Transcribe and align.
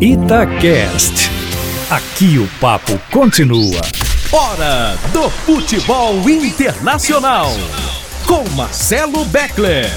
Itacast. 0.00 1.28
Aqui 1.90 2.38
o 2.38 2.46
papo 2.60 2.96
continua. 3.10 3.80
Hora 4.30 4.94
do 5.12 5.28
futebol 5.28 6.14
internacional. 6.30 7.48
Com 8.24 8.48
Marcelo 8.50 9.24
Beckler. 9.24 9.90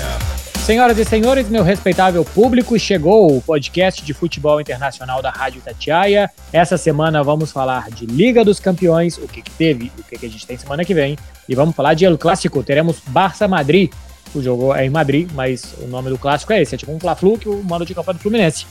Senhoras 0.66 0.98
e 0.98 1.06
senhores, 1.06 1.48
meu 1.50 1.62
respeitável 1.62 2.26
público, 2.26 2.80
chegou 2.80 3.38
o 3.38 3.44
podcast 3.44 4.04
de 4.04 4.12
futebol 4.12 4.60
internacional 4.60 5.22
da 5.22 5.30
Rádio 5.30 5.62
Tatiaia. 5.62 6.32
Essa 6.52 6.80
semana 6.80 7.22
vamos 7.22 7.52
falar 7.52 7.92
de 7.92 8.08
Liga 8.08 8.44
dos 8.44 8.60
Campeões, 8.60 9.20
o 9.20 9.28
que, 9.28 9.44
que 9.44 9.52
teve, 9.52 9.92
o 10.00 10.04
que, 10.04 10.18
que 10.18 10.26
a 10.26 10.30
gente 10.30 10.48
tem 10.48 10.58
semana 10.58 10.84
que 10.84 10.96
vem. 10.96 11.16
E 11.48 11.54
vamos 11.54 11.76
falar 11.76 11.94
de 11.94 12.06
El 12.06 12.18
Clássico. 12.18 12.64
Teremos 12.64 12.98
Barça 13.06 13.48
Madrid. 13.48 13.92
O 14.34 14.42
jogo 14.42 14.74
é 14.74 14.84
em 14.84 14.90
Madrid, 14.90 15.30
mas 15.36 15.76
o 15.80 15.86
nome 15.86 16.10
do 16.10 16.18
clássico 16.18 16.54
é 16.54 16.62
esse. 16.62 16.74
É 16.74 16.78
tipo 16.78 16.92
um 16.92 17.00
Fla-Flu 17.00 17.38
que 17.38 17.50
o 17.50 17.62
mando 17.64 17.86
de 17.86 17.94
campo 17.94 18.10
é 18.10 18.14
do 18.16 18.20
Fluminense. 18.20 18.66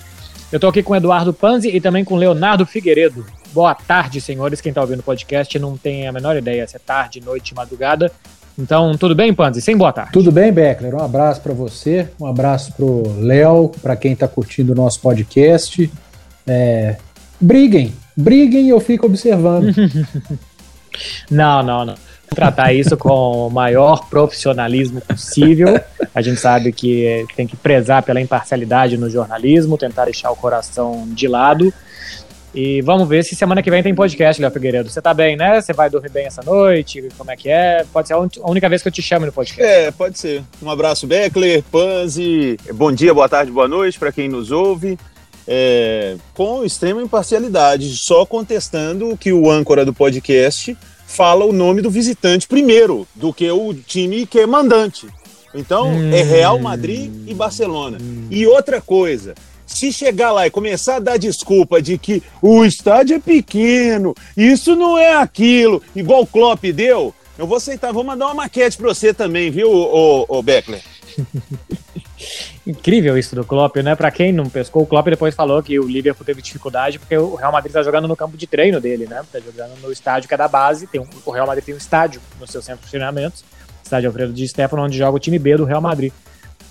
Eu 0.52 0.58
tô 0.58 0.66
aqui 0.66 0.82
com 0.82 0.92
o 0.92 0.96
Eduardo 0.96 1.32
Panzi 1.32 1.68
e 1.68 1.80
também 1.80 2.04
com 2.04 2.14
o 2.14 2.16
Leonardo 2.16 2.66
Figueiredo. 2.66 3.24
Boa 3.52 3.72
tarde, 3.72 4.20
senhores. 4.20 4.60
Quem 4.60 4.72
tá 4.72 4.80
ouvindo 4.80 4.98
o 4.98 5.02
podcast 5.02 5.56
não 5.60 5.76
tem 5.76 6.08
a 6.08 6.12
menor 6.12 6.36
ideia 6.36 6.66
se 6.66 6.74
é 6.74 6.78
tarde, 6.80 7.20
noite, 7.20 7.54
madrugada. 7.54 8.10
Então, 8.58 8.96
tudo 8.96 9.14
bem, 9.14 9.32
Panzi? 9.32 9.62
Sem 9.62 9.76
boa 9.76 9.92
tarde. 9.92 10.12
Tudo 10.12 10.32
bem, 10.32 10.52
Beckler. 10.52 10.92
Um 10.92 11.04
abraço 11.04 11.40
para 11.40 11.54
você, 11.54 12.08
um 12.20 12.26
abraço 12.26 12.72
pro 12.72 13.02
Léo, 13.20 13.70
para 13.80 13.94
quem 13.94 14.16
tá 14.16 14.26
curtindo 14.26 14.72
o 14.72 14.74
nosso 14.74 15.00
podcast. 15.00 15.88
É... 16.44 16.96
Briguem, 17.40 17.94
briguem 18.16 18.66
e 18.66 18.70
eu 18.70 18.80
fico 18.80 19.06
observando. 19.06 19.72
não, 21.30 21.62
não, 21.62 21.84
não 21.84 22.09
tratar 22.34 22.72
isso 22.72 22.96
com 22.96 23.46
o 23.46 23.50
maior 23.50 24.08
profissionalismo 24.08 25.00
possível. 25.00 25.80
A 26.14 26.22
gente 26.22 26.40
sabe 26.40 26.72
que 26.72 27.26
tem 27.36 27.46
que 27.46 27.56
prezar 27.56 28.02
pela 28.02 28.20
imparcialidade 28.20 28.96
no 28.96 29.10
jornalismo, 29.10 29.76
tentar 29.76 30.06
deixar 30.06 30.30
o 30.30 30.36
coração 30.36 31.06
de 31.08 31.28
lado. 31.28 31.72
E 32.52 32.82
vamos 32.82 33.08
ver 33.08 33.24
se 33.24 33.36
semana 33.36 33.62
que 33.62 33.70
vem 33.70 33.82
tem 33.82 33.94
podcast, 33.94 34.42
Léo 34.42 34.50
Figueiredo. 34.50 34.90
Você 34.90 35.00
tá 35.00 35.14
bem, 35.14 35.36
né? 35.36 35.60
Você 35.60 35.72
vai 35.72 35.88
dormir 35.88 36.10
bem 36.10 36.26
essa 36.26 36.42
noite? 36.42 37.08
Como 37.16 37.30
é 37.30 37.36
que 37.36 37.48
é? 37.48 37.84
Pode 37.92 38.08
ser 38.08 38.14
a 38.14 38.18
única 38.18 38.68
vez 38.68 38.82
que 38.82 38.88
eu 38.88 38.92
te 38.92 39.02
chamo 39.02 39.26
no 39.26 39.32
podcast. 39.32 39.62
É, 39.62 39.90
pode 39.92 40.18
ser. 40.18 40.42
Um 40.60 40.68
abraço, 40.68 41.06
Beckler, 41.06 41.62
Panzi. 41.70 42.56
Bom 42.74 42.90
dia, 42.90 43.14
boa 43.14 43.28
tarde, 43.28 43.52
boa 43.52 43.68
noite 43.68 43.98
para 43.98 44.10
quem 44.10 44.28
nos 44.28 44.50
ouve. 44.50 44.98
É, 45.46 46.16
com 46.34 46.64
extrema 46.64 47.00
imparcialidade, 47.00 47.88
só 47.96 48.26
contestando 48.26 49.16
que 49.16 49.32
o 49.32 49.50
âncora 49.50 49.84
do 49.84 49.92
podcast 49.92 50.76
fala 51.10 51.44
o 51.44 51.52
nome 51.52 51.82
do 51.82 51.90
visitante 51.90 52.46
primeiro 52.46 53.06
do 53.16 53.32
que 53.32 53.50
o 53.50 53.74
time 53.74 54.24
que 54.26 54.38
é 54.38 54.46
mandante. 54.46 55.08
Então, 55.52 55.88
hum. 55.88 56.14
é 56.14 56.22
Real 56.22 56.58
Madrid 56.60 57.10
e 57.26 57.34
Barcelona. 57.34 57.98
Hum. 58.00 58.28
E 58.30 58.46
outra 58.46 58.80
coisa, 58.80 59.34
se 59.66 59.92
chegar 59.92 60.30
lá 60.30 60.46
e 60.46 60.50
começar 60.50 60.96
a 60.96 61.00
dar 61.00 61.16
desculpa 61.16 61.82
de 61.82 61.98
que 61.98 62.22
o 62.40 62.64
estádio 62.64 63.16
é 63.16 63.18
pequeno, 63.18 64.14
isso 64.36 64.76
não 64.76 64.96
é 64.96 65.16
aquilo, 65.16 65.82
igual 65.96 66.22
o 66.22 66.26
Klopp 66.26 66.62
deu, 66.66 67.12
eu 67.36 67.46
vou 67.46 67.56
aceitar, 67.56 67.92
vou 67.92 68.04
mandar 68.04 68.26
uma 68.26 68.34
maquete 68.34 68.76
para 68.76 68.88
você 68.88 69.12
também, 69.12 69.50
viu, 69.50 69.68
o, 69.68 70.26
o 70.28 70.42
Beckler? 70.42 70.82
Incrível 72.66 73.16
isso 73.16 73.34
do 73.34 73.44
Klopp, 73.44 73.76
né? 73.76 73.94
Para 73.94 74.10
quem 74.10 74.32
não 74.32 74.48
pescou, 74.48 74.82
o 74.82 74.86
Klopp 74.86 75.08
depois 75.08 75.34
falou 75.34 75.62
que 75.62 75.78
o 75.78 75.86
Liverpool 75.86 76.24
teve 76.24 76.42
dificuldade 76.42 76.98
porque 76.98 77.16
o 77.16 77.34
Real 77.34 77.52
Madrid 77.52 77.72
tá 77.72 77.82
jogando 77.82 78.06
no 78.06 78.16
campo 78.16 78.36
de 78.36 78.46
treino 78.46 78.80
dele, 78.80 79.06
né? 79.06 79.22
Tá 79.32 79.40
jogando 79.40 79.80
no 79.80 79.90
estádio 79.90 80.28
que 80.28 80.34
é 80.34 80.36
da 80.36 80.48
base. 80.48 80.86
Tem 80.86 81.00
um, 81.00 81.06
o 81.24 81.30
Real 81.30 81.46
Madrid 81.46 81.64
tem 81.64 81.74
um 81.74 81.78
estádio 81.78 82.20
no 82.38 82.46
seu 82.46 82.60
centro 82.60 82.84
de 82.84 82.90
treinamentos, 82.90 83.44
estádio 83.82 84.08
Alfredo 84.08 84.32
de 84.32 84.46
Stefano, 84.46 84.82
onde 84.82 84.98
joga 84.98 85.16
o 85.16 85.20
time 85.20 85.38
B 85.38 85.56
do 85.56 85.64
Real 85.64 85.80
Madrid. 85.80 86.12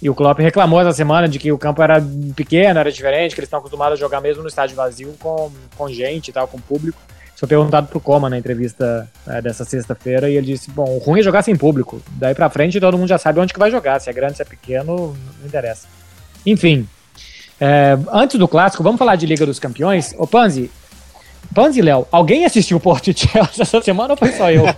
E 0.02 0.09
o 0.09 0.16
Klopp 0.16 0.39
reclamou 0.39 0.80
essa 0.80 0.94
semana 0.94 1.28
de 1.28 1.38
que 1.38 1.52
o 1.52 1.58
campo 1.58 1.81
era 1.81 2.02
pequeno, 2.36 2.80
era 2.80 2.91
diferente, 2.91 3.36
que 3.36 3.41
eles 3.41 3.47
estão 3.47 3.59
acostumados 3.59 4.00
a 4.00 4.00
jogar 4.00 4.22
mesmo 4.22 4.41
no 4.41 4.47
estádio 4.47 4.75
vazio 4.75 5.13
com, 5.19 5.52
com 5.75 5.89
gente 5.89 6.30
e 6.30 6.31
tal, 6.31 6.47
com 6.47 6.59
público. 6.59 7.00
Foi 7.40 7.48
perguntado 7.48 7.88
pro 7.88 8.02
Coma 8.02 8.30
na 8.30 8.38
entrevista 8.38 9.09
é, 9.26 9.42
dessa 9.42 9.64
sexta-feira 9.64 10.30
e 10.30 10.36
ele 10.36 10.48
disse: 10.48 10.70
Bom, 10.70 10.84
o 10.84 10.98
ruim 10.98 11.22
é 11.22 11.23
jogar 11.23 11.42
sem 11.42 11.56
público. 11.56 12.02
Daí 12.12 12.36
pra 12.36 12.50
frente 12.50 12.81
todo 12.81 12.97
mundo 12.97 13.08
já 13.08 13.18
sabe 13.18 13.40
onde 13.40 13.53
que 13.53 13.59
vai 13.59 13.72
jogar. 13.72 13.97
Se 14.02 14.09
é 14.09 14.13
grande, 14.13 14.36
se 14.36 14.41
é 14.41 14.46
pequeno, 14.46 15.16
não 15.40 15.47
interessa. 15.47 15.88
Enfim. 16.46 16.86
É, 17.58 17.97
antes 18.12 18.38
do 18.38 18.46
clássico, 18.46 18.84
vamos 18.84 19.00
falar 19.00 19.16
de 19.16 19.25
Liga 19.25 19.46
dos 19.46 19.58
Campeões. 19.58 20.13
Ô 20.18 20.28
Panzi, 20.28 20.69
Panzi 21.56 21.81
Léo, 21.81 22.06
alguém 22.12 22.44
assistiu 22.44 22.75
o 22.75 22.80
Porto 22.81 23.13
de 23.13 23.22
Chelsea 23.22 23.63
essa 23.63 23.81
semana 23.81 24.16
ou 24.16 24.18
foi 24.18 24.34
só 24.34 24.52
eu? 24.52 24.66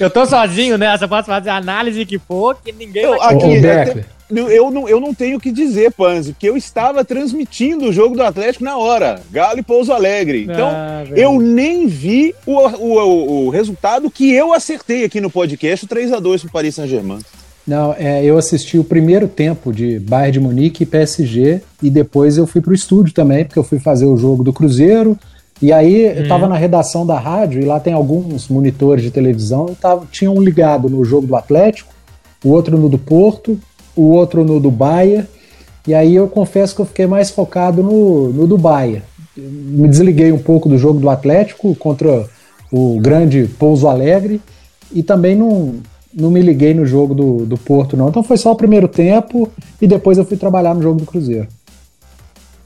eu 0.00 0.10
tô 0.10 0.26
sozinho 0.26 0.76
nessa, 0.76 1.06
posso 1.06 1.26
fazer 1.26 1.50
a 1.50 1.56
análise 1.56 2.04
que 2.04 2.18
for, 2.18 2.56
que 2.64 2.72
ninguém 2.72 3.04
eu, 3.04 3.16
vai 3.16 3.32
aqui, 3.32 4.04
eu, 4.30 4.70
não, 4.70 4.88
eu 4.88 5.00
não 5.00 5.12
tenho 5.12 5.38
o 5.38 5.40
que 5.40 5.50
dizer, 5.50 5.92
Panzi, 5.92 6.32
porque 6.32 6.48
eu 6.48 6.56
estava 6.56 7.04
transmitindo 7.04 7.86
o 7.86 7.92
jogo 7.92 8.16
do 8.16 8.22
Atlético 8.22 8.64
na 8.64 8.76
hora, 8.76 9.20
Galo 9.30 9.58
e 9.58 9.62
Pouso 9.62 9.92
Alegre. 9.92 10.44
Então, 10.44 10.68
ah, 10.68 11.04
eu 11.14 11.40
nem 11.40 11.86
vi 11.86 12.34
o, 12.46 12.56
o, 12.58 13.46
o, 13.46 13.50
resultado 13.50 14.10
que 14.10 14.32
eu 14.32 14.52
acertei 14.52 15.04
aqui 15.04 15.20
no 15.20 15.30
podcast, 15.30 15.84
o 15.84 15.88
3 15.88 16.12
a 16.12 16.20
2 16.20 16.42
pro 16.42 16.52
Paris 16.52 16.74
Saint-Germain. 16.74 17.18
Não, 17.66 17.94
é, 17.98 18.24
eu 18.24 18.38
assisti 18.38 18.78
o 18.78 18.84
primeiro 18.84 19.28
tempo 19.28 19.72
de 19.72 19.98
Bayern 19.98 20.32
de 20.32 20.40
Munique 20.40 20.82
e 20.82 20.86
PSG 20.86 21.60
e 21.82 21.90
depois 21.90 22.36
eu 22.36 22.46
fui 22.46 22.60
para 22.60 22.72
o 22.72 22.74
estúdio 22.74 23.12
também, 23.12 23.44
porque 23.44 23.58
eu 23.58 23.64
fui 23.64 23.78
fazer 23.78 24.06
o 24.06 24.16
jogo 24.16 24.42
do 24.42 24.52
Cruzeiro. 24.52 25.18
E 25.62 25.72
aí 25.72 26.06
hum. 26.08 26.12
eu 26.16 26.22
estava 26.22 26.48
na 26.48 26.56
redação 26.56 27.06
da 27.06 27.18
rádio 27.18 27.60
e 27.60 27.64
lá 27.64 27.78
tem 27.78 27.92
alguns 27.92 28.48
monitores 28.48 29.04
de 29.04 29.10
televisão, 29.10 29.76
tava, 29.80 30.06
tinha 30.10 30.30
um 30.30 30.40
ligado 30.40 30.88
no 30.88 31.04
jogo 31.04 31.26
do 31.26 31.36
Atlético, 31.36 31.92
o 32.44 32.50
outro 32.50 32.78
no 32.78 32.88
do 32.88 32.98
Porto, 32.98 33.60
o 34.00 34.10
outro 34.10 34.44
no 34.44 34.58
do 34.58 34.70
Bahia. 34.70 35.28
E 35.86 35.94
aí 35.94 36.14
eu 36.14 36.28
confesso 36.28 36.74
que 36.74 36.80
eu 36.80 36.86
fiquei 36.86 37.06
mais 37.06 37.30
focado 37.30 37.82
no, 37.82 38.32
no 38.32 38.46
do 38.46 38.56
Bahia. 38.56 39.02
Me 39.36 39.88
desliguei 39.88 40.32
um 40.32 40.38
pouco 40.38 40.68
do 40.68 40.78
jogo 40.78 41.00
do 41.00 41.10
Atlético 41.10 41.74
contra 41.74 42.26
o 42.70 42.98
grande 43.00 43.48
Pouso 43.58 43.88
Alegre 43.88 44.40
e 44.92 45.02
também 45.02 45.34
não, 45.34 45.74
não 46.12 46.30
me 46.30 46.40
liguei 46.40 46.74
no 46.74 46.84
jogo 46.86 47.14
do, 47.14 47.46
do 47.46 47.56
Porto, 47.56 47.96
não. 47.96 48.08
Então 48.08 48.22
foi 48.22 48.36
só 48.36 48.52
o 48.52 48.56
primeiro 48.56 48.88
tempo 48.88 49.50
e 49.80 49.86
depois 49.86 50.18
eu 50.18 50.24
fui 50.24 50.36
trabalhar 50.36 50.74
no 50.74 50.82
jogo 50.82 51.00
do 51.00 51.06
Cruzeiro. 51.06 51.48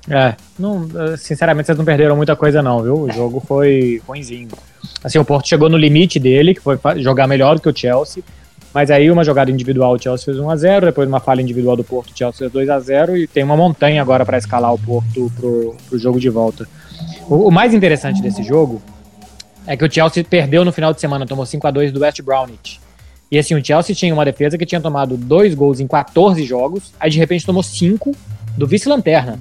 É, 0.08 0.34
não, 0.58 0.86
sinceramente 1.16 1.66
vocês 1.66 1.78
não 1.78 1.84
perderam 1.84 2.14
muita 2.14 2.36
coisa 2.36 2.62
não, 2.62 2.82
viu? 2.82 3.00
O 3.00 3.10
jogo 3.10 3.40
foi 3.40 4.02
ruimzinho. 4.06 4.48
Assim, 5.02 5.18
o 5.18 5.24
Porto 5.24 5.48
chegou 5.48 5.68
no 5.68 5.78
limite 5.78 6.18
dele, 6.18 6.54
que 6.54 6.60
foi 6.60 6.78
jogar 6.98 7.26
melhor 7.26 7.54
do 7.54 7.62
que 7.62 7.68
o 7.68 7.76
Chelsea, 7.76 8.22
mas 8.74 8.90
aí 8.90 9.08
uma 9.08 9.22
jogada 9.22 9.52
individual 9.52 9.94
o 9.94 9.98
Chelsea 10.02 10.24
fez 10.24 10.36
1x0, 10.36 10.86
depois 10.86 11.08
uma 11.08 11.20
falha 11.20 11.40
individual 11.40 11.76
do 11.76 11.84
Porto 11.84 12.10
o 12.10 12.18
Chelsea 12.18 12.50
fez 12.50 12.68
2x0 12.68 13.16
e 13.16 13.26
tem 13.28 13.44
uma 13.44 13.56
montanha 13.56 14.02
agora 14.02 14.26
para 14.26 14.36
escalar 14.36 14.74
o 14.74 14.78
Porto 14.78 15.30
pro, 15.36 15.76
pro 15.88 15.98
jogo 15.98 16.18
de 16.18 16.28
volta. 16.28 16.66
O, 17.28 17.48
o, 17.48 17.50
mais 17.52 17.72
interessante 17.72 18.20
desse 18.20 18.42
jogo 18.42 18.82
é 19.64 19.76
que 19.76 19.84
o 19.84 19.90
Chelsea 19.90 20.24
perdeu 20.24 20.64
no 20.64 20.72
final 20.72 20.92
de 20.92 21.00
semana, 21.00 21.24
tomou 21.24 21.44
5x2 21.44 21.92
do 21.92 22.00
West 22.00 22.20
Brownwich. 22.22 22.80
E 23.30 23.38
assim, 23.38 23.54
o 23.54 23.64
Chelsea 23.64 23.94
tinha 23.94 24.12
uma 24.12 24.24
defesa 24.24 24.58
que 24.58 24.66
tinha 24.66 24.80
tomado 24.80 25.16
dois 25.16 25.54
gols 25.54 25.78
em 25.78 25.86
14 25.86 26.42
jogos, 26.44 26.92
aí 26.98 27.10
de 27.10 27.18
repente 27.18 27.46
tomou 27.46 27.62
cinco 27.62 28.12
do 28.58 28.66
vice-lanterna. 28.66 29.38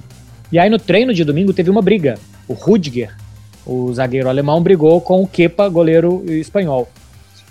E 0.50 0.58
aí 0.60 0.70
no 0.70 0.78
treino 0.78 1.12
de 1.12 1.24
domingo 1.24 1.52
teve 1.52 1.70
uma 1.70 1.82
briga. 1.82 2.14
O 2.46 2.52
Rudiger, 2.52 3.14
o 3.66 3.92
zagueiro 3.92 4.28
alemão, 4.28 4.62
brigou 4.62 5.00
com 5.00 5.22
o 5.22 5.26
Kepa, 5.26 5.68
goleiro 5.68 6.24
espanhol. 6.28 6.88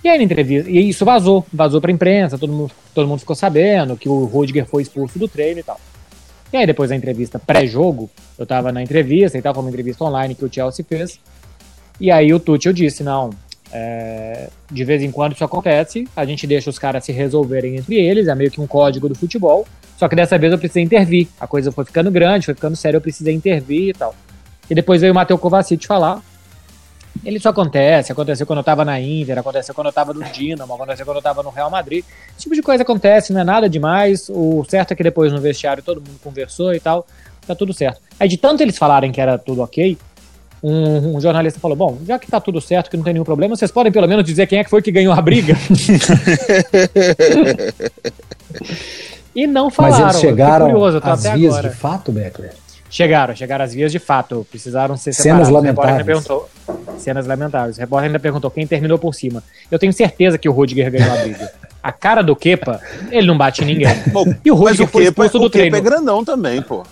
E 0.03 0.09
aí 0.09 0.18
na 0.18 0.24
entrevista, 0.24 0.69
e 0.69 0.90
isso 0.90 1.06
vazou, 1.06 1.46
vazou 1.52 1.80
pra 1.80 1.91
imprensa, 1.91 2.38
todo 2.38 2.52
mundo, 2.52 2.72
todo 2.94 3.08
mundo 3.08 3.19
ficou 3.19 3.36
sabendo 3.36 3.96
que 3.96 4.09
o 4.09 4.25
Rudiger 4.25 4.66
foi 4.66 4.81
expulso 4.81 5.18
do 5.18 5.28
treino 5.28 5.59
e 5.59 5.64
tal. 5.64 5.80
E 6.52 6.58
aí 6.58 6.68
depois 6.68 6.90
da 6.90 6.96
entrevista 6.96 7.40
pré-jogo, 7.40 8.09
eu 8.38 8.46
tava 8.46 8.72
na 8.72 8.84
entrevista 8.84 9.38
e 9.38 9.41
tal, 9.41 9.53
foi 9.53 9.64
uma 9.64 9.69
entrevista 9.69 10.03
online 10.03 10.36
que 10.36 10.44
o 10.44 10.53
Chelsea 10.53 10.86
fez. 10.88 11.19
E 12.00 12.12
aí 12.12 12.34
o 12.34 12.40
Tuchel 12.40 12.74
disse, 12.74 13.02
não, 13.03 13.30
é, 13.72 14.50
de 14.69 14.84
vez 14.84 15.02
em 15.02 15.09
quando 15.09 15.34
isso 15.34 15.44
acontece, 15.44 16.08
a 16.16 16.25
gente 16.25 16.46
deixa 16.46 16.70
os 16.70 16.78
caras 16.78 17.03
se 17.06 17.12
resolverem 17.12 17.78
entre 17.78 17.96
eles, 17.96 18.28
é 18.28 18.35
meio 18.35 18.52
que 18.52 18.62
um 18.62 18.68
código 18.68 19.09
do 19.09 19.16
futebol. 19.16 19.66
Só 19.97 20.08
que 20.08 20.16
dessa 20.16 20.38
vez 20.38 20.52
eu 20.52 20.59
precisei 20.59 20.84
intervir. 20.84 21.28
A 21.40 21.47
coisa 21.47 21.72
foi 21.72 21.85
ficando 21.85 22.11
grande, 22.11 22.46
foi 22.46 22.53
ficando 22.53 22.76
séria, 22.76 22.97
eu 22.97 23.02
precisei 23.02 23.34
intervir 23.34 23.90
e 23.90 23.94
tal. 23.94 24.14
E 24.70 24.76
depois 24.76 25.02
veio 25.02 25.11
o 25.11 25.16
Matheus 25.16 25.40
Kovacic 25.40 25.88
falar. 25.88 26.22
Ele 27.23 27.39
só 27.39 27.49
acontece, 27.49 28.11
aconteceu 28.11 28.45
quando 28.45 28.59
eu 28.59 28.63
tava 28.63 28.83
na 28.83 28.99
Inter, 28.99 29.37
aconteceu 29.37 29.73
quando 29.73 29.87
eu 29.87 29.93
tava 29.93 30.13
no 30.13 30.23
Dinamo, 30.23 30.73
aconteceu 30.73 31.05
quando 31.05 31.17
eu 31.17 31.21
tava 31.21 31.43
no 31.43 31.49
Real 31.49 31.69
Madrid. 31.69 32.03
Esse 32.31 32.43
tipo 32.43 32.55
de 32.55 32.61
coisa 32.61 32.83
acontece, 32.83 33.31
não 33.31 33.41
é 33.41 33.43
nada 33.43 33.69
demais. 33.69 34.29
O 34.29 34.65
certo 34.67 34.91
é 34.91 34.95
que 34.95 35.03
depois 35.03 35.31
no 35.31 35.39
vestiário 35.39 35.83
todo 35.83 36.01
mundo 36.01 36.19
conversou 36.23 36.73
e 36.73 36.79
tal, 36.79 37.05
tá 37.45 37.55
tudo 37.55 37.73
certo. 37.73 38.01
Aí 38.19 38.27
de 38.27 38.37
tanto 38.37 38.61
eles 38.61 38.77
falarem 38.77 39.11
que 39.11 39.21
era 39.21 39.37
tudo 39.37 39.61
ok, 39.61 39.97
um, 40.63 41.17
um, 41.17 41.21
jornalista 41.21 41.59
falou: 41.59 41.75
Bom, 41.75 41.97
já 42.07 42.17
que 42.17 42.31
tá 42.31 42.39
tudo 42.39 42.61
certo, 42.61 42.89
que 42.89 42.95
não 42.95 43.03
tem 43.03 43.13
nenhum 43.13 43.25
problema, 43.25 43.55
vocês 43.55 43.69
podem 43.69 43.91
pelo 43.91 44.07
menos 44.07 44.23
dizer 44.23 44.47
quem 44.47 44.59
é 44.59 44.63
que 44.63 44.69
foi 44.69 44.81
que 44.81 44.91
ganhou 44.91 45.13
a 45.13 45.21
briga? 45.21 45.55
e 49.35 49.45
não 49.45 49.69
falaram. 49.69 50.05
Mas 50.05 50.15
eles 50.15 50.21
chegaram 50.21 50.71
curioso, 50.71 51.01
às 51.03 51.23
vias 51.23 51.53
agora. 51.53 51.69
de 51.69 51.75
fato, 51.75 52.13
Beckler? 52.13 52.53
Chegaram, 52.95 53.35
chegaram 53.35 53.66
às 53.66 53.73
vias 53.73 53.91
de 53.91 53.97
fato. 53.97 54.45
Precisaram 54.51 54.95
ser 54.95 55.13
separados. 55.13 55.47
Cenas 55.47 55.49
lamentáveis. 55.63 56.05
Perguntou, 56.05 56.49
cenas 56.99 57.25
lamentáveis. 57.25 57.75
O 57.78 57.79
repórter 57.79 58.07
ainda 58.07 58.19
perguntou 58.19 58.51
quem 58.51 58.67
terminou 58.67 58.99
por 58.99 59.16
cima. 59.16 59.41
Eu 59.72 59.79
tenho 59.79 59.91
certeza 59.91 60.37
que 60.37 60.47
o 60.47 60.51
Rudiger 60.51 60.91
ganhou 60.91 61.11
a 61.11 61.17
briga. 61.23 61.51
a 61.81 61.91
cara 61.91 62.22
do 62.22 62.35
Kepa, 62.35 62.79
ele 63.09 63.25
não 63.25 63.35
bate 63.35 63.63
em 63.63 63.66
ninguém. 63.66 63.87
Bom, 64.13 64.25
E 64.45 64.51
o 64.51 64.55
mas 64.55 64.63
Rudiger 64.78 64.85
o 64.85 64.90
foi 64.91 65.01
Kepa, 65.05 65.25
expulso 65.25 65.40
do 65.40 65.45
o 65.47 65.49
Kepa 65.49 65.59
treino. 65.72 65.75
é 65.78 65.81
grandão 65.81 66.23
também, 66.23 66.61
pô. 66.61 66.84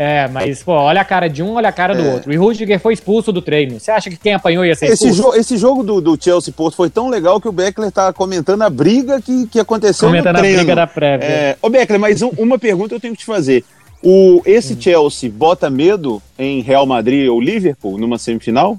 É, 0.00 0.28
mas, 0.28 0.62
pô, 0.62 0.72
olha 0.74 1.00
a 1.00 1.04
cara 1.04 1.28
de 1.28 1.42
um, 1.42 1.54
olha 1.54 1.68
a 1.68 1.72
cara 1.72 1.92
do 1.92 2.02
É. 2.02 2.12
outro. 2.14 2.32
E 2.32 2.38
o 2.38 2.40
Rudiger 2.42 2.78
foi 2.78 2.92
expulso 2.94 3.32
do 3.32 3.42
treino. 3.42 3.80
Você 3.80 3.90
acha 3.90 4.08
que 4.08 4.16
quem 4.16 4.32
apanhou 4.32 4.64
ia 4.64 4.76
ser 4.76 4.86
Esse, 4.86 5.08
expulso? 5.08 5.32
jo 5.32 5.40
esse 5.40 5.56
jogo 5.56 5.82
do, 5.82 6.00
do 6.00 6.16
Chelsea 6.22 6.54
Porto 6.56 6.76
foi 6.76 6.88
tão 6.88 7.08
legal 7.08 7.40
que 7.40 7.48
o 7.48 7.52
Beckler 7.52 7.90
tá 7.90 8.12
comentando 8.12 8.62
a 8.62 8.70
briga 8.70 9.20
que, 9.20 9.48
que 9.48 9.58
aconteceu 9.58 10.08
Comentando 10.08 10.34
no 10.34 10.38
a 10.38 10.42
treino. 10.42 10.58
briga 10.58 10.76
da 10.76 10.86
prévia. 10.86 11.24
É, 11.26 11.56
ô 11.60 11.68
Beckler, 11.68 11.98
mas 11.98 12.22
um- 12.22 12.30
uma 12.38 12.56
pergunta 12.60 12.94
eu 12.94 13.00
tenho 13.00 13.12
que 13.12 13.18
te 13.20 13.24
fazer. 13.26 13.64
O, 14.02 14.40
esse. 14.46 14.80
Chelsea 14.80 15.30
bota 15.30 15.68
medo 15.68 16.22
em 16.38 16.60
Real 16.60 16.86
Madrid 16.86 17.28
ou 17.28 17.40
Liverpool 17.40 17.98
numa 17.98 18.18
semifinal? 18.18 18.78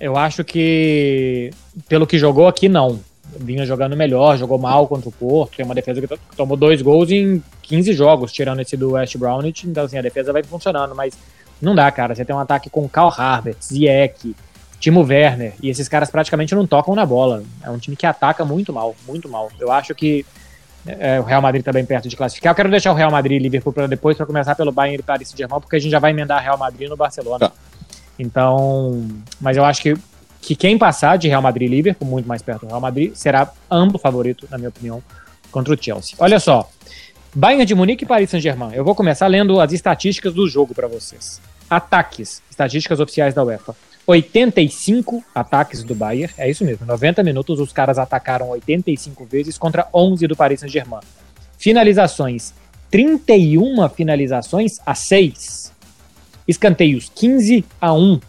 Eu 0.00 0.16
acho 0.16 0.42
que, 0.42 1.50
pelo 1.88 2.06
que 2.06 2.18
jogou 2.18 2.48
aqui, 2.48 2.68
não. 2.68 2.98
Vinha 3.38 3.64
jogando 3.64 3.96
melhor, 3.96 4.36
jogou 4.36 4.58
mal 4.58 4.86
contra 4.86 5.08
o 5.08 5.12
Porto. 5.12 5.56
Tem 5.56 5.64
uma 5.64 5.74
defesa 5.74 6.00
que 6.00 6.06
to- 6.08 6.18
tomou 6.36 6.56
dois 6.56 6.82
gols 6.82 7.10
em 7.10 7.42
15 7.62 7.92
jogos, 7.92 8.32
tirando 8.32 8.60
esse 8.60 8.76
do 8.76 8.92
West 8.92 9.16
Brownwich. 9.16 9.66
Então, 9.68 9.84
assim, 9.84 9.96
a 9.96 10.02
defesa 10.02 10.32
vai 10.32 10.42
funcionando. 10.42 10.94
Mas 10.94 11.14
não 11.60 11.74
dá, 11.74 11.90
cara. 11.90 12.14
Você 12.14 12.24
tem 12.24 12.34
um 12.34 12.38
ataque 12.40 12.68
com 12.68 12.86
Karl 12.88 13.08
Harbert, 13.16 13.56
Ziyech, 13.62 14.34
Timo 14.80 15.02
Werner. 15.02 15.54
E 15.62 15.70
esses 15.70 15.88
caras 15.88 16.10
praticamente 16.10 16.54
não 16.54 16.66
tocam 16.66 16.94
na 16.94 17.06
bola. 17.06 17.42
É 17.62 17.70
um 17.70 17.78
time 17.78 17.96
que 17.96 18.04
ataca 18.04 18.44
muito 18.44 18.72
mal, 18.72 18.94
muito 19.06 19.28
mal. 19.28 19.50
Eu 19.58 19.70
acho 19.70 19.94
que 19.94 20.26
é, 20.86 21.20
o 21.20 21.22
Real 21.22 21.40
Madrid 21.40 21.64
tá 21.64 21.72
bem 21.72 21.84
perto 21.84 22.08
de 22.08 22.16
classificar. 22.16 22.52
Eu 22.52 22.56
quero 22.56 22.70
deixar 22.70 22.92
o 22.92 22.94
Real 22.94 23.10
Madrid 23.10 23.40
e 23.40 23.42
Liverpool 23.42 23.72
para 23.72 23.86
depois, 23.86 24.16
para 24.16 24.26
começar 24.26 24.54
pelo 24.54 24.72
Bayern 24.72 24.98
e 25.00 25.02
Paris 25.02 25.28
Saint-Germain, 25.28 25.60
porque 25.60 25.76
a 25.76 25.78
gente 25.78 25.92
já 25.92 25.98
vai 25.98 26.10
emendar 26.10 26.42
Real 26.42 26.58
Madrid 26.58 26.88
no 26.88 26.96
Barcelona. 26.96 27.48
Tá. 27.48 27.52
Então, 28.18 29.06
mas 29.40 29.56
eu 29.56 29.64
acho 29.64 29.82
que, 29.82 29.96
que 30.40 30.56
quem 30.56 30.76
passar 30.76 31.16
de 31.16 31.28
Real 31.28 31.42
Madrid 31.42 31.70
e 31.70 31.74
Liverpool, 31.74 32.08
muito 32.08 32.26
mais 32.26 32.42
perto 32.42 32.62
do 32.62 32.66
Real 32.66 32.80
Madrid, 32.80 33.14
será 33.14 33.50
ambos 33.70 34.00
favorito, 34.00 34.46
na 34.50 34.58
minha 34.58 34.68
opinião, 34.68 35.02
contra 35.50 35.72
o 35.72 35.80
Chelsea. 35.80 36.16
Olha 36.18 36.40
só, 36.40 36.68
Bayern 37.34 37.64
de 37.64 37.74
Munique 37.74 38.04
e 38.04 38.06
Paris 38.06 38.30
Saint-Germain. 38.30 38.74
Eu 38.74 38.84
vou 38.84 38.94
começar 38.94 39.26
lendo 39.26 39.60
as 39.60 39.72
estatísticas 39.72 40.34
do 40.34 40.48
jogo 40.48 40.74
para 40.74 40.88
vocês. 40.88 41.40
Ataques, 41.70 42.42
estatísticas 42.50 43.00
oficiais 43.00 43.34
da 43.34 43.44
UEFA. 43.44 43.74
85 44.06 45.22
ataques 45.34 45.84
do 45.84 45.94
Bayern, 45.94 46.32
é 46.36 46.50
isso 46.50 46.64
mesmo, 46.64 46.84
90 46.86 47.22
minutos 47.22 47.60
os 47.60 47.72
caras 47.72 47.98
atacaram 47.98 48.48
85 48.50 49.24
vezes 49.24 49.56
contra 49.56 49.86
11 49.94 50.26
do 50.26 50.36
Paris 50.36 50.60
Saint-Germain. 50.60 51.00
Finalizações, 51.58 52.52
31 52.90 53.88
finalizações 53.88 54.78
a 54.84 54.94
6. 54.94 55.72
Escanteios, 56.46 57.10
15 57.14 57.64
a 57.80 57.94
1. 57.94 58.20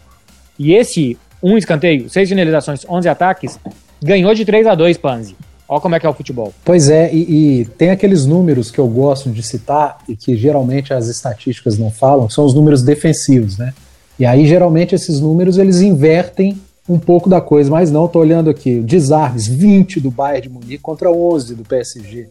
E 0.58 0.74
esse 0.74 1.18
um 1.42 1.58
escanteio, 1.58 2.08
6 2.08 2.28
finalizações, 2.28 2.86
11 2.88 3.08
ataques, 3.08 3.58
ganhou 4.02 4.32
de 4.32 4.44
3 4.44 4.66
a 4.66 4.74
2, 4.74 4.96
Panzi. 4.96 5.36
Olha 5.68 5.80
como 5.80 5.94
é 5.94 6.00
que 6.00 6.06
é 6.06 6.08
o 6.08 6.14
futebol. 6.14 6.54
Pois 6.64 6.88
é, 6.88 7.12
e, 7.12 7.60
e 7.60 7.64
tem 7.64 7.90
aqueles 7.90 8.24
números 8.26 8.70
que 8.70 8.78
eu 8.78 8.86
gosto 8.86 9.30
de 9.30 9.42
citar 9.42 9.98
e 10.08 10.14
que 10.14 10.36
geralmente 10.36 10.94
as 10.94 11.08
estatísticas 11.08 11.76
não 11.78 11.90
falam, 11.90 12.30
são 12.30 12.44
os 12.44 12.54
números 12.54 12.82
defensivos, 12.82 13.58
né? 13.58 13.74
E 14.18 14.24
aí 14.24 14.46
geralmente 14.46 14.94
esses 14.94 15.20
números 15.20 15.58
eles 15.58 15.80
invertem 15.80 16.58
um 16.88 16.98
pouco 16.98 17.28
da 17.30 17.40
coisa, 17.40 17.70
mas 17.70 17.90
não, 17.90 18.06
tô 18.06 18.18
olhando 18.18 18.50
aqui, 18.50 18.80
desarmes, 18.80 19.46
20 19.46 20.00
do 20.00 20.10
Bayern 20.10 20.42
de 20.42 20.48
Munique 20.50 20.78
contra 20.78 21.10
11 21.10 21.54
do 21.54 21.64
PSG. 21.64 22.28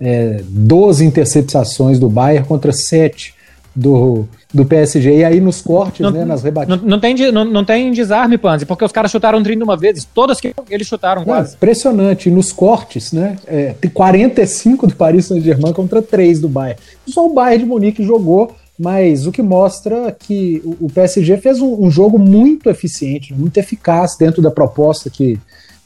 É, 0.00 0.42
12 0.48 1.04
interceptações 1.04 1.98
do 1.98 2.08
Bayern 2.10 2.46
contra 2.46 2.72
7 2.72 3.34
do, 3.74 4.26
do 4.52 4.64
PSG. 4.64 5.18
E 5.18 5.24
aí 5.24 5.40
nos 5.40 5.62
cortes, 5.62 6.00
Não- 6.00 6.10
né, 6.10 6.24
nas 6.24 6.40
Não, 6.40 6.44
rebatidas. 6.44 6.82
não 6.82 6.98
tem, 7.00 7.14
de- 7.14 7.30
não, 7.30 7.44
não 7.44 7.64
tem 7.64 7.90
desarme, 7.92 8.36
Panzi, 8.36 8.66
porque 8.66 8.84
os 8.84 8.92
caras 8.92 9.10
chutaram 9.10 9.42
31 9.42 9.76
vezes. 9.76 10.04
Todas 10.12 10.40
que 10.40 10.52
eles 10.68 10.86
chutaram 10.86 11.20
Não, 11.20 11.26
quase. 11.28 11.54
impressionante. 11.54 12.28
E 12.28 12.32
nos 12.32 12.52
cortes, 12.52 13.12
né? 13.12 13.36
É, 13.46 13.74
tem 13.80 13.90
45 13.90 14.86
do 14.88 14.94
Paris 14.96 15.26
Saint-Germain 15.26 15.72
contra 15.72 16.02
3 16.02 16.40
do 16.40 16.48
Bayern. 16.48 16.80
Só 17.06 17.24
o 17.26 17.32
Bayern 17.32 17.64
de 17.64 17.68
Munique 17.70 18.02
jogou, 18.02 18.54
mas 18.78 19.26
o 19.26 19.32
que 19.32 19.42
mostra 19.42 20.12
que 20.12 20.62
o, 20.80 20.88
PSG 20.88 21.38
fez 21.38 21.60
um, 21.60 21.84
um 21.84 21.90
jogo 21.90 22.18
muito 22.18 22.68
eficiente, 22.68 23.32
muito 23.32 23.56
eficaz 23.56 24.16
dentro 24.16 24.42
da 24.42 24.50
proposta 24.50 25.08
que, 25.08 25.38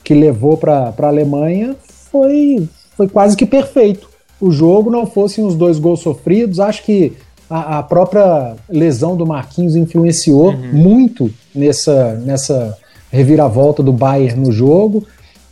que 0.03 0.13
levou 0.13 0.57
para 0.57 0.93
a 0.97 1.07
Alemanha. 1.07 1.77
Foi, 2.11 2.69
foi 2.97 3.09
quase 3.09 3.37
que 3.37 3.47
perfeito. 3.47 4.09
O 4.41 4.51
jogo 4.51 4.91
não 4.91 5.07
fossem 5.07 5.45
os 5.45 5.55
dois 5.55 5.79
gols 5.79 6.01
sofridos. 6.01 6.59
Acho 6.59 6.85
que 6.85 7.13
a, 7.49 7.79
a 7.79 7.83
própria 7.83 8.57
lesão 8.69 9.17
do 9.17 9.27
Marquinhos 9.27 9.77
influenciou 9.77 10.53
muito 10.53 11.31
nessa, 11.55 12.15
nessa 12.15 12.77
reviravolta 13.11 13.83
do 13.85 13.93
Bayern 13.93 14.41
no 14.41 14.51
jogo. 14.51 15.07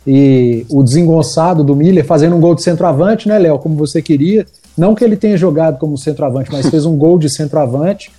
E 0.05 0.65
o 0.69 0.83
desengonçado 0.83 1.63
do 1.63 1.75
Miller 1.75 2.05
fazendo 2.05 2.35
um 2.35 2.39
gol 2.39 2.55
de 2.55 2.63
centroavante, 2.63 3.27
né, 3.27 3.37
Léo? 3.37 3.59
Como 3.59 3.75
você 3.75 4.01
queria. 4.01 4.45
Não 4.79 4.95
que 4.95 5.03
ele 5.03 5.17
tenha 5.17 5.35
jogado 5.35 5.77
como 5.77 5.97
centroavante, 5.97 6.49
mas 6.51 6.69
fez 6.69 6.85
um 6.85 6.95
gol 6.95 7.19
de 7.19 7.29
centroavante. 7.29 8.09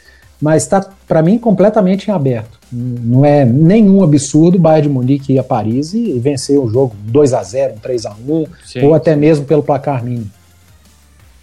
Mas 0.41 0.63
está, 0.63 0.87
para 1.07 1.23
mim, 1.23 1.39
completamente 1.39 2.09
em 2.09 2.13
aberto. 2.13 2.59
Não 2.73 3.25
é 3.25 3.45
nenhum 3.45 4.03
absurdo 4.03 4.57
o 4.57 4.61
Bayern 4.61 4.89
de 4.89 4.95
Munique 4.95 5.33
ir 5.35 5.39
a 5.39 5.45
Paris 5.45 5.93
e, 5.93 6.19
vencer 6.19 6.59
o 6.59 6.67
jogo 6.69 6.95
2 7.05 7.35
a 7.35 7.43
0 7.43 7.75
um 7.75 7.79
3 7.79 8.07
a 8.07 8.11
1 8.13 8.47
Sim. 8.65 8.83
ou 8.85 8.95
até 8.95 9.15
mesmo 9.15 9.45
pelo 9.45 9.63
placar 9.63 10.03
mínimo. 10.03 10.31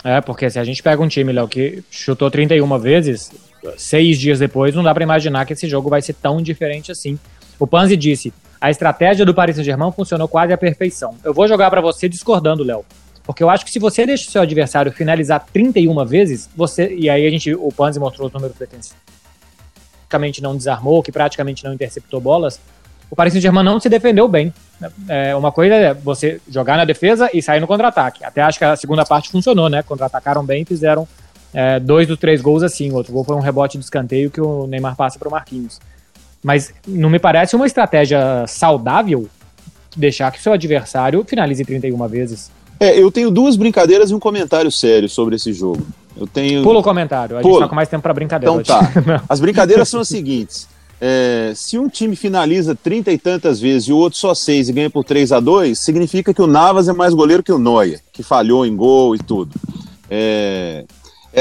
É, 0.03 0.21
porque 0.21 0.49
se 0.49 0.57
a 0.57 0.63
gente 0.63 0.81
pega 0.81 1.01
um 1.01 1.07
time, 1.07 1.31
Léo, 1.31 1.47
que 1.47 1.83
chutou 1.91 2.31
31 2.31 2.79
vezes, 2.79 3.31
seis 3.77 4.17
dias 4.17 4.39
depois, 4.39 4.73
não 4.73 4.83
dá 4.83 4.93
pra 4.93 5.03
imaginar 5.03 5.45
que 5.45 5.53
esse 5.53 5.67
jogo 5.67 5.89
vai 5.89 6.01
ser 6.01 6.13
tão 6.13 6.41
diferente 6.41 6.91
assim. 6.91 7.19
O 7.59 7.67
Panzi 7.67 7.95
disse, 7.95 8.33
a 8.59 8.71
estratégia 8.71 9.25
do 9.25 9.33
Paris 9.33 9.55
Saint-Germain 9.55 9.91
funcionou 9.91 10.27
quase 10.27 10.53
à 10.53 10.57
perfeição. 10.57 11.15
Eu 11.23 11.33
vou 11.33 11.47
jogar 11.47 11.69
pra 11.69 11.81
você 11.81 12.07
discordando, 12.09 12.63
Léo. 12.63 12.83
Porque 13.27 13.43
eu 13.43 13.49
acho 13.49 13.65
que 13.65 13.71
se 13.71 13.77
você 13.77 14.05
deixa 14.05 14.29
o 14.29 14.31
seu 14.31 14.41
adversário 14.41 14.89
finalizar 14.89 15.45
31 15.51 16.05
vezes, 16.05 16.49
você. 16.55 16.95
E 16.95 17.09
aí 17.09 17.27
a 17.27 17.29
gente. 17.29 17.53
O 17.53 17.69
Panzi 17.73 17.99
mostrou 17.99 18.27
os 18.27 18.33
números 18.33 18.55
pretensivos. 18.55 18.97
Praticamente 19.99 20.41
não 20.41 20.55
desarmou, 20.55 21.03
que 21.03 21.11
praticamente 21.11 21.61
não 21.65 21.73
interceptou 21.73 22.21
bolas. 22.21 22.57
O 23.11 23.15
Paris 23.17 23.33
Saint-Germain 23.33 23.65
não 23.65 23.81
se 23.81 23.89
defendeu 23.89 24.29
bem. 24.29 24.53
É, 25.09 25.35
uma 25.35 25.51
coisa 25.51 25.75
é 25.75 25.93
você 25.93 26.39
jogar 26.49 26.77
na 26.77 26.85
defesa 26.85 27.29
e 27.33 27.41
sair 27.41 27.59
no 27.59 27.67
contra-ataque. 27.67 28.23
Até 28.23 28.41
acho 28.41 28.57
que 28.57 28.63
a 28.63 28.77
segunda 28.77 29.05
parte 29.05 29.29
funcionou, 29.29 29.67
né? 29.67 29.83
Contra-atacaram 29.83 30.45
bem 30.45 30.61
e 30.61 30.65
fizeram 30.65 31.05
é, 31.53 31.81
dois 31.81 32.07
dos 32.07 32.17
três 32.17 32.41
gols 32.41 32.63
assim. 32.63 32.91
O 32.91 32.95
outro 32.95 33.11
gol 33.11 33.25
foi 33.25 33.35
um 33.35 33.41
rebote 33.41 33.77
de 33.77 33.83
escanteio 33.83 34.31
que 34.31 34.39
o 34.39 34.67
Neymar 34.67 34.95
passa 34.95 35.19
para 35.19 35.27
o 35.27 35.31
Marquinhos. 35.31 35.81
Mas 36.41 36.73
não 36.87 37.09
me 37.09 37.19
parece 37.19 37.57
uma 37.57 37.65
estratégia 37.65 38.47
saudável 38.47 39.29
deixar 39.97 40.31
que 40.31 40.41
seu 40.41 40.53
adversário 40.53 41.25
finalize 41.27 41.65
31 41.65 42.07
vezes. 42.07 42.55
É, 42.79 42.99
eu 42.99 43.11
tenho 43.11 43.31
duas 43.31 43.55
brincadeiras 43.55 44.11
e 44.11 44.15
um 44.15 44.19
comentário 44.19 44.71
sério 44.71 45.09
sobre 45.09 45.35
esse 45.35 45.51
jogo. 45.53 45.85
Eu 46.15 46.27
tenho. 46.27 46.63
Pula 46.63 46.79
o 46.79 46.83
comentário, 46.83 47.37
a 47.37 47.41
Pula. 47.41 47.53
gente 47.53 47.63
tá 47.63 47.69
com 47.69 47.75
mais 47.75 47.89
tempo 47.89 48.03
para 48.03 48.13
brincadeira. 48.13 48.53
Então 48.59 48.63
tá. 48.63 49.23
As 49.29 49.39
brincadeiras 49.39 49.87
são 49.87 49.99
as 49.99 50.07
seguintes. 50.07 50.67
É, 50.99 51.53
se 51.55 51.77
um 51.77 51.87
time 51.87 52.15
finaliza 52.15 52.75
trinta 52.75 53.11
e 53.11 53.19
tantas 53.19 53.59
vezes 53.59 53.87
e 53.87 53.93
o 53.93 53.97
outro 53.97 54.17
só 54.17 54.33
seis 54.33 54.67
e 54.67 54.73
ganha 54.73 54.89
por 54.89 55.03
3 55.03 55.31
a 55.31 55.39
2 55.39 55.77
significa 55.77 56.33
que 56.33 56.41
o 56.41 56.47
Navas 56.47 56.89
é 56.89 56.93
mais 56.93 57.13
goleiro 57.13 57.43
que 57.43 57.51
o 57.51 57.59
Neuer, 57.59 58.01
que 58.11 58.23
falhou 58.23 58.65
em 58.65 58.75
gol 58.75 59.15
e 59.15 59.19
tudo. 59.19 59.51
É, 60.09 60.85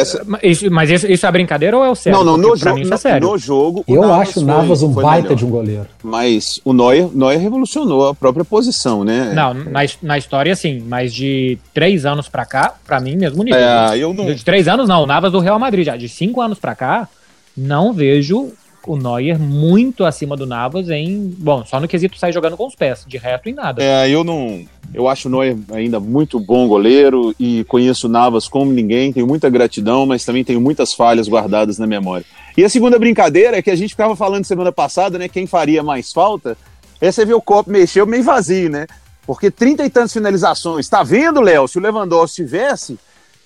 essa, 0.01 0.23
Mas 0.27 0.41
isso, 0.43 0.71
mas 0.71 0.91
isso, 0.91 1.07
isso 1.11 1.27
é 1.27 1.33
brincadeira 1.33 1.77
ou 1.77 1.85
é 1.85 1.91
o 1.91 1.95
sério? 1.95 2.19
não, 2.19 2.25
não, 2.25 2.37
no, 2.37 2.57
jogo, 2.57 2.77
mim 2.77 2.85
no, 2.85 2.95
é 2.95 2.97
sério. 2.97 3.29
no 3.29 3.39
jogo. 3.39 3.85
Eu 3.89 4.03
Navas 4.03 4.21
acho 4.21 4.31
o 4.31 4.33
foi- 4.35 4.45
Navas 4.45 4.83
um 4.83 4.93
foi 4.95 5.03
baita 5.03 5.23
melhor. 5.25 5.37
de 5.37 5.45
um 5.45 5.51
goleiro. 5.51 5.87
Mas 6.03 6.61
o 6.65 6.73
Neuer, 6.73 7.09
Neuer 7.15 7.39
revolucionou 7.41 8.09
a 8.09 8.15
própria 8.15 8.45
posição, 8.45 9.03
né? 9.05 9.33
Não, 9.35 9.55
na, 9.55 9.81
na 10.03 10.19
história 10.19 10.55
sim, 10.55 10.83
mas 10.87 11.13
de 11.15 11.59
três 11.73 12.05
anos 12.07 12.29
pra 12.29 12.45
cá, 12.45 12.75
pra 12.87 13.01
mim 13.01 13.17
mesmo 13.17 13.43
nível. 13.43 13.59
É, 13.59 13.99
eu 13.99 14.13
não. 14.13 14.27
De 14.27 14.45
três 14.45 14.69
anos 14.69 14.89
não, 14.89 15.03
o 15.03 15.07
Navas 15.07 15.33
do 15.33 15.41
Real 15.41 15.59
Madrid 15.59 15.87
já. 15.87 15.97
De 15.97 16.09
cinco 16.09 16.41
anos 16.41 16.59
pra 16.59 16.75
cá, 16.75 17.09
não 17.57 17.93
vejo 17.93 18.53
o 18.87 18.97
Neuer 18.97 19.39
muito 19.39 20.05
acima 20.05 20.37
do 20.37 20.47
Navas 20.47 20.89
em. 20.89 21.35
Bom, 21.39 21.65
só 21.65 21.81
no 21.81 21.89
quesito 21.89 22.17
sair 22.17 22.33
jogando 22.33 22.57
com 22.57 22.67
os 22.67 22.75
pés, 22.75 23.05
de 23.07 23.19
resto 23.19 23.49
em 23.49 23.55
nada. 23.55 23.83
É, 23.83 24.09
eu 24.09 24.23
não. 24.23 24.65
Eu 24.95 25.09
acho 25.09 25.29
o 25.29 25.31
Neuer 25.31 25.57
ainda 25.73 25.99
muito 25.99 26.39
bom 26.39 26.69
goleiro 26.69 27.35
e 27.39 27.65
conheço 27.65 28.07
o 28.07 28.11
Navas 28.11 28.49
como 28.49 28.73
ninguém, 28.73 29.13
tenho 29.13 29.27
muita 29.27 29.51
gratidão, 29.51 30.07
mas 30.07 30.25
também 30.25 30.45
tenho 30.45 30.61
muitas 30.61 30.95
falhas 30.95 31.29
guardadas 31.29 31.79
na 31.79 31.87
memória. 31.87 32.25
E 32.57 32.65
a 32.65 32.69
segunda 32.69 32.99
brincadeira 32.99 33.59
é 33.59 33.63
que 33.63 33.71
a 33.71 33.77
gente 33.77 33.91
ficava 33.91 34.15
falando 34.15 34.45
semana 34.45 34.71
passada, 34.73 35.19
né? 35.19 35.29
Quem 35.29 35.47
faria 35.47 35.83
mais 35.83 36.13
falta? 36.13 36.57
É 37.01 37.11
você 37.11 37.25
ver 37.25 37.35
o 37.35 37.43
copo 37.43 37.71
mexeu 37.71 38.07
meio 38.07 38.23
vazio, 38.23 38.71
né? 38.71 38.87
Porque 39.27 39.51
trinta 39.51 39.85
e 39.85 39.91
tantas 39.91 40.13
finalizações. 40.13 40.89
Tá 40.89 41.03
vendo, 41.03 41.41
Léo? 41.41 41.67
Se 41.67 41.79
o 41.79 41.81
Lewandowski 41.81 42.37
tivesse, 42.37 42.99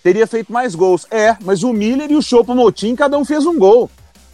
teria 0.03 0.27
feito 0.27 0.53
mais 0.53 0.75
gols. 0.75 1.07
É, 1.11 1.37
mas 1.43 1.63
o 1.63 1.73
Miller 1.73 2.11
e 2.11 2.17
o 2.17 2.23
Choupo-Moting, 2.23 2.95
cada 2.95 3.17
um 3.17 3.25
fez 3.25 3.47
um 3.47 3.59
gol. 3.59 3.91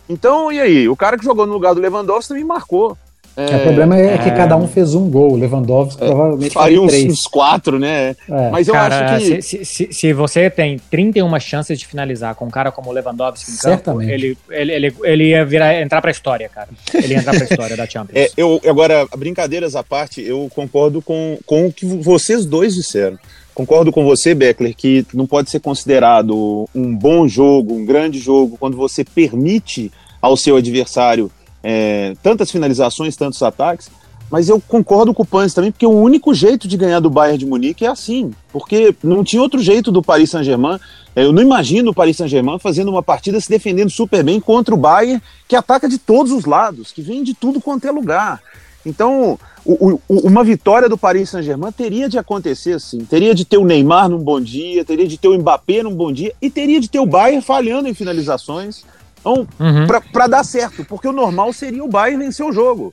Então, 0.08 0.52
e 0.52 0.60
aí? 0.60 0.88
O 0.88 0.96
cara 0.96 1.18
que 1.18 1.24
jogou 1.24 1.46
no 1.46 1.52
lugar 1.52 1.74
do 1.74 1.80
Lewandowski 1.80 2.28
também 2.28 2.44
marcou. 2.44 2.96
É, 3.36 3.56
o 3.56 3.62
problema 3.64 3.98
é, 3.98 4.14
é, 4.14 4.18
que 4.18 4.30
cada 4.30 4.56
um 4.56 4.66
fez 4.66 4.94
um 4.94 5.10
gol. 5.10 5.36
Lewandowski 5.36 6.02
é, 6.02 6.06
provavelmente 6.06 6.54
faria 6.54 6.80
uns, 6.80 6.94
uns, 6.94 7.26
quatro, 7.26 7.78
né? 7.78 8.16
É. 8.26 8.50
Mas 8.50 8.66
eu 8.66 8.72
cara, 8.72 9.16
acho 9.16 9.26
que. 9.26 9.42
Se, 9.42 9.64
se, 9.64 9.88
se, 9.92 10.12
você 10.14 10.48
tem 10.48 10.78
31 10.90 11.38
chances 11.38 11.78
de 11.78 11.86
finalizar 11.86 12.34
com 12.34 12.46
um 12.46 12.50
cara 12.50 12.72
como 12.72 12.88
o 12.88 12.92
Lewandowski 12.94 13.50
em 13.50 13.54
Certamente. 13.54 14.10
ele, 14.10 14.38
ele, 14.48 14.72
ele, 14.72 14.96
ele 15.04 15.24
ia 15.28 15.44
virar, 15.44 15.78
entrar 15.78 16.00
pra 16.00 16.10
história, 16.10 16.48
cara. 16.48 16.70
Ele 16.94 17.12
ia 17.12 17.18
entrar 17.18 17.34
pra 17.34 17.44
história 17.44 17.76
da 17.76 17.84
Champions. 17.86 18.16
É, 18.16 18.30
eu, 18.38 18.58
agora, 18.66 19.06
brincadeiras 19.14 19.76
à 19.76 19.82
parte, 19.82 20.22
eu 20.22 20.48
concordo 20.54 21.02
com, 21.02 21.38
com 21.44 21.66
o 21.66 21.72
que 21.72 21.84
vocês 21.84 22.46
dois 22.46 22.74
disseram. 22.74 23.18
Concordo 23.56 23.90
com 23.90 24.04
você, 24.04 24.34
Beckler, 24.34 24.76
que 24.76 25.06
não 25.14 25.26
pode 25.26 25.48
ser 25.48 25.60
considerado 25.60 26.68
um 26.74 26.94
bom 26.94 27.26
jogo, 27.26 27.72
um 27.72 27.86
grande 27.86 28.18
jogo, 28.18 28.58
quando 28.60 28.76
você 28.76 29.02
permite 29.02 29.90
ao 30.20 30.36
seu 30.36 30.56
adversário 30.56 31.32
é, 31.62 32.12
tantas 32.22 32.50
finalizações, 32.50 33.16
tantos 33.16 33.42
ataques, 33.42 33.88
mas 34.30 34.50
eu 34.50 34.60
concordo 34.60 35.14
com 35.14 35.22
o 35.22 35.26
Pans 35.26 35.54
também, 35.54 35.72
porque 35.72 35.86
o 35.86 35.90
único 35.90 36.34
jeito 36.34 36.68
de 36.68 36.76
ganhar 36.76 37.00
do 37.00 37.08
Bayern 37.08 37.38
de 37.38 37.46
Munique 37.46 37.86
é 37.86 37.88
assim, 37.88 38.30
porque 38.52 38.94
não 39.02 39.24
tinha 39.24 39.40
outro 39.40 39.58
jeito 39.58 39.90
do 39.90 40.02
Paris 40.02 40.28
Saint-Germain. 40.28 40.78
É, 41.14 41.24
eu 41.24 41.32
não 41.32 41.40
imagino 41.40 41.92
o 41.92 41.94
Paris 41.94 42.18
Saint-Germain 42.18 42.58
fazendo 42.58 42.90
uma 42.90 43.02
partida 43.02 43.40
se 43.40 43.48
defendendo 43.48 43.88
super 43.88 44.22
bem 44.22 44.38
contra 44.38 44.74
o 44.74 44.78
Bayern, 44.78 45.22
que 45.48 45.56
ataca 45.56 45.88
de 45.88 45.96
todos 45.96 46.30
os 46.30 46.44
lados, 46.44 46.92
que 46.92 47.00
vem 47.00 47.24
de 47.24 47.32
tudo 47.32 47.58
quanto 47.58 47.88
é 47.88 47.90
lugar. 47.90 48.42
Então, 48.84 49.38
o, 49.66 50.00
o, 50.08 50.28
uma 50.28 50.44
vitória 50.44 50.88
do 50.88 50.96
Paris 50.96 51.30
Saint-Germain 51.30 51.72
teria 51.72 52.08
de 52.08 52.16
acontecer 52.16 52.74
assim. 52.74 52.98
Teria 53.04 53.34
de 53.34 53.44
ter 53.44 53.58
o 53.58 53.64
Neymar 53.64 54.08
num 54.08 54.18
bom 54.18 54.40
dia, 54.40 54.84
teria 54.84 55.08
de 55.08 55.18
ter 55.18 55.26
o 55.26 55.36
Mbappé 55.36 55.82
num 55.82 55.94
bom 55.94 56.12
dia 56.12 56.32
e 56.40 56.48
teria 56.48 56.80
de 56.80 56.88
ter 56.88 57.00
o 57.00 57.06
Bayern 57.06 57.42
falhando 57.42 57.88
em 57.88 57.94
finalizações. 57.94 58.84
Então, 59.18 59.46
uhum. 59.58 59.86
para 60.12 60.28
dar 60.28 60.44
certo, 60.44 60.84
porque 60.84 61.08
o 61.08 61.12
normal 61.12 61.52
seria 61.52 61.82
o 61.82 61.88
Bayern 61.88 62.24
vencer 62.24 62.46
o 62.46 62.52
jogo. 62.52 62.92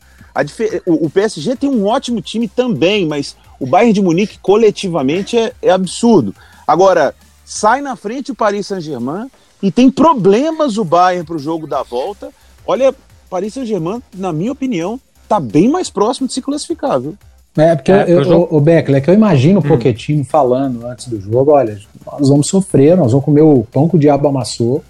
O, 0.88 1.06
o, 1.06 1.10
PSG 1.12 1.56
tem 1.56 1.70
um 1.70 1.86
ótimo 1.86 2.20
time 2.20 2.48
também, 2.48 3.06
mas 3.06 3.38
o 3.60 3.68
Bayern 3.68 3.94
de 3.94 4.02
Munique 4.02 4.40
coletivamente 4.40 5.38
é, 5.38 5.54
é 5.62 5.70
absurdo. 5.70 6.34
Agora, 6.66 7.14
sai 7.46 7.82
na 7.82 7.96
frente 7.96 8.32
o 8.32 8.36
Paris 8.36 8.66
Saint-Germain 8.66 9.30
e 9.62 9.72
tem 9.72 9.92
problemas 9.92 10.80
o 10.80 10.84
Bayern 10.84 11.24
para 11.24 11.36
o 11.36 11.40
jogo 11.40 11.68
da 11.68 11.84
volta. 11.84 12.32
Olha, 12.66 12.96
Paris 13.30 13.54
Saint-Germain, 13.54 14.02
na 14.16 14.34
minha 14.34 14.52
opinião, 14.52 15.00
está 15.34 15.40
bem 15.40 15.70
mais 15.70 15.90
próximo 15.90 16.28
de 16.28 16.34
se 16.34 16.42
classificar, 16.42 17.00
viu? 17.00 17.16
É, 17.58 17.76
porque 17.76 17.92
é, 17.92 18.06
eu, 18.08 18.24
jogo... 18.24 18.48
o, 18.52 18.58
o 18.58 18.62
Beckler, 18.62 18.98
é 18.98 19.02
que 19.02 19.10
eu 19.10 19.14
imagino 19.14 19.60
o 19.60 19.64
hum. 19.64 20.24
Falando 20.24 20.86
antes 20.88 21.08
do 21.08 21.20
jogo, 21.20 21.52
olha, 21.52 21.78
nós 22.06 22.30
vamos 22.30 22.48
sofrer, 22.48 22.98
nós 22.98 23.12
vamos 23.12 23.26
comer 23.26 23.42
o 23.42 23.66
pão 23.72 23.88
que 23.88 23.96
o 23.96 24.00
diabo 24.00 24.28
amassou, 24.28 24.84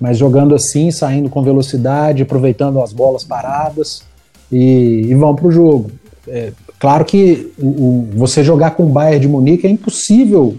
mas 0.00 0.16
jogando 0.16 0.54
assim, 0.54 0.90
saindo 0.90 1.28
com 1.28 1.42
velocidade, 1.42 2.22
aproveitando 2.22 2.80
as 2.80 2.92
bolas 2.92 3.24
paradas 3.24 4.02
e, 4.50 5.06
e 5.08 5.14
vão 5.14 5.34
para 5.34 5.48
o 5.48 5.50
jogo. 5.50 5.90
É, 6.28 6.52
claro 6.78 7.04
que 7.04 7.52
o, 7.58 7.66
o, 7.66 8.08
você 8.14 8.44
jogar 8.44 8.72
com 8.72 8.84
o 8.84 8.88
Bayern 8.88 9.20
de 9.20 9.28
Munique 9.28 9.66
é 9.66 9.70
impossível 9.70 10.56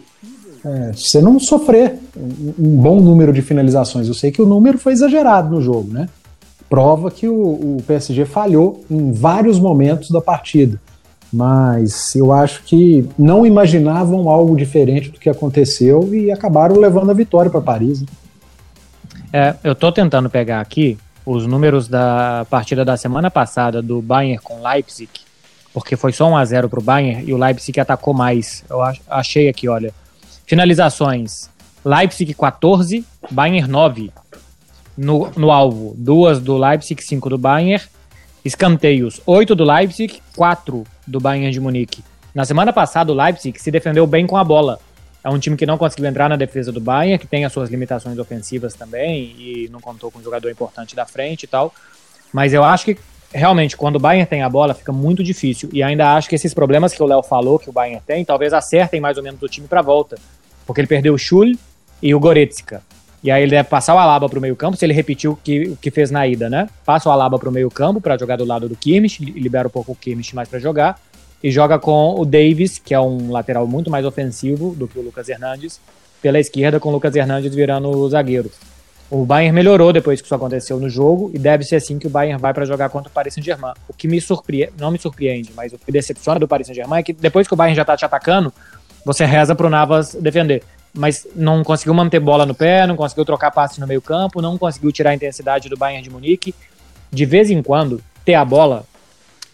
é, 0.66 0.92
você 0.92 1.22
não 1.22 1.40
sofrer 1.40 1.96
um, 2.18 2.54
um, 2.60 2.78
bom 2.78 3.00
número 3.00 3.32
de 3.32 3.42
finalizações. 3.42 4.10
Eu 4.10 4.14
sei 4.14 4.30
que 4.30 4.42
o 4.42 4.46
número 4.46 4.78
foi 4.78 4.92
exagerado 4.92 5.50
no 5.50 5.62
jogo, 5.62 5.94
né? 5.94 6.10
Prova 6.70 7.10
que 7.10 7.28
o, 7.28 7.78
o 7.78 7.84
PSG 7.88 8.26
falhou 8.26 8.86
em 8.90 9.12
vários 9.12 9.60
momentos 9.60 10.12
da 10.12 10.22
partida. 10.22 10.80
Mas 11.32 12.16
eu 12.16 12.32
acho 12.32 12.64
que 12.64 13.08
não 13.18 13.46
imaginavam 13.46 14.30
algo 14.30 14.56
diferente 14.56 15.10
do 15.10 15.20
que 15.20 15.30
aconteceu 15.30 16.14
e 16.14 16.32
acabaram 16.32 16.78
levando 16.78 17.12
a 17.12 17.14
vitória 17.14 17.52
para 17.52 17.62
Paris. 17.62 18.02
Né? 18.02 18.08
É, 19.32 19.56
eu 19.64 19.76
tô 19.76 19.92
tentando 19.92 20.30
pegar 20.30 20.60
aqui 20.60 20.98
os 21.26 21.46
números 21.46 21.88
da 21.88 22.46
partida 22.50 22.84
da 22.84 22.98
semana 22.98 23.30
passada 23.30 23.82
do 23.82 24.02
Bayern 24.02 24.40
com 24.40 24.64
Leipzig, 24.64 25.10
porque 25.72 25.96
foi 25.96 26.12
só 26.12 26.28
1 26.28 26.38
a 26.38 26.46
0 26.46 26.70
pro 26.70 26.82
Bayern 26.82 27.24
e 27.28 27.34
o 27.34 27.38
Leipzig 27.38 27.80
atacou 27.80 28.14
mais. 28.14 28.64
Eu 28.68 28.80
achei 29.08 29.48
aqui, 29.48 29.70
olha. 29.70 29.94
Finalizações: 30.48 31.48
Leipzig 31.86 32.34
14, 32.34 33.06
Bayern 33.30 33.68
9. 33.68 34.12
No, 35.02 35.32
no 35.38 35.50
alvo, 35.50 35.96
duas 35.98 36.42
do 36.42 36.58
Leipzig, 36.58 37.02
cinco 37.02 37.30
do 37.30 37.38
Bayern. 37.38 37.82
Escanteios: 38.44 39.22
8 39.26 39.56
do 39.56 39.64
Leipzig, 39.64 40.22
4 40.36 40.84
do 41.08 41.22
Bayern 41.22 41.52
de 41.52 41.60
Munique. 41.62 42.04
Na 42.36 42.44
semana 42.44 42.74
passada, 42.74 43.10
o 43.10 43.16
Leipzig 43.16 43.58
se 43.62 43.72
defendeu 43.72 44.06
bem 44.06 44.28
com 44.28 44.36
a 44.36 44.44
bola. 44.44 44.78
É 45.24 45.30
um 45.30 45.40
time 45.40 45.56
que 45.56 45.66
não 45.66 45.78
conseguiu 45.78 46.06
entrar 46.06 46.28
na 46.28 46.36
defesa 46.36 46.70
do 46.70 46.82
Bayern, 46.82 47.18
que 47.18 47.28
tem 47.28 47.46
as 47.46 47.54
suas 47.54 47.70
limitações 47.70 48.20
ofensivas 48.20 48.74
também 48.74 49.36
e 49.38 49.70
não 49.72 49.80
contou 49.80 50.12
com 50.12 50.20
um 50.20 50.24
jogador 50.24 50.50
importante 50.50 50.98
da 50.98 51.06
frente 51.06 51.44
e 51.44 51.48
tal. 51.48 51.74
Mas 52.34 52.54
eu 52.54 52.62
acho 52.62 52.84
que 52.84 52.98
realmente 53.34 53.78
quando 53.78 53.96
o 53.96 54.00
Bayern 54.00 54.26
tem 54.26 54.42
a 54.42 54.50
bola 54.50 54.74
fica 54.74 54.92
muito 54.92 55.24
difícil 55.24 55.70
e 55.72 55.82
ainda 55.82 56.16
acho 56.16 56.28
que 56.28 56.36
esses 56.36 56.54
problemas 56.54 56.94
que 56.94 57.02
o 57.02 57.06
Léo 57.06 57.24
falou 57.24 57.58
que 57.58 57.70
o 57.70 57.74
Bayern 57.74 58.02
tem, 58.06 58.26
talvez 58.26 58.52
acertem 58.52 59.00
mais 59.00 59.18
ou 59.18 59.24
menos 59.24 59.42
o 59.42 59.48
time 59.48 59.66
para 59.66 59.82
volta, 59.82 60.18
porque 60.66 60.82
ele 60.82 60.88
perdeu 60.88 61.14
o 61.14 61.18
Schul 61.18 61.54
e 62.02 62.14
o 62.14 62.20
Goretzka. 62.20 62.82
E 63.24 63.30
aí 63.30 63.44
ele 63.44 63.52
deve 63.52 63.68
passar 63.68 63.96
o 63.96 63.98
Alaba 63.98 64.30
para 64.30 64.40
o 64.40 64.42
meio-campo, 64.42 64.78
se 64.78 64.86
ele 64.86 64.94
repetiu 64.94 65.34
o 65.34 65.36
que, 65.36 65.70
o 65.70 65.76
que 65.76 65.92
fez 65.92 66.10
na 66.10 66.26
ida, 66.26 66.50
né? 66.50 66.70
Passa 66.86 67.10
o 67.10 67.12
Alaba 67.12 67.38
para 67.38 67.50
o 67.50 67.52
meio-campo 67.52 68.00
para 68.00 68.18
jogar 68.18 68.38
do 68.38 68.46
lado 68.46 68.70
do 68.70 68.76
Kimmich, 68.76 69.24
libera 69.24 69.68
um 69.68 69.72
pouco 69.72 69.92
o 69.92 69.96
Kimmich 69.96 70.34
mais 70.34 70.48
para 70.48 70.60
jogar 70.60 71.00
e 71.44 71.52
joga 71.52 71.80
com 71.80 72.16
o 72.20 72.26
Davis, 72.26 72.80
que 72.80 72.94
é 72.94 73.00
um 73.00 73.32
lateral 73.32 73.66
muito 73.68 73.90
mais 73.90 74.06
ofensivo 74.06 74.76
do 74.76 74.88
que 74.88 75.00
o 75.00 75.02
Lucas 75.02 75.28
Hernandes, 75.28 75.80
pela 76.22 76.40
esquerda, 76.40 76.80
com 76.80 76.90
o 76.90 76.92
Lucas 76.92 77.16
Hernandes 77.16 77.54
virando 77.54 77.90
o 77.90 78.10
zagueiro. 78.10 78.52
O 79.10 79.26
Bayern 79.26 79.56
melhorou 79.56 79.92
depois 79.92 80.22
que 80.22 80.28
isso 80.28 80.36
aconteceu 80.36 80.80
no 80.80 80.88
jogo 80.88 81.32
e 81.34 81.40
deve 81.40 81.64
ser 81.64 81.78
assim 81.78 81.98
que 81.98 82.06
o 82.06 82.10
Bayern 82.10 82.40
vai 82.40 82.54
para 82.54 82.64
jogar 82.64 82.90
contra 82.90 83.10
o 83.10 83.12
Paris 83.12 83.34
Saint-Germain. 83.34 83.74
O 83.88 83.94
que 83.94 84.08
me 84.08 84.22
surpreende, 84.22 84.74
não 84.78 84.92
me 84.92 85.00
surpreende, 85.00 85.52
mas 85.56 85.74
o 85.74 85.80
que 85.80 85.92
decepciona 85.92 86.40
do 86.40 86.48
Paris 86.48 86.68
Saint-Germain 86.68 87.00
é 87.00 87.04
que 87.04 87.14
depois 87.14 87.48
que 87.48 87.54
o 87.54 87.58
Bayern 87.58 87.76
já 87.76 87.84
tá 87.84 87.98
te 87.98 88.06
atacando, 88.06 88.54
você 89.04 89.26
reza 89.26 89.56
pro 89.56 89.70
Navas 89.70 90.14
defender. 90.14 90.64
Mas 90.94 91.28
não 91.36 91.64
conseguiu 91.64 91.94
manter 91.94 92.20
bola 92.20 92.46
no 92.46 92.56
pé, 92.56 92.88
não 92.88 92.96
conseguiu 92.96 93.26
trocar 93.26 93.52
passe 93.52 93.80
no 93.80 93.88
meio-campo, 93.88 94.42
não 94.42 94.58
conseguiu 94.58 94.92
tirar 94.92 95.12
a 95.12 95.16
intensidade 95.16 95.70
do 95.70 95.78
Bayern 95.78 96.04
de 96.04 96.10
Munique. 96.10 96.54
De 97.12 97.26
vez 97.26 97.50
em 97.50 97.62
quando, 97.62 98.02
ter 98.26 98.36
a 98.36 98.46
bola 98.46 98.86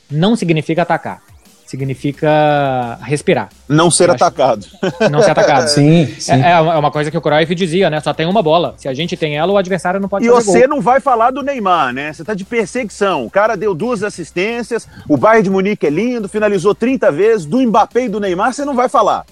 não 0.10 0.36
significa 0.36 0.84
atacar 0.84 1.22
significa 1.66 2.98
respirar. 3.02 3.50
Não 3.68 3.90
ser 3.90 4.10
atacado. 4.10 4.66
Não 5.12 5.22
ser 5.22 5.32
atacado. 5.32 5.68
sim, 5.68 6.06
sim. 6.20 6.32
É, 6.32 6.52
é, 6.52 6.60
uma 6.60 6.92
coisa 6.92 7.10
que 7.10 7.18
o 7.18 7.22
Cruyff 7.22 7.54
dizia, 7.56 7.90
né? 7.90 8.00
Só 8.00 8.14
tem 8.14 8.26
uma 8.26 8.42
bola. 8.42 8.76
Se 8.78 8.88
a 8.88 8.94
gente 8.94 9.18
tem 9.18 9.38
ela, 9.38 9.52
o 9.52 9.58
adversário 9.58 10.00
não 10.00 10.08
pode 10.08 10.26
e 10.26 10.28
E 10.28 10.32
você 10.32 10.62
gol. 10.62 10.70
não 10.70 10.82
vai 10.82 11.00
falar 11.00 11.32
do 11.32 11.42
Neymar, 11.42 11.94
né? 11.94 12.14
Você 12.14 12.24
tá 12.24 12.34
de 12.34 12.46
perseguição. 12.46 13.26
O 13.26 13.30
cara 13.30 13.56
deu 13.58 13.74
duas 13.74 14.04
assistências, 14.04 14.88
o 15.10 15.18
Bayern 15.18 15.44
de 15.44 15.50
Munique 15.50 15.88
é 15.88 15.90
lindo, 15.90 16.30
finalizou 16.30 16.76
30 16.76 17.12
vezes, 17.12 17.46
do 17.46 17.60
Mbappé 17.62 18.06
e 18.06 18.10
do 18.10 18.20
Neymar 18.20 18.54
você 18.54 18.64
não 18.64 18.76
vai 18.76 18.88
falar. 18.88 19.26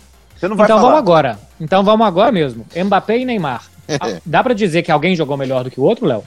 Você 0.44 0.50
não 0.50 0.58
vai 0.58 0.66
então 0.66 0.78
falar. 0.78 0.90
vamos 0.90 1.00
agora. 1.00 1.40
Então 1.58 1.84
vamos 1.86 2.06
agora 2.06 2.30
mesmo. 2.30 2.66
Mbappé 2.76 3.20
e 3.20 3.24
Neymar. 3.24 3.64
Dá 4.26 4.44
para 4.44 4.54
dizer 4.54 4.84
que 4.84 4.92
alguém 4.92 5.16
jogou 5.16 5.38
melhor 5.38 5.64
do 5.64 5.72
que 5.72 5.80
o 5.80 5.84
outro, 5.84 6.06
Léo? 6.06 6.22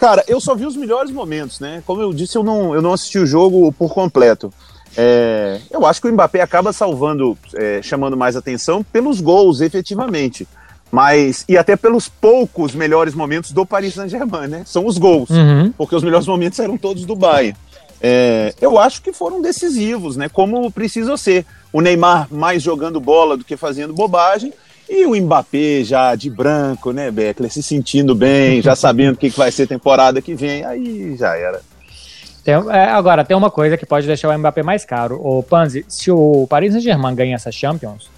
Cara, 0.00 0.24
eu 0.26 0.40
só 0.40 0.56
vi 0.56 0.66
os 0.66 0.76
melhores 0.76 1.12
momentos, 1.12 1.60
né? 1.60 1.84
Como 1.86 2.02
eu 2.02 2.12
disse, 2.12 2.36
eu 2.36 2.42
não, 2.42 2.74
eu 2.74 2.82
não 2.82 2.92
assisti 2.92 3.20
o 3.20 3.26
jogo 3.26 3.70
por 3.74 3.94
completo. 3.94 4.52
É, 4.96 5.60
eu 5.70 5.86
acho 5.86 6.02
que 6.02 6.08
o 6.08 6.12
Mbappé 6.12 6.40
acaba 6.40 6.72
salvando, 6.72 7.38
é, 7.54 7.80
chamando 7.80 8.16
mais 8.16 8.34
atenção 8.34 8.82
pelos 8.82 9.20
gols, 9.20 9.60
efetivamente. 9.60 10.48
Mas, 10.90 11.44
e 11.48 11.56
até 11.56 11.76
pelos 11.76 12.08
poucos 12.08 12.74
melhores 12.74 13.14
momentos 13.14 13.52
do 13.52 13.64
Paris 13.64 13.94
Saint-Germain, 13.94 14.48
né? 14.48 14.62
São 14.66 14.84
os 14.84 14.98
gols, 14.98 15.30
uhum. 15.30 15.72
porque 15.78 15.94
os 15.94 16.02
melhores 16.02 16.26
momentos 16.26 16.58
eram 16.58 16.76
todos 16.76 17.04
do 17.04 17.14
Bayern. 17.14 17.56
É, 18.02 18.52
eu 18.60 18.78
acho 18.78 19.00
que 19.00 19.12
foram 19.12 19.40
decisivos, 19.40 20.16
né? 20.16 20.28
Como 20.28 20.70
precisa 20.72 21.16
ser. 21.16 21.46
O 21.72 21.80
Neymar 21.80 22.26
mais 22.30 22.62
jogando 22.62 23.00
bola 23.00 23.36
do 23.36 23.44
que 23.44 23.56
fazendo 23.56 23.94
bobagem, 23.94 24.52
e 24.90 25.06
o 25.06 25.14
Mbappé 25.14 25.84
já 25.84 26.14
de 26.14 26.28
branco, 26.28 26.92
né, 26.92 27.10
Beckler? 27.10 27.50
Se 27.50 27.62
sentindo 27.62 28.14
bem, 28.14 28.60
já 28.60 28.76
sabendo 28.76 29.14
o 29.14 29.16
que 29.16 29.30
vai 29.30 29.50
ser 29.50 29.66
temporada 29.66 30.20
que 30.20 30.34
vem, 30.34 30.64
aí 30.64 31.16
já 31.16 31.34
era. 31.34 31.62
Tem, 32.44 32.54
é, 32.54 32.90
agora, 32.90 33.24
tem 33.24 33.36
uma 33.36 33.50
coisa 33.50 33.78
que 33.78 33.86
pode 33.86 34.06
deixar 34.06 34.28
o 34.28 34.38
Mbappé 34.38 34.62
mais 34.62 34.84
caro. 34.84 35.18
O 35.22 35.42
Panzi, 35.42 35.84
se 35.88 36.10
o 36.10 36.46
Paris 36.46 36.72
Saint-Germain 36.72 37.14
ganha 37.14 37.36
essa 37.36 37.52
Champions, 37.52 38.10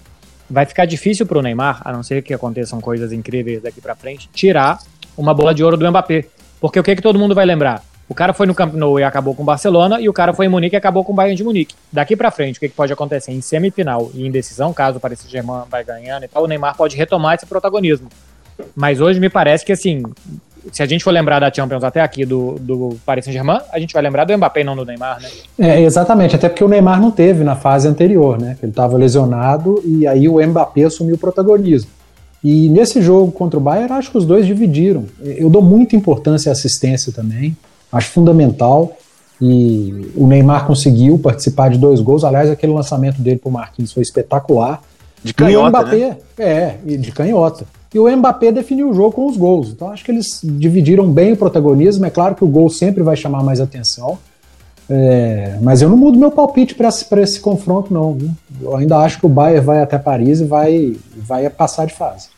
vai 0.49 0.65
ficar 0.65 0.85
difícil 0.85 1.25
para 1.25 1.37
o 1.37 1.41
Neymar, 1.41 1.81
a 1.85 1.93
não 1.93 2.01
ser 2.03 2.23
que 2.23 2.33
aconteçam 2.33 2.81
coisas 2.81 3.13
incríveis 3.13 3.61
daqui 3.61 3.79
para 3.79 3.95
frente, 3.95 4.27
tirar 4.33 4.79
uma 5.15 5.33
bola 5.33 5.53
de 5.53 5.63
ouro 5.63 5.77
do 5.77 5.89
Mbappé. 5.89 6.25
Porque 6.59 6.79
o 6.79 6.83
que, 6.83 6.95
que 6.95 7.01
todo 7.01 7.19
mundo 7.19 7.35
vai 7.35 7.45
lembrar? 7.45 7.83
O 8.07 8.13
cara 8.13 8.33
foi 8.33 8.45
no 8.45 8.53
Camp 8.53 8.73
Nou 8.73 8.99
e 8.99 9.03
acabou 9.03 9.33
com 9.33 9.41
o 9.41 9.45
Barcelona, 9.45 9.99
e 9.99 10.07
o 10.07 10.13
cara 10.13 10.33
foi 10.33 10.45
em 10.45 10.49
Munique 10.49 10.75
e 10.75 10.77
acabou 10.77 11.03
com 11.03 11.11
o 11.11 11.15
Bayern 11.15 11.35
de 11.35 11.43
Munique. 11.43 11.73
Daqui 11.91 12.15
para 12.15 12.29
frente, 12.29 12.57
o 12.57 12.59
que, 12.59 12.69
que 12.69 12.75
pode 12.75 12.93
acontecer? 12.93 13.31
Em 13.31 13.41
semifinal 13.41 14.11
e 14.13 14.25
em 14.25 14.31
decisão, 14.31 14.71
caso 14.71 14.97
o 14.97 14.99
Paris 14.99 15.19
Saint-Germain 15.19 15.63
vai 15.69 15.83
ganhando 15.83 16.23
e 16.23 16.27
tal, 16.27 16.43
o 16.43 16.47
Neymar 16.47 16.77
pode 16.77 16.95
retomar 16.95 17.35
esse 17.35 17.45
protagonismo. 17.45 18.07
Mas 18.75 19.01
hoje 19.01 19.19
me 19.19 19.29
parece 19.29 19.65
que, 19.65 19.71
assim, 19.71 20.03
se 20.71 20.81
a 20.83 20.85
gente 20.85 21.03
for 21.03 21.11
lembrar 21.11 21.39
da 21.39 21.51
Champions 21.51 21.83
até 21.83 22.01
aqui 22.01 22.25
do, 22.25 22.57
do 22.59 22.97
Paris 23.05 23.25
Saint-Germain, 23.25 23.59
a 23.71 23.79
gente 23.79 23.93
vai 23.93 24.03
lembrar 24.03 24.25
do 24.25 24.37
Mbappé 24.37 24.61
e 24.61 24.63
não 24.63 24.75
do 24.75 24.85
Neymar, 24.85 25.21
né? 25.21 25.29
É, 25.57 25.81
exatamente, 25.81 26.35
até 26.35 26.47
porque 26.47 26.63
o 26.63 26.67
Neymar 26.67 27.01
não 27.01 27.11
teve 27.11 27.43
na 27.43 27.55
fase 27.55 27.87
anterior, 27.87 28.39
né? 28.39 28.57
Ele 28.61 28.71
estava 28.71 28.97
lesionado 28.97 29.81
e 29.83 30.07
aí 30.07 30.27
o 30.27 30.45
Mbappé 30.45 30.83
assumiu 30.83 31.15
o 31.15 31.17
protagonismo. 31.17 31.89
E 32.43 32.69
nesse 32.69 33.01
jogo 33.01 33.31
contra 33.31 33.59
o 33.59 33.61
Bayern, 33.61 33.93
acho 33.93 34.11
que 34.11 34.17
os 34.17 34.25
dois 34.25 34.45
dividiram. 34.45 35.05
Eu 35.19 35.49
dou 35.49 35.63
muita 35.63 35.95
importância 35.95 36.51
à 36.51 36.53
assistência 36.53 37.11
também, 37.11 37.57
acho 37.91 38.09
fundamental. 38.09 38.97
E 39.41 40.11
o 40.15 40.27
Neymar 40.27 40.65
conseguiu 40.65 41.19
participar 41.19 41.69
de 41.69 41.77
dois 41.77 41.99
gols. 41.99 42.23
Aliás, 42.23 42.49
aquele 42.49 42.71
lançamento 42.71 43.21
dele 43.21 43.37
pro 43.37 43.51
Marquinhos 43.51 43.91
foi 43.91 44.03
espetacular. 44.03 44.81
De 45.23 45.33
canhota, 45.33 45.53
e 45.53 45.65
o 45.65 45.69
Mbappé, 45.69 45.97
né? 45.97 46.17
é, 46.37 46.97
de 46.97 47.11
canhota. 47.11 47.65
E 47.93 47.99
o 47.99 48.17
Mbappé 48.17 48.51
definiu 48.51 48.89
o 48.89 48.93
jogo 48.93 49.13
com 49.13 49.27
os 49.27 49.37
gols. 49.37 49.69
Então 49.69 49.89
acho 49.89 50.03
que 50.03 50.11
eles 50.11 50.39
dividiram 50.43 51.09
bem 51.09 51.33
o 51.33 51.37
protagonismo. 51.37 52.05
É 52.05 52.09
claro 52.09 52.35
que 52.35 52.43
o 52.43 52.47
gol 52.47 52.69
sempre 52.69 53.01
vai 53.01 53.15
chamar 53.15 53.43
mais 53.43 53.59
atenção. 53.59 54.17
É, 54.89 55.57
mas 55.61 55.81
eu 55.81 55.89
não 55.89 55.97
mudo 55.97 56.19
meu 56.19 56.29
palpite 56.29 56.75
para 56.75 56.89
esse, 56.89 57.07
esse 57.19 57.39
confronto, 57.39 57.93
não. 57.93 58.13
Viu? 58.13 58.29
Eu 58.61 58.75
ainda 58.75 58.97
acho 58.97 59.19
que 59.19 59.25
o 59.25 59.29
Bayern 59.29 59.65
vai 59.65 59.81
até 59.81 59.97
Paris 59.97 60.41
e 60.41 60.45
vai, 60.45 60.95
vai 61.15 61.49
passar 61.49 61.85
de 61.85 61.93
fase. 61.93 62.29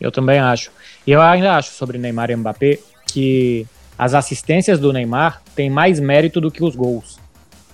Eu 0.00 0.10
também 0.10 0.38
acho. 0.38 0.70
E 1.06 1.12
eu 1.12 1.20
ainda 1.20 1.56
acho 1.56 1.72
sobre 1.72 1.98
Neymar 1.98 2.30
e 2.30 2.36
Mbappé 2.36 2.78
que 3.06 3.66
as 3.98 4.14
assistências 4.14 4.78
do 4.78 4.92
Neymar 4.92 5.42
têm 5.54 5.70
mais 5.70 6.00
mérito 6.00 6.40
do 6.40 6.50
que 6.50 6.64
os 6.64 6.74
gols. 6.74 7.18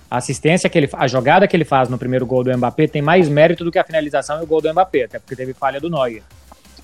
A 0.09 0.17
assistência 0.17 0.69
que 0.69 0.77
ele, 0.77 0.89
a 0.93 1.07
jogada 1.07 1.47
que 1.47 1.55
ele 1.55 1.65
faz 1.65 1.87
no 1.87 1.97
primeiro 1.97 2.25
gol 2.25 2.43
do 2.43 2.55
Mbappé 2.57 2.87
tem 2.87 3.01
mais 3.01 3.29
mérito 3.29 3.63
do 3.63 3.71
que 3.71 3.77
a 3.77 3.83
finalização 3.83 4.39
e 4.39 4.43
o 4.43 4.47
gol 4.47 4.61
do 4.61 4.71
Mbappé, 4.71 5.03
até 5.03 5.19
porque 5.19 5.35
teve 5.35 5.53
falha 5.53 5.79
do 5.79 5.89
Neuer. 5.89 6.23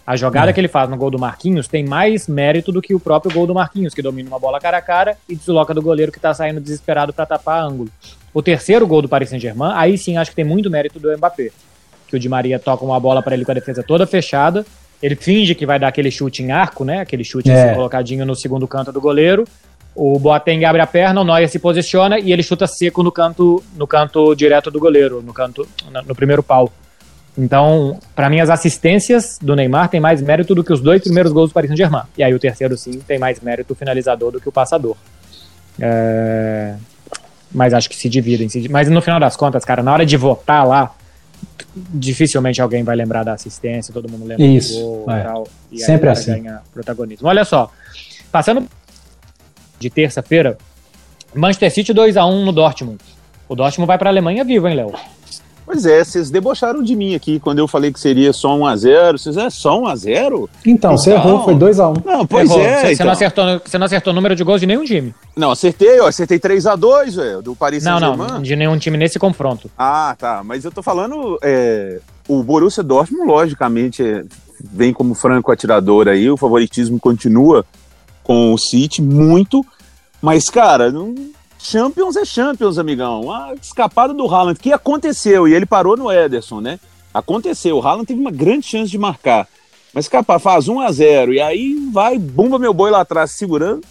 A 0.05 0.15
jogada 0.15 0.51
é. 0.51 0.53
que 0.53 0.59
ele 0.59 0.67
faz 0.67 0.87
no 0.87 0.95
gol 0.95 1.09
do 1.09 1.17
Marquinhos 1.17 1.67
tem 1.67 1.83
mais 1.83 2.27
mérito 2.27 2.71
do 2.71 2.79
que 2.79 2.93
o 2.93 2.99
próprio 2.99 3.33
gol 3.33 3.47
do 3.47 3.55
Marquinhos, 3.55 3.95
que 3.95 4.03
domina 4.03 4.29
uma 4.29 4.37
bola 4.37 4.59
cara 4.59 4.77
a 4.77 4.81
cara 4.81 5.17
e 5.27 5.35
desloca 5.35 5.73
do 5.73 5.81
goleiro 5.81 6.11
que 6.11 6.19
tá 6.19 6.31
saindo 6.31 6.61
desesperado 6.61 7.11
para 7.11 7.25
tapar 7.25 7.63
ângulo. 7.63 7.89
O 8.31 8.43
terceiro 8.43 8.85
gol 8.85 9.01
do 9.01 9.09
Paris 9.09 9.29
Saint-Germain, 9.29 9.71
aí 9.73 9.97
sim 9.97 10.17
acho 10.17 10.29
que 10.29 10.35
tem 10.35 10.45
muito 10.45 10.69
mérito 10.69 10.99
do 10.99 11.11
Mbappé. 11.17 11.49
Que 12.07 12.15
o 12.15 12.19
Di 12.19 12.29
Maria 12.29 12.59
toca 12.59 12.85
uma 12.85 12.99
bola 12.99 13.23
para 13.23 13.33
ele 13.33 13.43
com 13.43 13.51
a 13.51 13.55
defesa 13.55 13.81
toda 13.81 14.05
fechada, 14.05 14.63
ele 15.01 15.15
finge 15.15 15.53
que 15.55 15.65
vai 15.65 15.79
dar 15.79 15.87
aquele 15.87 16.09
chute 16.09 16.41
em 16.43 16.51
arco, 16.51 16.83
né? 16.83 16.99
Aquele 16.99 17.23
chute 17.23 17.49
é. 17.49 17.63
assim, 17.63 17.75
colocadinho 17.75 18.25
no 18.25 18.35
segundo 18.35 18.67
canto 18.67 18.91
do 18.91 19.01
goleiro. 19.01 19.45
O 19.95 20.19
Boateng 20.19 20.65
abre 20.65 20.81
a 20.81 20.87
perna, 20.87 21.21
o 21.21 21.23
Neuer 21.23 21.47
se 21.49 21.57
posiciona 21.57 22.19
e 22.19 22.33
ele 22.33 22.43
chuta 22.43 22.67
seco 22.67 23.01
no 23.01 23.11
canto, 23.11 23.63
no 23.75 23.87
canto 23.87 24.35
direto 24.35 24.69
do 24.69 24.79
goleiro, 24.79 25.21
no 25.21 25.33
canto, 25.33 25.67
no 26.05 26.15
primeiro 26.15 26.43
pau. 26.43 26.71
Então, 27.37 27.99
para 28.15 28.29
mim, 28.29 28.39
as 28.39 28.49
assistências 28.49 29.37
do 29.41 29.55
Neymar 29.55 29.89
têm 29.89 29.99
mais 29.99 30.21
mérito 30.21 30.55
do 30.55 30.63
que 30.63 30.71
os 30.71 30.81
dois 30.81 31.01
primeiros 31.01 31.31
gols 31.31 31.49
do 31.49 31.53
Paris 31.53 31.69
Saint-Germain. 31.69 32.03
E 32.17 32.23
aí 32.23 32.33
o 32.33 32.39
terceiro, 32.39 32.77
sim, 32.77 32.99
tem 32.99 33.19
mais 33.19 33.39
mérito 33.41 33.73
o 33.73 33.75
finalizador 33.75 34.31
do 34.31 34.39
que 34.39 34.47
o 34.47 34.51
passador. 34.51 34.95
É... 35.79 36.75
Mas 37.51 37.73
acho 37.73 37.89
que 37.89 37.95
se 37.95 38.07
dividem. 38.07 38.47
Se... 38.47 38.67
Mas 38.69 38.89
no 38.89 39.01
final 39.01 39.19
das 39.19 39.35
contas, 39.35 39.65
cara, 39.65 39.83
na 39.83 39.93
hora 39.93 40.05
de 40.05 40.15
votar 40.15 40.65
lá, 40.65 40.93
dificilmente 41.75 42.61
alguém 42.61 42.83
vai 42.83 42.95
lembrar 42.95 43.23
da 43.23 43.33
assistência, 43.33 43.93
todo 43.93 44.09
mundo 44.09 44.25
lembra 44.25 44.45
Isso, 44.45 44.73
do 44.73 44.79
gol 44.79 45.11
é. 45.11 45.19
e 45.19 45.23
tal. 45.23 45.47
E 45.71 45.79
Sempre 45.79 46.09
assim. 46.09 46.31
ganha 46.31 46.61
protagonismo. 46.73 47.27
Olha 47.27 47.43
só, 47.43 47.71
passando 48.31 48.67
de 49.79 49.89
terça-feira, 49.89 50.57
Manchester 51.33 51.71
City 51.71 51.93
2x1 51.93 52.45
no 52.45 52.51
Dortmund. 52.51 52.99
O 53.47 53.55
Dortmund 53.55 53.87
vai 53.87 53.97
para 53.97 54.09
a 54.09 54.11
Alemanha 54.11 54.43
vivo, 54.43 54.67
hein, 54.67 54.75
Léo? 54.75 54.93
Pois 55.65 55.85
é, 55.85 56.03
vocês 56.03 56.29
debocharam 56.29 56.83
de 56.83 56.95
mim 56.95 57.15
aqui 57.15 57.39
quando 57.39 57.57
eu 57.59 57.67
falei 57.67 57.91
que 57.91 57.99
seria 57.99 58.31
só 58.31 58.55
1x0. 58.55 59.13
Vocês 59.13 59.35
é 59.35 59.49
só 59.49 59.81
1x0? 59.81 60.47
Então, 60.65 60.95
você 60.95 61.11
errou, 61.11 61.43
foi 61.43 61.55
2x1. 61.55 62.05
Não, 62.05 62.25
pois 62.25 62.49
Errou. 62.49 62.61
é. 62.63 62.81
Você, 62.85 62.93
então. 62.93 63.05
não 63.07 63.13
acertou, 63.13 63.61
você 63.65 63.77
não 63.79 63.85
acertou 63.85 64.13
o 64.13 64.15
número 64.15 64.35
de 64.35 64.43
gols 64.43 64.61
de 64.61 64.67
nenhum 64.67 64.83
time. 64.85 65.13
Não, 65.35 65.49
acertei, 65.51 65.99
eu 65.99 66.05
acertei 66.05 66.37
3x2, 66.39 67.15
velho, 67.15 67.41
do 67.41 67.55
Paris 67.55 67.83
Não, 67.83 67.99
Saint-Germain. 67.99 68.27
não, 68.33 68.41
de 68.43 68.55
nenhum 68.55 68.77
time 68.77 68.95
nesse 68.97 69.17
confronto. 69.17 69.69
Ah, 69.77 70.15
tá. 70.17 70.43
Mas 70.45 70.63
eu 70.65 70.71
tô 70.71 70.83
falando. 70.83 71.39
é, 71.41 71.99
o 72.27 72.43
Borussia 72.43 72.83
Dortmund, 72.83 73.27
logicamente, 73.27 74.03
é, 74.03 74.23
vem 74.63 74.93
como 74.93 75.15
franco 75.15 75.51
atirador 75.51 76.07
aí. 76.07 76.29
O 76.29 76.37
favoritismo 76.37 76.99
continua 76.99 77.65
com 78.23 78.53
o 78.53 78.57
City 78.57 79.01
muito. 79.01 79.65
Mas, 80.21 80.49
cara, 80.49 80.91
não, 80.91 81.13
Champions 81.65 82.15
é 82.15 82.23
Champions, 82.23 82.77
amigão. 82.77 83.31
A 83.31 83.55
escapada 83.55 84.13
do 84.13 84.27
Haaland, 84.27 84.59
que 84.59 84.71
aconteceu, 84.71 85.47
e 85.47 85.53
ele 85.53 85.65
parou 85.65 85.97
no 85.97 86.11
Ederson, 86.11 86.61
né? 86.61 86.79
Aconteceu. 87.11 87.77
O 87.77 87.81
Haaland 87.81 88.05
teve 88.05 88.19
uma 88.19 88.31
grande 88.31 88.67
chance 88.67 88.91
de 88.91 88.97
marcar. 88.99 89.47
Mas 89.91 90.05
escapar, 90.05 90.39
faz 90.39 90.67
1 90.67 90.79
a 90.81 90.91
0 90.91 91.33
e 91.33 91.41
aí 91.41 91.89
vai, 91.91 92.19
bumba 92.19 92.59
meu 92.59 92.73
boi 92.73 92.91
lá 92.91 93.01
atrás 93.01 93.31
segurando. 93.31 93.81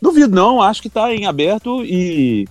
Duvido 0.00 0.34
não, 0.34 0.62
acho 0.62 0.80
que 0.80 0.88
tá 0.88 1.14
em 1.14 1.26
aberto 1.26 1.84
e 1.84 2.48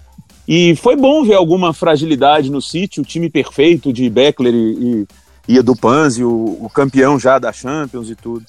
e 0.48 0.76
foi 0.76 0.96
bom 0.96 1.24
ver 1.24 1.36
alguma 1.36 1.74
fragilidade 1.74 2.50
no 2.50 2.60
City, 2.60 3.00
o 3.00 3.06
time 3.06 3.30
perfeito 3.30 3.94
de 3.94 4.10
Beckler 4.10 4.52
e, 4.52 5.06
e, 5.48 5.56
e 5.56 6.24
o, 6.24 6.58
o 6.60 6.70
campeão 6.74 7.20
já 7.20 7.38
da 7.38 7.54
Champions 7.54 8.10
e 8.10 8.16
tudo. 8.16 8.46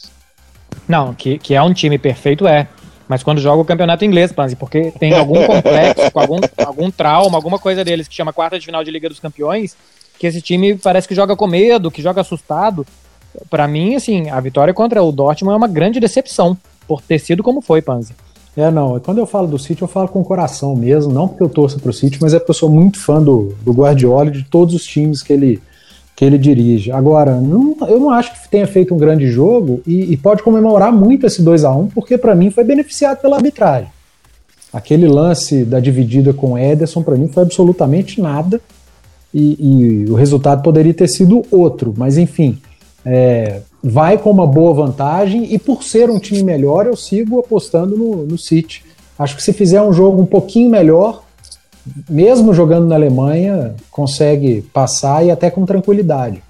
Não, 0.88 1.12
que, 1.12 1.38
que 1.38 1.54
é 1.54 1.62
um 1.62 1.74
time 1.74 1.98
perfeito, 1.98 2.46
é. 2.46 2.66
Mas 3.10 3.24
quando 3.24 3.40
joga 3.40 3.60
o 3.60 3.64
campeonato 3.64 4.04
inglês, 4.04 4.30
Panzi, 4.30 4.54
porque 4.54 4.92
tem 4.92 5.12
algum 5.12 5.44
complexo, 5.44 6.12
algum, 6.14 6.38
algum 6.64 6.90
trauma, 6.92 7.36
alguma 7.36 7.58
coisa 7.58 7.84
deles 7.84 8.06
que 8.06 8.14
chama 8.14 8.32
quarta 8.32 8.56
de 8.56 8.64
final 8.64 8.84
de 8.84 8.90
Liga 8.92 9.08
dos 9.08 9.18
Campeões, 9.18 9.76
que 10.16 10.28
esse 10.28 10.40
time 10.40 10.76
parece 10.76 11.08
que 11.08 11.14
joga 11.16 11.34
com 11.34 11.48
medo, 11.48 11.90
que 11.90 12.00
joga 12.00 12.20
assustado. 12.20 12.86
Pra 13.50 13.66
mim, 13.66 13.96
assim, 13.96 14.30
a 14.30 14.38
vitória 14.38 14.72
contra 14.72 15.02
o 15.02 15.10
Dortmund 15.10 15.54
é 15.54 15.56
uma 15.56 15.66
grande 15.66 15.98
decepção, 15.98 16.56
por 16.86 17.02
ter 17.02 17.18
sido 17.18 17.42
como 17.42 17.60
foi, 17.60 17.82
Panzi. 17.82 18.14
É, 18.56 18.70
não. 18.70 19.00
Quando 19.00 19.18
eu 19.18 19.26
falo 19.26 19.48
do 19.48 19.58
City, 19.58 19.82
eu 19.82 19.88
falo 19.88 20.06
com 20.06 20.20
o 20.20 20.24
coração 20.24 20.76
mesmo. 20.76 21.12
Não 21.12 21.26
porque 21.26 21.42
eu 21.42 21.48
torço 21.48 21.80
pro 21.80 21.92
City, 21.92 22.16
mas 22.22 22.32
é 22.32 22.38
porque 22.38 22.52
eu 22.52 22.54
sou 22.54 22.70
muito 22.70 23.00
fã 23.00 23.20
do, 23.20 23.56
do 23.62 23.72
Guardiola 23.72 24.28
e 24.28 24.34
de 24.34 24.44
todos 24.44 24.72
os 24.72 24.84
times 24.84 25.20
que 25.20 25.32
ele, 25.32 25.60
que 26.20 26.24
ele 26.26 26.36
dirige. 26.36 26.92
Agora, 26.92 27.40
não, 27.40 27.74
eu 27.88 27.98
não 27.98 28.10
acho 28.10 28.34
que 28.34 28.46
tenha 28.50 28.66
feito 28.66 28.94
um 28.94 28.98
grande 28.98 29.26
jogo 29.28 29.80
e, 29.86 30.12
e 30.12 30.18
pode 30.18 30.42
comemorar 30.42 30.92
muito 30.92 31.26
esse 31.26 31.40
2 31.40 31.64
a 31.64 31.74
1 31.74 31.86
porque 31.86 32.18
para 32.18 32.34
mim 32.34 32.50
foi 32.50 32.62
beneficiado 32.62 33.22
pela 33.22 33.36
arbitragem. 33.36 33.88
Aquele 34.70 35.08
lance 35.08 35.64
da 35.64 35.80
dividida 35.80 36.34
com 36.34 36.58
Ederson, 36.58 37.02
para 37.02 37.16
mim, 37.16 37.28
foi 37.28 37.42
absolutamente 37.42 38.20
nada. 38.20 38.60
E, 39.32 40.04
e, 40.06 40.10
o 40.10 40.14
resultado 40.14 40.62
poderia 40.62 40.92
ter 40.92 41.08
sido 41.08 41.42
outro, 41.50 41.94
mas 41.96 42.18
enfim, 42.18 42.58
é, 43.02 43.62
vai 43.82 44.18
com 44.18 44.30
uma 44.30 44.46
boa 44.46 44.74
vantagem 44.74 45.54
e 45.54 45.58
por 45.58 45.82
ser 45.82 46.10
um 46.10 46.18
time 46.18 46.42
melhor, 46.42 46.84
eu 46.84 46.96
sigo 46.96 47.40
apostando 47.40 47.96
no, 47.96 48.26
no 48.26 48.36
City. 48.36 48.84
Acho 49.18 49.34
que 49.36 49.42
se 49.42 49.54
fizer 49.54 49.80
um 49.80 49.90
jogo 49.92 50.20
um 50.20 50.26
pouquinho 50.26 50.68
melhor, 50.68 51.24
mesmo 52.08 52.52
jogando 52.54 52.86
na 52.86 52.94
Alemanha, 52.94 53.74
consegue 53.90 54.62
passar 54.72 55.24
e 55.24 55.30
até 55.30 55.50
com 55.50 55.64
tranquilidade. 55.64 56.42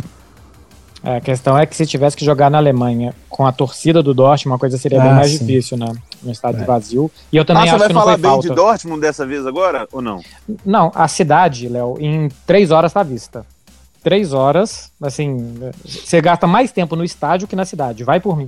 É, 1.02 1.16
a 1.16 1.20
questão 1.20 1.56
é 1.56 1.64
que 1.64 1.74
se 1.74 1.86
tivesse 1.86 2.14
que 2.14 2.24
jogar 2.24 2.50
na 2.50 2.58
Alemanha 2.58 3.14
com 3.28 3.46
a 3.46 3.52
torcida 3.52 4.02
do 4.02 4.12
Dortmund, 4.12 4.56
a 4.56 4.58
coisa 4.58 4.76
seria 4.76 5.00
bem 5.00 5.10
Ah, 5.10 5.14
mais 5.14 5.30
sim. 5.30 5.38
difícil, 5.38 5.78
né? 5.78 5.92
No 6.22 6.30
estádio 6.30 6.60
É. 6.60 6.64
vazio. 6.66 7.10
E 7.32 7.36
eu 7.38 7.44
também 7.44 7.62
ah, 7.62 7.66
você 7.66 7.70
acho 7.70 7.78
vai 7.78 7.88
que 7.88 7.94
não 7.94 8.00
falar 8.02 8.16
bem 8.18 8.30
falta. 8.30 8.48
de 8.48 8.54
Dortmund 8.54 9.00
dessa 9.00 9.24
vez 9.24 9.46
agora 9.46 9.88
ou 9.90 10.02
não? 10.02 10.20
Não, 10.64 10.92
a 10.94 11.08
cidade, 11.08 11.68
Léo, 11.68 11.96
em 11.98 12.28
três 12.46 12.70
horas 12.70 12.92
tá 12.92 13.00
à 13.00 13.04
vista. 13.04 13.46
Três 14.02 14.34
horas, 14.34 14.90
assim, 15.00 15.54
você 15.84 16.20
gasta 16.20 16.46
mais 16.46 16.70
tempo 16.70 16.94
no 16.96 17.04
estádio 17.04 17.48
que 17.48 17.56
na 17.56 17.64
cidade, 17.64 18.04
vai 18.04 18.20
por 18.20 18.36
mim. 18.36 18.46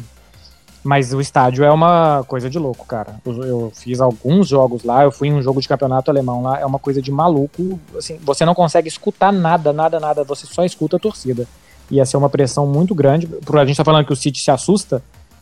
Mas 0.84 1.14
o 1.14 1.20
estádio 1.20 1.64
é 1.64 1.70
uma 1.70 2.24
coisa 2.26 2.50
de 2.50 2.58
louco, 2.58 2.84
cara. 2.84 3.14
Eu, 3.24 3.44
eu 3.44 3.72
fiz 3.74 4.00
alguns 4.00 4.48
jogos 4.48 4.82
lá, 4.82 5.04
eu 5.04 5.12
fui 5.12 5.28
em 5.28 5.32
um 5.32 5.40
jogo 5.40 5.60
de 5.60 5.68
campeonato 5.68 6.10
alemão 6.10 6.42
lá, 6.42 6.58
é 6.58 6.66
uma 6.66 6.78
coisa 6.78 7.00
de 7.00 7.12
maluco. 7.12 7.78
Assim, 7.96 8.18
você 8.20 8.44
não 8.44 8.54
consegue 8.54 8.88
escutar 8.88 9.32
nada, 9.32 9.72
nada, 9.72 10.00
nada, 10.00 10.24
você 10.24 10.44
só 10.46 10.64
escuta 10.64 10.96
a 10.96 10.98
torcida. 11.00 11.46
Ia 11.90 12.04
ser 12.04 12.16
uma 12.16 12.28
pressão 12.28 12.66
muito 12.66 12.94
grande. 12.94 13.28
A 13.54 13.64
gente 13.64 13.76
tá 13.76 13.84
falando 13.84 14.06
que 14.06 14.12
o 14.12 14.16
City 14.16 14.40
se 14.40 14.50
assusta, 14.50 15.00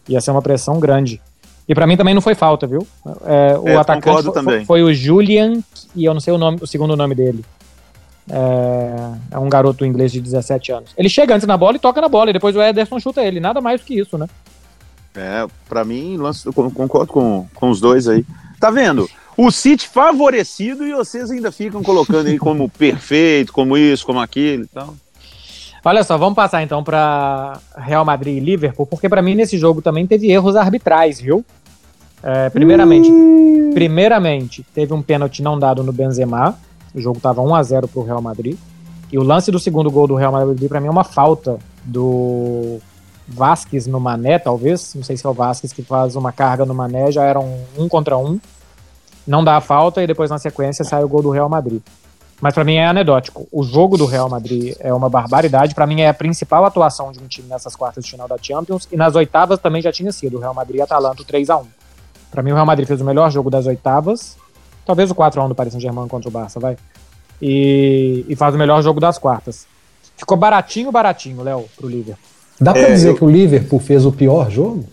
ia 0.09 0.21
ser 0.21 0.31
uma 0.31 0.43
pressão 0.43 0.79
grande. 0.79 1.21
E 1.67 1.75
pra 1.75 1.87
mim 1.87 1.97
também 1.97 2.13
não 2.15 2.21
foi 2.21 2.35
falta, 2.35 2.67
viu? 2.67 2.87
É, 3.25 3.57
o 3.59 3.69
É, 3.69 3.77
atacante 3.77 4.25
foi, 4.25 4.33
também. 4.33 4.65
foi 4.67 4.83
o 4.83 4.93
Julian, 4.93 5.63
e 5.95 6.05
eu 6.05 6.13
não 6.13 6.21
sei 6.21 6.35
o, 6.35 6.39
nome, 6.39 6.59
o 6.61 6.67
segundo 6.67 6.97
nome 6.97 7.15
dele. 7.15 7.45
É, 8.29 9.13
é 9.33 9.39
um 9.39 9.49
garoto 9.49 9.85
inglês 9.85 10.13
de 10.13 10.21
17 10.21 10.73
anos. 10.73 10.91
Ele 10.97 11.09
chega 11.09 11.35
antes 11.35 11.47
na 11.47 11.57
bola 11.57 11.77
e 11.77 11.81
toca 11.81 12.01
na 12.01 12.09
bola, 12.09 12.31
e 12.31 12.33
depois 12.33 12.55
o 12.55 12.63
Ederson 12.63 12.99
chuta 13.01 13.23
ele. 13.23 13.41
Nada 13.41 13.61
mais 13.61 13.81
do 13.81 13.87
que 13.87 13.99
isso, 13.99 14.19
né? 14.19 14.27
É, 15.15 15.47
pra 15.69 15.85
mim, 15.85 16.17
lance, 16.17 16.47
eu 16.47 16.53
con- 16.53 16.71
concordo 16.71 17.13
com, 17.13 17.47
com 17.55 17.71
os 17.71 17.81
dois 17.81 18.07
aí. 18.07 18.25
Tá 18.61 18.71
vendo? 18.71 19.09
O 19.37 19.51
City 19.51 19.89
favorecido 19.89 20.87
e 20.87 20.93
vocês 20.93 21.31
ainda 21.31 21.51
ficam 21.51 21.83
colocando 21.83 22.29
ele 22.29 22.39
como 22.39 22.69
perfeito, 22.71 23.53
como 23.53 23.77
isso, 23.77 24.05
como 24.07 24.21
aquilo 24.21 24.65
e 24.65 24.69
tal. 24.69 24.95
Olha 25.85 26.05
só, 26.05 26.19
vamos 26.19 26.35
passar 26.37 26.63
então 26.63 26.85
para 26.85 27.59
Real 27.77 28.05
Madrid 28.05 28.37
e 28.37 28.41
Liverpool, 28.41 28.87
porque 28.87 29.09
para 29.09 29.23
mim 29.23 29.35
nesse 29.35 29.57
jogo 29.57 29.81
também 29.81 30.07
teve 30.07 30.31
erros 30.31 30.55
arbitrais, 30.55 31.19
viu? 31.21 31.45
É, 32.23 32.51
primeiramente, 32.51 33.11
primeiramente, 33.73 34.65
teve 34.75 34.93
um 34.93 35.01
pênalti 35.01 35.43
não 35.43 35.59
dado 35.59 35.83
no 35.83 35.91
Benzema. 35.93 36.55
O 36.95 37.01
jogo 37.01 37.19
tava 37.19 37.41
1 37.41 37.55
a 37.55 37.63
0 37.63 37.89
pro 37.89 38.03
Real 38.03 38.21
Madrid. 38.21 38.59
E 39.11 39.19
o 39.19 39.23
lance 39.23 39.51
do 39.51 39.59
segundo 39.59 39.91
gol 39.91 40.07
do 40.07 40.15
Real 40.17 40.31
Madrid 40.33 40.69
para 40.69 40.81
mim 40.81 40.89
é 40.89 40.91
uma 40.91 41.03
falta 41.03 41.59
do 41.83 42.79
Vasquez 43.31 43.87
no 43.87 44.01
Mané, 44.01 44.39
talvez. 44.39 44.95
Não 44.95 45.03
sei 45.03 45.17
se 45.17 45.25
é 45.25 45.29
o 45.29 45.33
Vasquez 45.33 45.73
que 45.73 45.83
faz 45.83 46.17
uma 46.17 46.33
carga 46.33 46.65
no 46.65 46.75
Mané, 46.75 47.11
já 47.11 47.25
era 47.25 47.39
um, 47.39 47.65
um 47.79 47.89
contra 47.89 48.19
um. 48.19 48.41
Não 49.27 49.45
dá 49.45 49.57
a 49.57 49.61
falta 49.61 50.03
e 50.03 50.07
depois 50.07 50.31
na 50.31 50.39
sequência 50.39 50.85
sai 50.85 51.05
o 51.05 51.09
gol 51.09 51.23
do 51.23 51.31
Real 51.31 51.49
Madrid. 51.49 51.81
Mas 52.41 52.55
pra 52.55 52.65
mim 52.65 52.77
é 52.77 52.87
anedótico. 52.87 53.47
O 53.53 53.63
jogo 53.63 53.99
do 53.99 54.07
Real 54.07 54.29
Madrid 54.29 54.75
é 54.81 54.93
uma 54.93 55.11
barbaridade. 55.11 55.75
Pra 55.75 55.87
mim 55.87 56.01
é 56.01 56.09
a 56.09 56.15
principal 56.15 56.65
atuação 56.65 57.13
de 57.13 57.21
um 57.21 57.27
time 57.27 57.47
nessas 57.49 57.77
quartas 57.77 58.05
de 58.05 58.11
final 58.11 58.27
da 58.27 58.37
Champions. 58.41 58.89
E 58.91 58.97
nas 58.97 59.15
oitavas 59.15 59.59
também 59.59 59.83
já 59.83 59.93
tinha 59.93 60.11
sido. 60.11 60.39
O 60.39 60.41
Real 60.41 60.55
Madrid 60.55 60.79
e 60.79 60.83
Atalanta 60.83 61.23
3 61.23 61.51
a 61.51 61.59
1 61.59 61.67
Pra 62.31 62.43
mim 62.43 62.53
o 62.53 62.55
Real 62.55 62.65
Madrid 62.65 62.89
fez 62.89 63.01
o 63.01 63.05
melhor 63.05 63.31
jogo 63.31 63.51
das 63.51 63.67
oitavas. 63.67 64.39
talvez 64.87 65.11
o 65.11 65.15
4x1 65.15 65.49
do 65.49 65.55
Paris 65.55 65.73
Saint-Germain 65.73 66.09
contra 66.09 66.29
o 66.29 66.33
Barça, 66.33 66.59
vai. 66.59 66.77
E, 67.43 68.25
e, 68.29 68.37
faz 68.37 68.55
o 68.55 68.59
melhor 68.59 68.83
jogo 68.83 69.01
das 69.01 69.19
quartas. 69.19 69.67
Ficou 70.17 70.37
baratinho, 70.37 70.93
baratinho, 70.93 71.43
Léo, 71.43 71.69
pro 71.77 71.89
Liverpool. 71.89 72.23
Dá 72.61 72.73
pra 72.73 72.83
é, 72.83 72.93
dizer 72.93 73.11
eu... 73.11 73.15
que 73.17 73.25
o 73.25 73.31
Liverpool 73.31 73.81
fez 73.81 74.05
o 74.05 74.13
pior 74.13 74.51
jogo? 74.51 74.85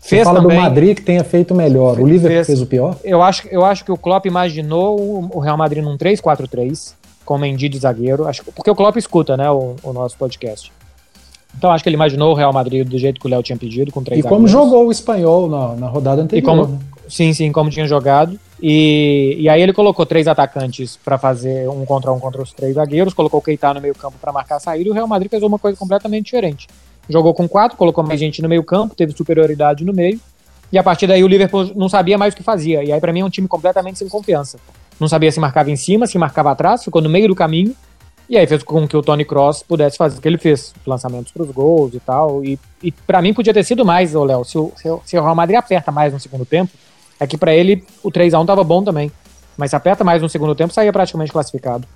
Você 0.00 0.16
fez 0.16 0.24
fala 0.24 0.40
também, 0.42 0.56
do 0.56 0.62
Madrid 0.62 0.96
que 0.96 1.02
tenha 1.02 1.22
feito 1.22 1.54
melhor. 1.54 2.00
O 2.00 2.04
Liverpool 2.04 2.36
fez, 2.36 2.46
fez, 2.48 2.60
o 2.60 2.66
pior? 2.66 2.96
Eu 3.04 3.22
acho, 3.22 3.46
eu 3.48 3.64
acho 3.64 3.84
que 3.84 3.92
o 3.92 3.96
Klopp 3.96 4.26
imaginou 4.26 5.28
o 5.32 5.38
Real 5.38 5.56
Madrid 5.56 5.82
num 5.84 5.96
3-4-3, 5.96 6.94
com 7.24 7.34
o 7.34 7.38
Mendy 7.38 7.68
de 7.68 7.78
zagueiro. 7.78 8.26
Acho, 8.26 8.44
porque 8.52 8.70
o 8.70 8.74
Klopp 8.74 8.96
escuta, 8.96 9.36
né, 9.36 9.48
o, 9.48 9.76
o, 9.80 9.92
nosso 9.92 10.18
podcast. 10.18 10.72
Então 11.56 11.70
acho 11.70 11.84
que 11.84 11.88
ele 11.88 11.96
imaginou 11.96 12.32
o 12.32 12.34
Real 12.34 12.52
Madrid 12.52 12.88
do 12.88 12.98
jeito 12.98 13.20
que 13.20 13.26
o 13.26 13.30
Léo 13.30 13.42
tinha 13.42 13.56
pedido, 13.56 13.92
com 13.92 14.02
três 14.02 14.24
E 14.24 14.28
como 14.28 14.48
jogou 14.48 14.88
o 14.88 14.90
espanhol 14.90 15.48
na, 15.48 15.76
na 15.76 15.86
rodada 15.86 16.22
anterior. 16.22 16.42
E 16.42 16.44
como, 16.44 16.66
né? 16.66 16.78
Sim, 17.12 17.34
sim, 17.34 17.52
como 17.52 17.68
tinha 17.68 17.86
jogado. 17.86 18.40
E, 18.60 19.36
e 19.38 19.46
aí 19.46 19.60
ele 19.60 19.74
colocou 19.74 20.06
três 20.06 20.26
atacantes 20.26 20.96
para 20.96 21.18
fazer 21.18 21.68
um 21.68 21.84
contra 21.84 22.10
um 22.10 22.18
contra 22.18 22.40
os 22.40 22.54
três 22.54 22.74
zagueiros, 22.74 23.12
colocou 23.12 23.38
o 23.38 23.42
Keita 23.42 23.74
no 23.74 23.82
meio 23.82 23.94
campo 23.94 24.16
para 24.18 24.32
marcar 24.32 24.56
a 24.56 24.60
saída 24.60 24.88
e 24.88 24.90
o 24.90 24.94
Real 24.94 25.06
Madrid 25.06 25.30
fez 25.30 25.42
uma 25.42 25.58
coisa 25.58 25.76
completamente 25.76 26.24
diferente. 26.24 26.68
Jogou 27.10 27.34
com 27.34 27.46
quatro, 27.46 27.76
colocou 27.76 28.02
mais 28.02 28.18
gente 28.18 28.40
no 28.40 28.48
meio 28.48 28.64
campo, 28.64 28.94
teve 28.94 29.12
superioridade 29.12 29.84
no 29.84 29.92
meio, 29.92 30.18
e 30.72 30.78
a 30.78 30.82
partir 30.82 31.06
daí 31.06 31.22
o 31.22 31.28
Liverpool 31.28 31.70
não 31.76 31.86
sabia 31.86 32.16
mais 32.16 32.32
o 32.32 32.36
que 32.38 32.42
fazia. 32.42 32.82
E 32.82 32.90
aí 32.90 32.98
para 32.98 33.12
mim 33.12 33.20
é 33.20 33.24
um 33.26 33.30
time 33.30 33.46
completamente 33.46 33.98
sem 33.98 34.08
confiança. 34.08 34.58
Não 34.98 35.06
sabia 35.06 35.30
se 35.30 35.38
marcava 35.38 35.70
em 35.70 35.76
cima, 35.76 36.06
se 36.06 36.16
marcava 36.16 36.52
atrás, 36.52 36.82
ficou 36.82 37.02
no 37.02 37.10
meio 37.10 37.28
do 37.28 37.34
caminho, 37.34 37.76
e 38.26 38.38
aí 38.38 38.46
fez 38.46 38.62
com 38.62 38.88
que 38.88 38.96
o 38.96 39.02
Tony 39.02 39.26
Cross 39.26 39.64
pudesse 39.64 39.98
fazer 39.98 40.16
o 40.16 40.22
que 40.22 40.28
ele 40.28 40.38
fez, 40.38 40.72
lançamentos 40.86 41.30
para 41.30 41.42
os 41.42 41.50
gols 41.50 41.92
e 41.92 42.00
tal. 42.00 42.42
E, 42.42 42.58
e 42.82 42.90
para 42.90 43.20
mim 43.20 43.34
podia 43.34 43.52
ter 43.52 43.64
sido 43.64 43.84
mais, 43.84 44.14
Léo, 44.14 44.44
se 44.46 44.56
o, 44.56 44.72
se 45.04 45.18
o 45.18 45.22
Real 45.22 45.34
Madrid 45.34 45.58
aperta 45.58 45.92
mais 45.92 46.10
no 46.10 46.18
segundo 46.18 46.46
tempo, 46.46 46.72
é 47.22 47.26
que 47.26 47.38
para 47.38 47.54
ele 47.54 47.84
o 48.02 48.10
3 48.10 48.34
a 48.34 48.40
1 48.40 48.46
tava 48.46 48.64
bom 48.64 48.82
também. 48.82 49.10
Mas 49.56 49.70
se 49.70 49.76
aperta 49.76 50.02
mais 50.02 50.20
no 50.20 50.28
segundo 50.28 50.54
tempo, 50.54 50.74
saía 50.74 50.92
praticamente 50.92 51.30
classificado. 51.30 51.86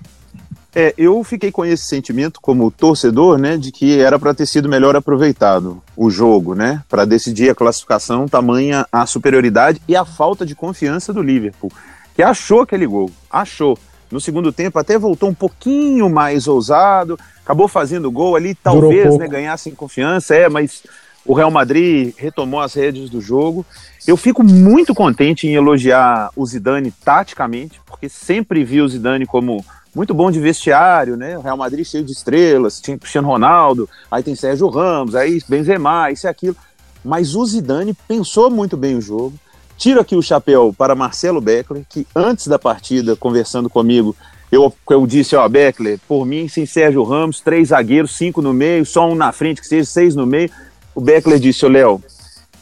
É, 0.73 0.93
eu 0.97 1.21
fiquei 1.23 1.51
com 1.51 1.65
esse 1.65 1.83
sentimento 1.83 2.39
como 2.39 2.71
torcedor, 2.71 3.37
né, 3.37 3.57
de 3.57 3.71
que 3.71 3.99
era 3.99 4.17
para 4.19 4.33
ter 4.33 4.45
sido 4.45 4.69
melhor 4.69 4.95
aproveitado 4.95 5.81
o 5.95 6.09
jogo, 6.09 6.53
né, 6.53 6.83
para 6.87 7.03
decidir 7.03 7.49
a 7.49 7.55
classificação, 7.55 8.27
tamanha 8.27 8.85
a 8.91 9.05
superioridade 9.05 9.81
e 9.87 9.95
a 9.95 10.05
falta 10.05 10.45
de 10.45 10.55
confiança 10.55 11.11
do 11.11 11.21
Liverpool, 11.21 11.71
que 12.15 12.21
achou 12.21 12.61
aquele 12.61 12.85
gol, 12.85 13.09
achou. 13.29 13.77
No 14.09 14.21
segundo 14.21 14.53
tempo 14.53 14.79
até 14.79 14.97
voltou 14.97 15.29
um 15.29 15.33
pouquinho 15.33 16.09
mais 16.09 16.47
ousado, 16.47 17.19
acabou 17.43 17.67
fazendo 17.67 18.11
gol 18.11 18.35
ali, 18.35 18.53
talvez, 18.55 19.17
né, 19.17 19.27
ganhasse 19.27 19.69
em 19.69 19.75
confiança, 19.75 20.35
é, 20.35 20.47
mas 20.47 20.83
o 21.27 21.33
Real 21.33 21.51
Madrid 21.51 22.13
retomou 22.17 22.61
as 22.61 22.73
redes 22.73 23.09
do 23.09 23.19
jogo. 23.19 23.65
Eu 24.07 24.15
fico 24.15 24.43
muito 24.43 24.95
contente 24.95 25.45
em 25.45 25.53
elogiar 25.53 26.31
o 26.35 26.45
Zidane 26.45 26.91
taticamente, 27.03 27.81
porque 27.85 28.07
sempre 28.07 28.63
vi 28.63 28.81
o 28.81 28.87
Zidane 28.87 29.25
como 29.25 29.63
muito 29.93 30.13
bom 30.13 30.31
de 30.31 30.39
vestiário, 30.39 31.17
né? 31.17 31.37
O 31.37 31.41
Real 31.41 31.57
Madrid 31.57 31.85
cheio 31.85 32.03
de 32.03 32.13
estrelas, 32.13 32.79
tinha 32.79 32.97
Cristiano 32.97 33.27
Ronaldo, 33.27 33.89
aí 34.09 34.23
tem 34.23 34.35
Sérgio 34.35 34.69
Ramos, 34.69 35.15
aí 35.15 35.41
Benzema, 35.49 36.09
isso 36.11 36.27
e 36.27 36.29
aquilo. 36.29 36.55
Mas 37.03 37.35
o 37.35 37.45
Zidane 37.45 37.93
pensou 38.07 38.49
muito 38.49 38.77
bem 38.77 38.95
o 38.95 39.01
jogo. 39.01 39.33
Tiro 39.77 39.99
aqui 39.99 40.15
o 40.15 40.21
chapéu 40.21 40.73
para 40.75 40.95
Marcelo 40.95 41.41
Beckler, 41.41 41.83
que 41.89 42.07
antes 42.15 42.47
da 42.47 42.57
partida, 42.57 43.15
conversando 43.15 43.69
comigo, 43.69 44.15
eu, 44.51 44.73
eu 44.89 45.05
disse, 45.05 45.35
ó, 45.35 45.47
Beckler, 45.47 45.99
por 46.07 46.25
mim, 46.25 46.47
sem 46.47 46.65
Sérgio 46.65 47.03
Ramos, 47.03 47.41
três 47.41 47.69
zagueiros, 47.69 48.15
cinco 48.15 48.41
no 48.41 48.53
meio, 48.53 48.85
só 48.85 49.09
um 49.09 49.15
na 49.15 49.31
frente, 49.31 49.59
que 49.59 49.67
seja 49.67 49.85
seis 49.85 50.15
no 50.15 50.25
meio. 50.25 50.49
O 50.97 50.99
Beckler 50.99 51.37
disse, 51.37 51.63
ô 51.63 51.69
Léo, 51.69 52.01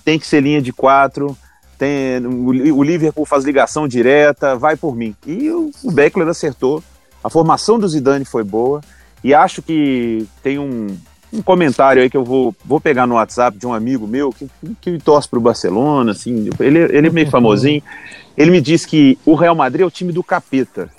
tem 0.03 0.19
que 0.19 0.27
ser 0.27 0.41
linha 0.41 0.61
de 0.61 0.73
quatro, 0.73 1.37
tem, 1.77 2.17
o, 2.27 2.83
Liverpool 2.83 3.25
faz 3.25 3.45
ligação 3.45 3.87
direta, 3.87 4.57
vai 4.57 4.75
por 4.75 4.93
mim. 4.93 5.15
E 5.25 5.49
o, 5.49 5.71
o 5.81 5.89
Beckler 5.89 6.27
acertou. 6.27 6.83
A 7.23 7.29
formação 7.29 7.79
do 7.79 7.87
Zidane 7.87 8.25
foi 8.25 8.43
boa. 8.43 8.81
E 9.23 9.33
acho 9.33 9.61
que 9.61 10.27
tem 10.43 10.59
um, 10.59 10.97
um 11.31 11.41
comentário 11.41 12.01
aí 12.01 12.09
que 12.09 12.17
eu 12.17 12.25
vou, 12.25 12.53
vou 12.65 12.81
pegar 12.81 13.07
no 13.07 13.15
WhatsApp 13.15 13.57
de 13.57 13.65
um 13.65 13.73
amigo 13.73 14.05
meu 14.05 14.33
que, 14.33 14.49
que 14.81 14.97
torce 14.99 15.29
para 15.29 15.39
o 15.39 15.41
Barcelona, 15.41 16.11
assim, 16.11 16.49
ele, 16.59 16.79
ele 16.79 17.07
é 17.07 17.09
meio 17.09 17.29
famosinho. 17.29 17.81
Ele 18.35 18.51
me 18.51 18.59
disse 18.59 18.85
que 18.85 19.17
o 19.25 19.33
Real 19.33 19.55
Madrid 19.55 19.83
é 19.83 19.85
o 19.85 19.91
time 19.91 20.11
do 20.11 20.21
capeta. 20.21 20.89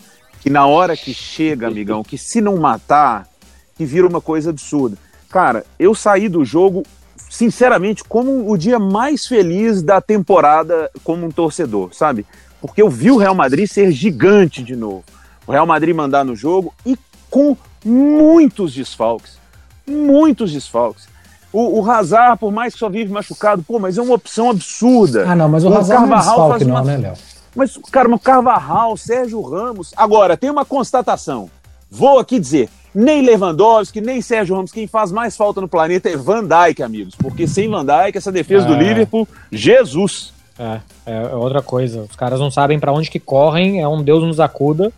Que 0.40 0.48
na 0.48 0.66
hora 0.66 0.96
que 0.96 1.12
chega, 1.12 1.66
amigão, 1.66 2.02
que 2.02 2.16
se 2.16 2.40
não 2.40 2.56
matar, 2.56 3.28
que 3.76 3.84
vira 3.84 4.06
uma 4.06 4.22
coisa 4.22 4.48
absurda. 4.48 4.96
Cara, 5.28 5.66
eu 5.78 5.94
saí 5.94 6.30
do 6.30 6.42
jogo 6.42 6.82
sinceramente, 7.16 8.04
como 8.04 8.50
o 8.50 8.56
dia 8.56 8.78
mais 8.78 9.26
feliz 9.26 9.82
da 9.82 10.00
temporada 10.00 10.90
como 11.02 11.26
um 11.26 11.30
torcedor, 11.30 11.94
sabe? 11.94 12.26
Porque 12.60 12.82
eu 12.82 12.88
vi 12.88 13.10
o 13.10 13.16
Real 13.16 13.34
Madrid 13.34 13.68
ser 13.68 13.90
gigante 13.92 14.62
de 14.62 14.74
novo. 14.74 15.04
O 15.46 15.52
Real 15.52 15.66
Madrid 15.66 15.94
mandar 15.94 16.24
no 16.24 16.34
jogo 16.34 16.74
e 16.84 16.98
com 17.30 17.56
muitos 17.84 18.74
desfalques. 18.74 19.38
Muitos 19.86 20.52
desfalques. 20.52 21.06
O, 21.52 21.80
o 21.80 21.90
Hazard, 21.90 22.38
por 22.38 22.52
mais 22.52 22.74
que 22.74 22.80
só 22.80 22.88
vive 22.88 23.12
machucado, 23.12 23.62
pô, 23.62 23.78
mas 23.78 23.96
é 23.96 24.02
uma 24.02 24.14
opção 24.14 24.50
absurda. 24.50 25.24
Ah, 25.28 25.36
não, 25.36 25.48
mas 25.48 25.64
o, 25.64 25.68
o 25.68 25.76
Hazard 25.76 26.08
Carvajal 26.08 26.36
não 26.36 26.54
é 26.54 26.58
desfalque 26.58 26.64
não, 26.64 26.74
uma... 26.74 26.84
né, 26.84 26.96
Léo? 26.96 27.14
Mas, 27.54 27.78
cara, 27.90 28.14
o 28.14 28.18
Carvajal, 28.18 28.96
Sérgio 28.96 29.40
Ramos... 29.40 29.92
Agora, 29.96 30.36
tem 30.36 30.50
uma 30.50 30.64
constatação. 30.64 31.48
Vou 31.90 32.18
aqui 32.18 32.38
dizer, 32.38 32.68
nem 32.96 33.20
Lewandowski, 33.20 34.00
nem 34.00 34.22
Sérgio 34.22 34.56
Ramos. 34.56 34.72
Quem 34.72 34.86
faz 34.86 35.12
mais 35.12 35.36
falta 35.36 35.60
no 35.60 35.68
planeta 35.68 36.08
é 36.08 36.16
Van 36.16 36.42
Dijk, 36.42 36.82
amigos. 36.82 37.14
Porque 37.14 37.46
sem 37.46 37.68
Van 37.68 37.84
Dijk, 37.84 38.16
essa 38.16 38.32
defesa 38.32 38.64
é. 38.64 38.68
do 38.68 38.74
Liverpool, 38.74 39.28
Jesus. 39.52 40.32
É, 40.58 40.80
é, 41.04 41.22
é, 41.24 41.34
outra 41.34 41.60
coisa. 41.60 42.06
Os 42.08 42.16
caras 42.16 42.40
não 42.40 42.50
sabem 42.50 42.78
para 42.80 42.90
onde 42.90 43.10
que 43.10 43.20
correm, 43.20 43.82
é 43.82 43.86
um 43.86 44.02
Deus 44.02 44.24
nos 44.24 44.40
acuda. 44.40 44.90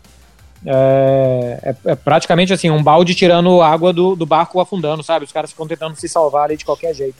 É, 0.65 1.59
é, 1.61 1.91
é, 1.91 1.95
praticamente 1.95 2.53
assim, 2.53 2.69
um 2.69 2.81
balde 2.81 3.13
tirando 3.13 3.61
água 3.61 3.91
do, 3.91 4.15
do 4.15 4.25
barco 4.25 4.61
afundando, 4.61 5.03
sabe? 5.03 5.25
Os 5.25 5.31
caras 5.33 5.51
ficam 5.51 5.67
tentando 5.67 5.95
se 5.97 6.07
salvar 6.07 6.45
ali 6.45 6.55
de 6.55 6.63
qualquer 6.63 6.95
jeito. 6.95 7.15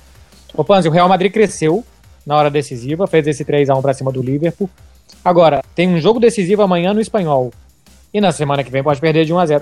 Ô 0.53 0.63
Panzi, 0.63 0.87
o 0.87 0.91
Real 0.91 1.09
Madrid 1.09 1.31
cresceu 1.31 1.83
na 2.25 2.37
hora 2.37 2.49
decisiva, 2.49 3.05
fez 3.05 3.27
esse 3.27 3.43
3x1 3.43 3.81
pra 3.81 3.93
cima 3.93 4.13
do 4.13 4.21
Liverpool. 4.21 4.69
Agora, 5.25 5.61
tem 5.75 5.89
um 5.89 5.99
jogo 5.99 6.21
decisivo 6.21 6.61
amanhã 6.61 6.93
no 6.93 7.01
espanhol. 7.01 7.51
E 8.13 8.21
na 8.21 8.31
semana 8.31 8.63
que 8.63 8.71
vem 8.71 8.81
pode 8.81 9.01
perder 9.01 9.25
de 9.25 9.33
1x0 9.33 9.61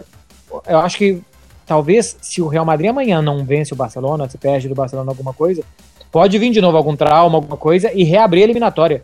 eu 0.67 0.79
acho 0.79 0.97
que 0.97 1.21
talvez 1.65 2.17
se 2.21 2.41
o 2.41 2.47
Real 2.47 2.65
Madrid 2.65 2.89
amanhã 2.89 3.21
não 3.21 3.43
vence 3.43 3.73
o 3.73 3.75
Barcelona, 3.75 4.29
se 4.29 4.37
perde 4.37 4.67
do 4.67 4.75
Barcelona 4.75 5.11
alguma 5.11 5.33
coisa, 5.33 5.63
pode 6.11 6.37
vir 6.37 6.51
de 6.51 6.61
novo 6.61 6.77
algum 6.77 6.95
trauma, 6.95 7.37
alguma 7.37 7.57
coisa 7.57 7.91
e 7.93 8.03
reabrir 8.03 8.41
a 8.41 8.43
eliminatória. 8.45 9.01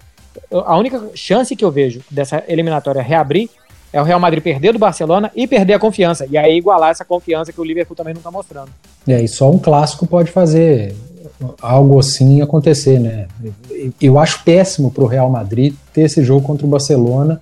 A 0.51 0.77
única 0.77 1.09
chance 1.13 1.55
que 1.55 1.63
eu 1.63 1.71
vejo 1.71 2.01
dessa 2.09 2.43
eliminatória 2.47 3.01
reabrir 3.01 3.49
é 3.91 4.01
o 4.01 4.03
Real 4.03 4.19
Madrid 4.19 4.41
perder 4.41 4.73
do 4.73 4.79
Barcelona 4.79 5.31
e 5.35 5.45
perder 5.45 5.73
a 5.73 5.79
confiança. 5.79 6.25
E 6.29 6.37
aí 6.37 6.57
igualar 6.57 6.89
essa 6.89 7.05
confiança 7.05 7.53
que 7.53 7.61
o 7.61 7.63
Liverpool 7.63 7.95
também 7.95 8.13
não 8.13 8.19
está 8.19 8.31
mostrando. 8.31 8.69
É, 9.07 9.21
e 9.21 9.27
só 9.27 9.51
um 9.51 9.59
clássico 9.59 10.07
pode 10.07 10.31
fazer 10.31 10.95
algo 11.61 11.99
assim 11.99 12.41
acontecer, 12.41 12.99
né? 12.99 13.27
Eu 14.01 14.17
acho 14.17 14.43
péssimo 14.43 14.89
para 14.89 15.03
o 15.03 15.07
Real 15.07 15.29
Madrid 15.29 15.75
ter 15.93 16.01
esse 16.01 16.23
jogo 16.23 16.45
contra 16.45 16.65
o 16.65 16.69
Barcelona 16.69 17.39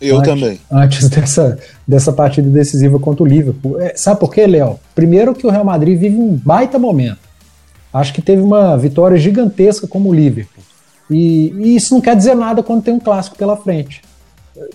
eu 0.00 0.18
antes, 0.18 0.28
também. 0.28 0.60
Antes 0.70 1.08
dessa, 1.10 1.58
dessa 1.86 2.12
partida 2.12 2.48
decisiva 2.48 2.98
contra 2.98 3.22
o 3.22 3.26
Liverpool. 3.26 3.80
É, 3.80 3.94
sabe 3.96 4.20
por 4.20 4.32
quê, 4.32 4.46
Léo? 4.46 4.78
Primeiro 4.94 5.34
que 5.34 5.46
o 5.46 5.50
Real 5.50 5.64
Madrid 5.64 5.98
vive 5.98 6.16
um 6.16 6.34
baita 6.34 6.78
momento. 6.78 7.18
Acho 7.92 8.12
que 8.12 8.20
teve 8.20 8.42
uma 8.42 8.76
vitória 8.76 9.16
gigantesca 9.16 9.86
como 9.86 10.08
o 10.08 10.14
Liverpool. 10.14 10.62
E, 11.10 11.52
e, 11.58 11.76
isso 11.76 11.94
não 11.94 12.00
quer 12.00 12.16
dizer 12.16 12.34
nada 12.34 12.62
quando 12.62 12.82
tem 12.82 12.94
um 12.94 12.98
clássico 12.98 13.36
pela 13.36 13.56
frente. 13.56 14.02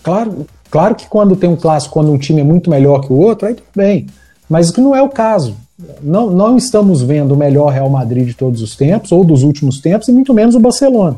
Claro, 0.04 0.46
claro 0.70 0.96
que 0.96 1.08
quando 1.08 1.36
tem 1.36 1.50
um 1.50 1.56
clássico, 1.56 1.94
quando 1.94 2.12
um 2.12 2.18
time 2.18 2.42
é 2.42 2.44
muito 2.44 2.70
melhor 2.70 3.02
que 3.02 3.12
o 3.12 3.18
outro, 3.18 3.48
aí 3.48 3.56
tudo 3.56 3.68
bem. 3.76 4.08
Mas 4.50 4.72
que 4.72 4.82
não 4.82 4.96
é 4.96 5.02
o 5.02 5.10
caso. 5.10 5.56
Não, 6.02 6.30
não 6.30 6.58
estamos 6.58 7.02
vendo 7.02 7.34
o 7.34 7.38
melhor 7.38 7.72
Real 7.72 7.90
Madrid 7.90 8.28
de 8.28 8.34
todos 8.34 8.62
os 8.62 8.76
tempos, 8.76 9.12
ou 9.12 9.24
dos 9.24 9.44
últimos 9.44 9.80
tempos, 9.80 10.08
e 10.08 10.12
muito 10.12 10.34
menos 10.34 10.56
o 10.56 10.60
Barcelona. 10.60 11.18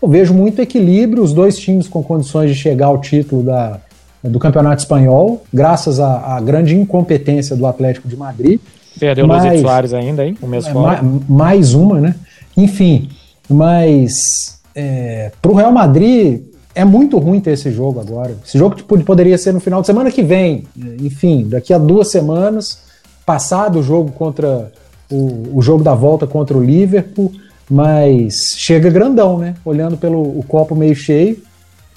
Eu 0.00 0.08
vejo 0.08 0.34
muito 0.34 0.60
equilíbrio, 0.60 1.22
os 1.22 1.32
dois 1.32 1.58
times 1.58 1.88
com 1.88 2.02
condições 2.02 2.50
de 2.50 2.56
chegar 2.56 2.86
ao 2.86 3.00
título 3.00 3.42
da, 3.42 3.80
do 4.22 4.38
Campeonato 4.38 4.82
Espanhol, 4.82 5.42
graças 5.52 5.98
à, 6.00 6.36
à 6.36 6.40
grande 6.40 6.76
incompetência 6.76 7.56
do 7.56 7.66
Atlético 7.66 8.08
de 8.08 8.16
Madrid. 8.16 8.60
Perdeu 8.98 9.26
mas, 9.26 9.44
Luiz 9.44 9.60
Soares 9.60 9.94
ainda, 9.94 10.24
hein? 10.24 10.36
Um 10.42 10.46
mês 10.46 10.66
é, 10.66 10.72
fora. 10.72 11.02
Mais, 11.02 11.22
mais 11.28 11.74
uma, 11.74 12.00
né? 12.00 12.14
Enfim, 12.56 13.08
mas 13.48 14.60
é, 14.74 15.32
para 15.40 15.50
o 15.50 15.54
Real 15.54 15.72
Madrid 15.72 16.42
é 16.74 16.84
muito 16.84 17.18
ruim 17.18 17.40
ter 17.40 17.52
esse 17.52 17.70
jogo 17.70 18.00
agora. 18.00 18.36
Esse 18.44 18.58
jogo 18.58 18.74
tipo, 18.74 18.98
poderia 19.02 19.38
ser 19.38 19.52
no 19.52 19.60
final 19.60 19.80
de 19.80 19.86
semana 19.86 20.10
que 20.10 20.22
vem. 20.22 20.64
Enfim, 21.00 21.46
daqui 21.48 21.72
a 21.72 21.78
duas 21.78 22.08
semanas, 22.08 22.80
passado 23.24 23.78
o 23.78 23.82
jogo 23.82 24.12
contra 24.12 24.70
o, 25.10 25.56
o 25.58 25.62
jogo 25.62 25.82
da 25.82 25.94
volta 25.94 26.26
contra 26.26 26.56
o 26.56 26.62
Liverpool 26.62 27.32
mas 27.68 28.54
chega 28.56 28.90
grandão, 28.90 29.38
né? 29.38 29.54
Olhando 29.64 29.96
pelo 29.96 30.20
o 30.20 30.44
copo 30.46 30.74
meio 30.74 30.94
cheio, 30.94 31.38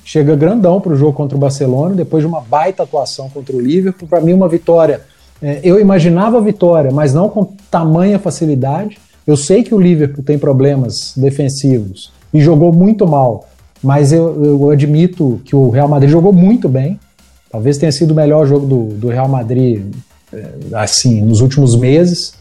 chega 0.04 0.36
grandão 0.36 0.82
para 0.82 0.94
o 0.94 0.96
jogo 0.96 1.14
contra 1.14 1.38
o 1.38 1.40
Barcelona, 1.40 1.96
depois 1.96 2.24
de 2.24 2.28
uma 2.28 2.42
baita 2.42 2.84
atuação 2.84 3.30
contra 3.30 3.56
o 3.56 3.62
Liverpool. 3.62 4.08
Para 4.08 4.22
mim, 4.22 4.34
uma 4.34 4.48
vitória. 4.48 5.02
É, 5.42 5.60
eu 5.64 5.80
imaginava 5.80 6.38
a 6.38 6.42
vitória, 6.42 6.92
mas 6.92 7.14
não 7.14 7.30
com 7.30 7.46
tamanha 7.72 8.20
facilidade. 8.20 8.98
Eu 9.26 9.38
sei 9.38 9.64
que 9.64 9.74
o 9.74 9.80
Liverpool 9.80 10.24
tem 10.24 10.38
problemas 10.38 11.14
defensivos 11.16 12.12
e 12.34 12.42
jogou 12.42 12.74
muito 12.74 13.08
mal 13.08 13.50
mas 13.82 14.12
eu, 14.12 14.44
eu 14.44 14.70
admito 14.70 15.42
que 15.46 15.56
o 15.56 15.70
Real 15.70 15.88
Madrid 15.88 16.12
jogou 16.12 16.34
muito 16.34 16.68
bem. 16.68 17.00
Talvez 17.50 17.78
tenha 17.78 17.92
sido 17.92 18.12
o 18.12 18.16
melhor 18.16 18.46
jogo 18.46 18.66
do, 18.66 18.84
do 18.96 19.08
Real 19.08 19.28
Madrid, 19.28 19.84
é, 20.32 20.46
assim, 20.74 21.22
nos 21.22 21.42
últimos 21.42 21.76
meses. 21.76 22.34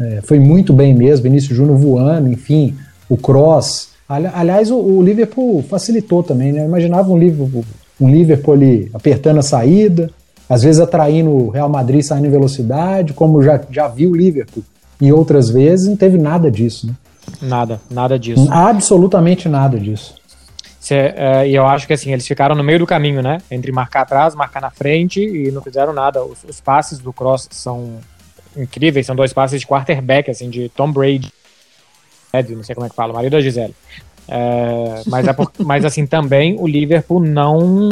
É, 0.00 0.20
foi 0.22 0.38
muito 0.38 0.72
bem 0.72 0.94
mesmo, 0.94 1.24
Vinícius 1.24 1.56
Júnior 1.56 1.76
voando, 1.76 2.28
enfim, 2.28 2.76
o 3.08 3.16
Cross. 3.16 3.90
aliás, 4.08 4.70
o, 4.70 4.76
o, 4.76 5.02
Liverpool 5.02 5.62
facilitou 5.62 6.22
também, 6.22 6.52
né? 6.52 6.60
Eu 6.60 6.66
imaginava 6.66 7.10
um 7.10 7.18
Liverpool, 7.18 7.64
um 8.00 8.08
Liverpool 8.08 8.54
ali 8.54 8.90
apertando 8.94 9.38
a 9.38 9.42
saída, 9.42 10.10
às 10.48 10.62
vezes 10.62 10.80
atraindo 10.80 11.30
o 11.30 11.50
Real 11.50 11.68
Madrid 11.68 12.02
saindo 12.02 12.26
em 12.26 12.30
velocidade, 12.30 13.12
como 13.12 13.42
já, 13.42 13.60
já 13.70 13.88
viu 13.88 14.12
o 14.12 14.16
Liverpool 14.16 14.62
em 15.00 15.12
outras 15.12 15.50
vezes, 15.50 15.88
não 15.88 15.96
teve 15.96 16.16
nada 16.16 16.50
disso, 16.50 16.86
né? 16.86 16.94
Nada, 17.42 17.80
nada 17.90 18.18
disso. 18.18 18.48
Absolutamente 18.50 19.48
nada 19.48 19.78
disso. 19.78 20.14
É, 20.90 21.46
e 21.46 21.54
eu 21.54 21.66
acho 21.66 21.86
que 21.86 21.92
assim, 21.92 22.12
eles 22.12 22.26
ficaram 22.26 22.54
no 22.54 22.64
meio 22.64 22.78
do 22.78 22.86
caminho, 22.86 23.20
né? 23.20 23.38
Entre 23.50 23.70
marcar 23.70 24.02
atrás, 24.02 24.34
marcar 24.34 24.60
na 24.60 24.70
frente 24.70 25.20
e 25.20 25.50
não 25.50 25.60
fizeram 25.60 25.92
nada. 25.92 26.24
Os, 26.24 26.42
os 26.44 26.60
passes 26.60 26.98
do 26.98 27.12
Cross 27.12 27.48
são 27.50 27.98
incríveis, 28.58 29.06
são 29.06 29.16
dois 29.16 29.32
passes 29.32 29.60
de 29.60 29.66
quarterback, 29.66 30.30
assim, 30.30 30.50
de 30.50 30.68
Tom 30.70 30.92
Brady. 30.92 31.32
Ed, 32.32 32.54
não 32.54 32.62
sei 32.62 32.74
como 32.74 32.86
é 32.86 32.90
que 32.90 32.96
fala, 32.96 33.12
marido 33.12 33.32
da 33.32 33.40
Gisele. 33.40 33.74
É, 34.28 35.02
mas, 35.06 35.26
é 35.26 35.32
por, 35.32 35.50
mas 35.60 35.84
assim, 35.84 36.06
também 36.06 36.56
o 36.58 36.66
Liverpool 36.66 37.20
não 37.20 37.88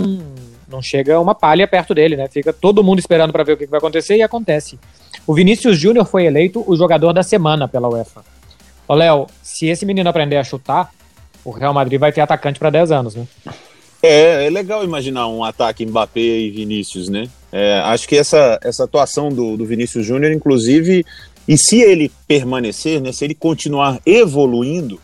não 0.68 0.82
chega 0.82 1.18
uma 1.20 1.34
palha 1.34 1.66
perto 1.66 1.94
dele, 1.94 2.16
né? 2.16 2.28
Fica 2.28 2.52
todo 2.52 2.82
mundo 2.82 2.98
esperando 2.98 3.32
para 3.32 3.44
ver 3.44 3.52
o 3.52 3.56
que 3.56 3.66
vai 3.66 3.78
acontecer 3.78 4.16
e 4.16 4.22
acontece. 4.22 4.78
O 5.26 5.32
Vinícius 5.32 5.78
Júnior 5.78 6.04
foi 6.04 6.26
eleito 6.26 6.62
o 6.66 6.76
jogador 6.76 7.12
da 7.12 7.22
semana 7.22 7.68
pela 7.68 7.88
UEFA. 7.88 8.24
Ô, 8.86 8.94
Léo, 8.94 9.26
se 9.42 9.66
esse 9.66 9.86
menino 9.86 10.08
aprender 10.08 10.36
a 10.36 10.44
chutar, 10.44 10.90
o 11.44 11.50
Real 11.50 11.72
Madrid 11.72 11.98
vai 11.98 12.12
ter 12.12 12.20
atacante 12.20 12.58
para 12.58 12.70
10 12.70 12.92
anos, 12.92 13.14
né? 13.14 13.26
É, 14.02 14.46
é 14.46 14.50
legal 14.50 14.84
imaginar 14.84 15.28
um 15.28 15.42
ataque 15.42 15.84
Mbappé 15.86 16.20
e 16.20 16.50
Vinícius, 16.50 17.08
né? 17.08 17.28
É, 17.50 17.80
acho 17.84 18.06
que 18.06 18.16
essa, 18.16 18.58
essa 18.62 18.84
atuação 18.84 19.30
do, 19.30 19.56
do 19.56 19.64
Vinícius 19.64 20.04
Júnior, 20.04 20.32
inclusive, 20.32 21.04
e 21.48 21.56
se 21.56 21.80
ele 21.80 22.10
permanecer, 22.26 23.00
né, 23.00 23.12
se 23.12 23.24
ele 23.24 23.34
continuar 23.34 24.00
evoluindo, 24.04 25.00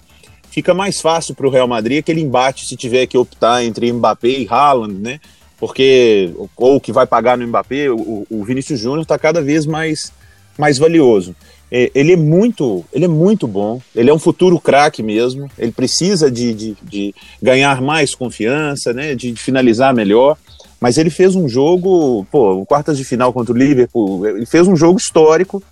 fica 0.50 0.74
mais 0.74 1.00
fácil 1.00 1.34
para 1.34 1.46
o 1.46 1.50
Real 1.50 1.68
Madrid 1.68 2.00
aquele 2.00 2.20
embate 2.20 2.66
se 2.66 2.76
tiver 2.76 3.06
que 3.06 3.16
optar 3.16 3.64
entre 3.64 3.92
Mbappé 3.92 4.28
e 4.28 4.46
Haaland, 4.48 4.94
né? 4.94 5.20
Porque, 5.58 6.34
ou 6.56 6.80
que 6.80 6.92
vai 6.92 7.06
pagar 7.06 7.38
no 7.38 7.46
Mbappé, 7.46 7.88
o, 7.88 8.26
o 8.28 8.44
Vinícius 8.44 8.80
Júnior 8.80 9.02
está 9.02 9.16
cada 9.16 9.40
vez 9.40 9.64
mais, 9.64 10.12
mais 10.58 10.76
valioso. 10.76 11.36
É, 11.74 11.90
ele 11.94 12.12
é 12.12 12.16
muito, 12.16 12.84
ele 12.92 13.06
é 13.06 13.08
muito 13.08 13.48
bom. 13.48 13.80
Ele 13.96 14.10
é 14.10 14.14
um 14.14 14.18
futuro 14.18 14.60
craque 14.60 15.02
mesmo. 15.02 15.50
Ele 15.58 15.72
precisa 15.72 16.30
de, 16.30 16.52
de, 16.52 16.76
de, 16.82 17.14
ganhar 17.40 17.80
mais 17.80 18.14
confiança, 18.14 18.92
né? 18.92 19.14
De, 19.14 19.32
de, 19.32 19.40
finalizar 19.40 19.94
melhor. 19.94 20.36
Mas 20.78 20.98
ele 20.98 21.08
fez 21.08 21.34
um 21.34 21.48
jogo, 21.48 22.26
pô, 22.30 22.66
quartas 22.66 22.98
de 22.98 23.04
final 23.04 23.32
contra 23.32 23.54
o 23.54 23.56
Liverpool. 23.56 24.26
Ele 24.26 24.44
fez 24.44 24.68
um 24.68 24.76
jogo 24.76 24.98
histórico. 24.98 25.62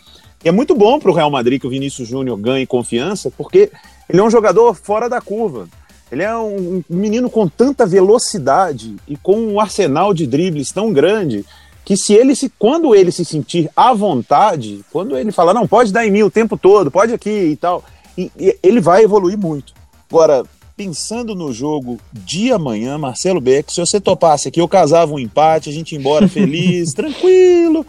E 0.42 0.48
é 0.48 0.52
muito 0.52 0.74
bom 0.74 0.98
para 0.98 1.10
o 1.10 1.14
Real 1.14 1.30
Madrid 1.30 1.60
que 1.60 1.66
o 1.66 1.70
Vinícius 1.70 2.08
Júnior 2.08 2.38
ganhe 2.38 2.66
confiança, 2.66 3.30
porque 3.36 3.70
ele 4.08 4.20
é 4.20 4.24
um 4.24 4.30
jogador 4.30 4.74
fora 4.74 5.06
da 5.06 5.20
curva. 5.20 5.68
Ele 6.10 6.22
é 6.22 6.34
um, 6.34 6.82
um 6.88 6.96
menino 6.96 7.28
com 7.28 7.46
tanta 7.46 7.84
velocidade 7.84 8.96
e 9.06 9.18
com 9.18 9.38
um 9.38 9.60
arsenal 9.60 10.14
de 10.14 10.26
dribles 10.26 10.72
tão 10.72 10.94
grande 10.94 11.44
que 11.90 11.96
se 11.96 12.14
ele 12.14 12.36
se 12.36 12.48
quando 12.56 12.94
ele 12.94 13.10
se 13.10 13.24
sentir 13.24 13.68
à 13.74 13.92
vontade, 13.92 14.84
quando 14.92 15.18
ele 15.18 15.32
falar 15.32 15.52
não 15.52 15.66
pode 15.66 15.92
dar 15.92 16.06
em 16.06 16.10
mim 16.12 16.22
o 16.22 16.30
tempo 16.30 16.56
todo, 16.56 16.88
pode 16.88 17.12
aqui 17.12 17.28
e 17.28 17.56
tal, 17.56 17.82
e, 18.16 18.30
e 18.38 18.56
ele 18.62 18.80
vai 18.80 19.02
evoluir 19.02 19.36
muito. 19.36 19.74
Agora 20.08 20.44
pensando 20.76 21.34
no 21.34 21.52
jogo 21.52 21.98
de 22.12 22.52
amanhã, 22.52 22.96
Marcelo 22.96 23.40
Beck, 23.40 23.72
se 23.72 23.80
você 23.80 24.00
topasse 24.00 24.46
aqui, 24.46 24.60
eu 24.60 24.68
casava 24.68 25.12
um 25.12 25.18
empate, 25.18 25.68
a 25.68 25.72
gente 25.72 25.90
ia 25.90 25.98
embora 25.98 26.28
feliz, 26.30 26.94
tranquilo. 26.94 27.84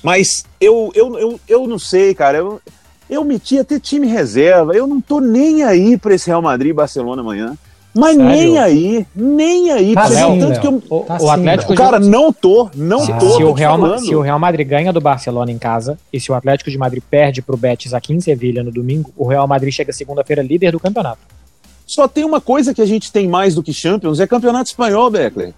Mas 0.00 0.44
eu, 0.60 0.92
eu, 0.94 1.18
eu, 1.18 1.40
eu 1.48 1.66
não 1.66 1.76
sei, 1.76 2.14
cara. 2.14 2.38
Eu, 2.38 2.60
eu 3.10 3.24
meti 3.24 3.58
até 3.58 3.80
time 3.80 4.06
reserva. 4.06 4.74
Eu 4.74 4.86
não 4.86 5.00
tô 5.00 5.18
nem 5.18 5.64
aí 5.64 5.98
para 5.98 6.14
esse 6.14 6.28
Real 6.28 6.40
Madrid 6.40 6.70
e 6.70 6.72
Barcelona 6.72 7.20
amanhã. 7.20 7.58
Mas 7.92 8.16
Sério? 8.16 8.30
nem 8.30 8.58
aí, 8.58 9.06
nem 9.14 9.70
aí. 9.72 9.94
Tá 9.94 10.08
sim, 10.08 10.38
tanto 10.38 10.60
que 10.60 10.66
eu, 10.66 10.82
o, 10.88 11.00
tá 11.00 11.18
o 11.20 11.30
Atlético. 11.30 11.74
Cara, 11.74 11.98
não 11.98 12.32
tô, 12.32 12.70
não 12.74 13.00
se, 13.00 13.12
tô. 13.18 13.36
Se, 13.36 13.42
o 13.42 13.52
Real, 13.52 13.98
se 13.98 14.14
o 14.14 14.20
Real 14.20 14.38
Madrid 14.38 14.66
ganha 14.66 14.92
do 14.92 15.00
Barcelona 15.00 15.50
em 15.50 15.58
casa 15.58 15.98
e 16.12 16.20
se 16.20 16.30
o 16.30 16.34
Atlético 16.34 16.70
de 16.70 16.78
Madrid 16.78 17.02
perde 17.10 17.42
pro 17.42 17.56
Betis 17.56 17.92
aqui 17.92 18.12
em 18.12 18.20
Sevilha 18.20 18.62
no 18.62 18.70
domingo, 18.70 19.12
o 19.16 19.26
Real 19.26 19.46
Madrid 19.46 19.72
chega 19.74 19.92
segunda-feira 19.92 20.40
líder 20.40 20.70
do 20.70 20.78
campeonato. 20.78 21.18
Só 21.84 22.06
tem 22.06 22.24
uma 22.24 22.40
coisa 22.40 22.72
que 22.72 22.80
a 22.80 22.86
gente 22.86 23.10
tem 23.10 23.26
mais 23.26 23.56
do 23.56 23.62
que 23.62 23.72
Champions, 23.72 24.20
é 24.20 24.26
campeonato 24.26 24.70
espanhol, 24.70 25.10
Beckler. 25.10 25.52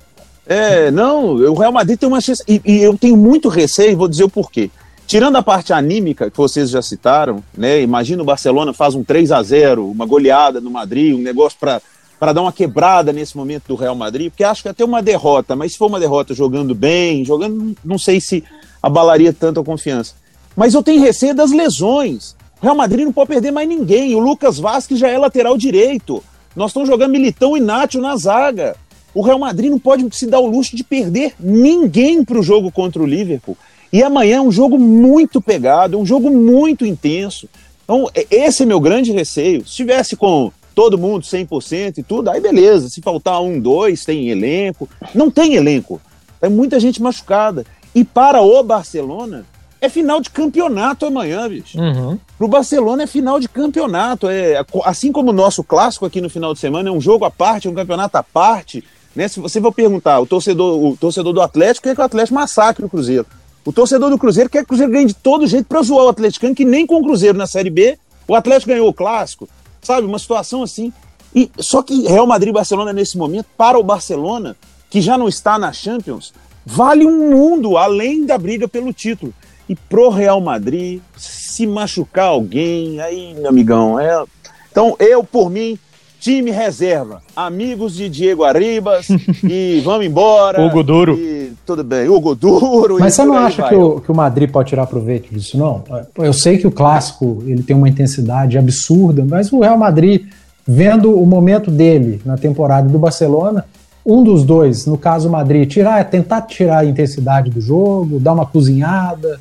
É, 0.46 0.90
não, 0.90 1.34
o 1.34 1.54
Real 1.54 1.72
Madrid 1.72 1.98
tem 1.98 2.08
uma 2.08 2.20
chance. 2.20 2.42
E, 2.48 2.60
e 2.64 2.78
eu 2.78 2.96
tenho 2.96 3.16
muito 3.16 3.50
receio, 3.50 3.96
vou 3.96 4.08
dizer 4.08 4.24
o 4.24 4.30
porquê. 4.30 4.70
Tirando 5.06 5.36
a 5.36 5.42
parte 5.42 5.72
anímica 5.74 6.30
que 6.30 6.36
vocês 6.36 6.70
já 6.70 6.80
citaram, 6.80 7.44
né? 7.56 7.82
Imagina 7.82 8.22
o 8.22 8.24
Barcelona 8.24 8.72
faz 8.72 8.94
um 8.94 9.04
3 9.04 9.30
a 9.30 9.42
0 9.42 9.86
uma 9.86 10.06
goleada 10.06 10.60
no 10.60 10.70
Madrid, 10.70 11.14
um 11.14 11.18
negócio 11.18 11.58
para 11.60 11.82
para 12.22 12.32
dar 12.32 12.42
uma 12.42 12.52
quebrada 12.52 13.12
nesse 13.12 13.36
momento 13.36 13.64
do 13.66 13.74
Real 13.74 13.96
Madrid, 13.96 14.30
porque 14.30 14.44
acho 14.44 14.62
que 14.62 14.68
até 14.68 14.84
uma 14.84 15.02
derrota, 15.02 15.56
mas 15.56 15.72
se 15.72 15.78
for 15.78 15.88
uma 15.88 15.98
derrota 15.98 16.32
jogando 16.32 16.72
bem, 16.72 17.24
jogando, 17.24 17.76
não 17.84 17.98
sei 17.98 18.20
se 18.20 18.44
abalaria 18.80 19.32
tanto 19.32 19.58
a 19.58 19.64
confiança. 19.64 20.14
Mas 20.54 20.72
eu 20.72 20.84
tenho 20.84 21.02
receio 21.02 21.34
das 21.34 21.50
lesões. 21.50 22.36
O 22.60 22.62
Real 22.62 22.76
Madrid 22.76 23.04
não 23.04 23.12
pode 23.12 23.26
perder 23.26 23.50
mais 23.50 23.68
ninguém. 23.68 24.14
O 24.14 24.20
Lucas 24.20 24.60
Vasquez 24.60 25.00
já 25.00 25.08
é 25.08 25.18
lateral 25.18 25.58
direito. 25.58 26.22
Nós 26.54 26.70
estamos 26.70 26.88
jogando 26.88 27.10
Militão 27.10 27.56
e 27.56 27.60
Nacho 27.60 28.00
na 28.00 28.16
zaga. 28.16 28.76
O 29.12 29.20
Real 29.20 29.40
Madrid 29.40 29.72
não 29.72 29.80
pode 29.80 30.06
se 30.16 30.28
dar 30.28 30.38
o 30.38 30.46
luxo 30.46 30.76
de 30.76 30.84
perder 30.84 31.34
ninguém 31.40 32.24
para 32.24 32.38
o 32.38 32.42
jogo 32.42 32.70
contra 32.70 33.02
o 33.02 33.06
Liverpool. 33.06 33.58
E 33.92 34.00
amanhã 34.00 34.36
é 34.36 34.40
um 34.40 34.52
jogo 34.52 34.78
muito 34.78 35.42
pegado, 35.42 35.96
é 35.96 36.00
um 36.00 36.06
jogo 36.06 36.30
muito 36.30 36.86
intenso. 36.86 37.48
Então, 37.82 38.08
esse 38.30 38.62
é 38.62 38.66
meu 38.66 38.78
grande 38.78 39.10
receio. 39.10 39.66
Se 39.66 39.74
tivesse 39.74 40.14
com 40.14 40.52
todo 40.74 40.98
mundo 40.98 41.22
100% 41.22 41.98
e 41.98 42.02
tudo, 42.02 42.30
aí 42.30 42.40
beleza. 42.40 42.88
Se 42.88 43.00
faltar 43.00 43.40
um, 43.42 43.60
dois, 43.60 44.04
tem 44.04 44.28
elenco. 44.28 44.88
Não 45.14 45.30
tem 45.30 45.54
elenco. 45.54 46.00
Tem 46.40 46.50
muita 46.50 46.80
gente 46.80 47.02
machucada. 47.02 47.64
E 47.94 48.04
para 48.04 48.40
o 48.40 48.62
Barcelona, 48.62 49.44
é 49.80 49.88
final 49.88 50.20
de 50.20 50.30
campeonato 50.30 51.04
amanhã, 51.04 51.48
bicho. 51.48 51.78
Uhum. 51.78 52.18
Pro 52.38 52.48
Barcelona 52.48 53.02
é 53.02 53.06
final 53.06 53.38
de 53.38 53.48
campeonato. 53.48 54.28
É, 54.28 54.64
assim 54.84 55.12
como 55.12 55.30
o 55.30 55.34
nosso 55.34 55.62
clássico 55.62 56.06
aqui 56.06 56.20
no 56.20 56.30
final 56.30 56.54
de 56.54 56.60
semana, 56.60 56.88
é 56.88 56.92
um 56.92 57.00
jogo 57.00 57.24
à 57.24 57.30
parte, 57.30 57.68
é 57.68 57.70
um 57.70 57.74
campeonato 57.74 58.16
à 58.16 58.22
parte. 58.22 58.82
Né? 59.14 59.28
Se 59.28 59.40
você 59.40 59.60
for 59.60 59.72
perguntar, 59.72 60.20
o 60.20 60.26
torcedor, 60.26 60.82
o 60.82 60.96
torcedor 60.96 61.32
do 61.32 61.42
Atlético 61.42 61.88
quer 61.88 61.94
que 61.94 62.00
o 62.00 62.04
Atlético 62.04 62.34
massacre 62.34 62.84
o 62.84 62.88
Cruzeiro. 62.88 63.26
O 63.64 63.72
torcedor 63.72 64.10
do 64.10 64.18
Cruzeiro 64.18 64.48
quer 64.48 64.60
que 64.60 64.64
o 64.64 64.68
Cruzeiro 64.68 64.92
ganhe 64.92 65.06
de 65.06 65.14
todo 65.14 65.46
jeito 65.46 65.66
para 65.66 65.82
zoar 65.82 66.06
o 66.06 66.08
Atlético, 66.08 66.54
que 66.54 66.64
nem 66.64 66.86
com 66.86 66.96
o 66.96 67.02
Cruzeiro 67.02 67.36
na 67.36 67.46
Série 67.46 67.70
B, 67.70 67.98
o 68.26 68.34
Atlético 68.34 68.70
ganhou 68.70 68.88
o 68.88 68.94
clássico 68.94 69.48
sabe? 69.82 70.06
Uma 70.06 70.18
situação 70.18 70.62
assim. 70.62 70.92
E 71.34 71.50
só 71.58 71.82
que 71.82 72.06
Real 72.06 72.26
Madrid 72.26 72.50
e 72.50 72.54
Barcelona 72.54 72.92
nesse 72.92 73.18
momento, 73.18 73.46
para 73.56 73.78
o 73.78 73.82
Barcelona, 73.82 74.56
que 74.88 75.00
já 75.00 75.18
não 75.18 75.28
está 75.28 75.58
na 75.58 75.72
Champions, 75.72 76.32
vale 76.64 77.06
um 77.06 77.30
mundo 77.30 77.76
além 77.76 78.24
da 78.24 78.38
briga 78.38 78.68
pelo 78.68 78.92
título. 78.92 79.34
E 79.68 79.74
pro 79.74 80.10
Real 80.10 80.40
Madrid, 80.40 81.00
se 81.16 81.66
machucar 81.66 82.26
alguém, 82.26 83.00
aí, 83.00 83.34
meu 83.34 83.48
amigão, 83.48 83.98
é. 83.98 84.24
Então, 84.70 84.96
eu, 84.98 85.24
por 85.24 85.50
mim, 85.50 85.78
time 86.22 86.52
reserva, 86.52 87.20
amigos 87.34 87.96
de 87.96 88.08
Diego 88.08 88.44
Arribas, 88.44 89.08
e 89.42 89.82
vamos 89.84 90.06
embora. 90.06 90.64
Hugo 90.64 90.84
Duro. 90.84 91.18
E, 91.18 91.52
tudo 91.66 91.82
bem, 91.82 92.08
Hugo 92.08 92.36
Duro. 92.36 92.98
Mas 93.00 93.14
você 93.14 93.24
não 93.24 93.36
acha 93.36 93.68
que 93.68 93.74
o, 93.74 94.00
que 94.00 94.12
o 94.12 94.14
Madrid 94.14 94.48
pode 94.48 94.68
tirar 94.68 94.86
proveito 94.86 95.34
disso, 95.34 95.58
não? 95.58 95.82
Eu 96.16 96.32
sei 96.32 96.58
que 96.58 96.66
o 96.66 96.70
clássico 96.70 97.42
ele 97.44 97.64
tem 97.64 97.74
uma 97.74 97.88
intensidade 97.88 98.56
absurda, 98.56 99.24
mas 99.28 99.52
o 99.52 99.58
Real 99.58 99.76
Madrid, 99.76 100.26
vendo 100.64 101.12
o 101.12 101.26
momento 101.26 101.72
dele 101.72 102.22
na 102.24 102.38
temporada 102.38 102.88
do 102.88 103.00
Barcelona, 103.00 103.64
um 104.06 104.22
dos 104.22 104.44
dois, 104.44 104.86
no 104.86 104.96
caso 104.96 105.28
o 105.28 105.32
Madrid, 105.32 105.68
tirar, 105.68 106.04
tentar 106.08 106.42
tirar 106.42 106.78
a 106.78 106.84
intensidade 106.84 107.50
do 107.50 107.60
jogo, 107.60 108.20
dar 108.20 108.32
uma 108.32 108.46
cozinhada, 108.46 109.40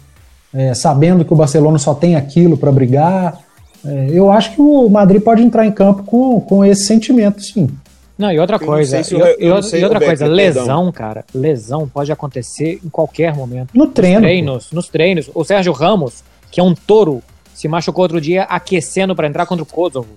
é, 0.51 0.73
sabendo 0.73 1.23
que 1.23 1.31
o 1.31 1.35
Barcelona 1.35 1.77
só 1.77 1.93
tem 1.93 2.15
aquilo 2.15 2.57
para 2.57 2.71
brigar 2.71 3.37
é, 3.85 4.09
eu 4.11 4.31
acho 4.31 4.53
que 4.53 4.61
o 4.61 4.87
Madrid 4.89 5.21
pode 5.21 5.41
entrar 5.41 5.65
em 5.65 5.71
campo 5.71 6.03
com, 6.03 6.39
com 6.41 6.63
esse 6.63 6.83
sentimento, 6.83 7.41
sim. 7.41 7.69
Não, 8.17 8.31
e 8.31 8.39
outra 8.39 8.59
coisa, 8.59 8.99
e, 8.99 9.45
e, 9.45 9.83
outra 9.83 9.99
coisa, 9.99 10.27
lesão, 10.27 10.91
cara, 10.91 11.25
lesão 11.33 11.87
pode 11.87 12.11
acontecer 12.11 12.79
em 12.85 12.89
qualquer 12.89 13.35
momento. 13.35 13.69
No 13.73 13.87
treino. 13.87 14.19
Nos 14.19 14.27
treinos, 14.27 14.71
nos 14.71 14.87
treinos. 14.89 15.31
O 15.33 15.43
Sérgio 15.43 15.73
Ramos, 15.73 16.23
que 16.51 16.59
é 16.59 16.63
um 16.63 16.75
touro, 16.75 17.23
se 17.51 17.67
machucou 17.67 18.03
outro 18.03 18.21
dia 18.21 18.43
aquecendo 18.43 19.15
para 19.15 19.27
entrar 19.27 19.47
contra 19.47 19.63
o 19.63 19.65
Kosovo. 19.65 20.09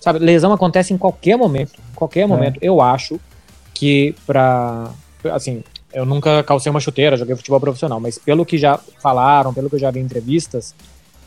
Sabe, 0.00 0.18
lesão 0.18 0.52
acontece 0.52 0.92
em 0.92 0.98
qualquer 0.98 1.36
momento, 1.36 1.74
em 1.92 1.94
qualquer 1.94 2.22
é. 2.22 2.26
momento. 2.26 2.58
Eu 2.60 2.80
acho 2.80 3.20
que 3.72 4.16
para 4.26 4.90
assim, 5.32 5.62
eu 5.92 6.04
nunca 6.04 6.42
calcei 6.42 6.70
uma 6.70 6.80
chuteira, 6.80 7.16
joguei 7.16 7.36
futebol 7.36 7.60
profissional, 7.60 8.00
mas 8.00 8.18
pelo 8.18 8.44
que 8.44 8.58
já 8.58 8.78
falaram, 9.00 9.54
pelo 9.54 9.68
que 9.68 9.76
eu 9.76 9.80
já 9.80 9.90
vi 9.90 10.00
em 10.00 10.02
entrevistas, 10.02 10.74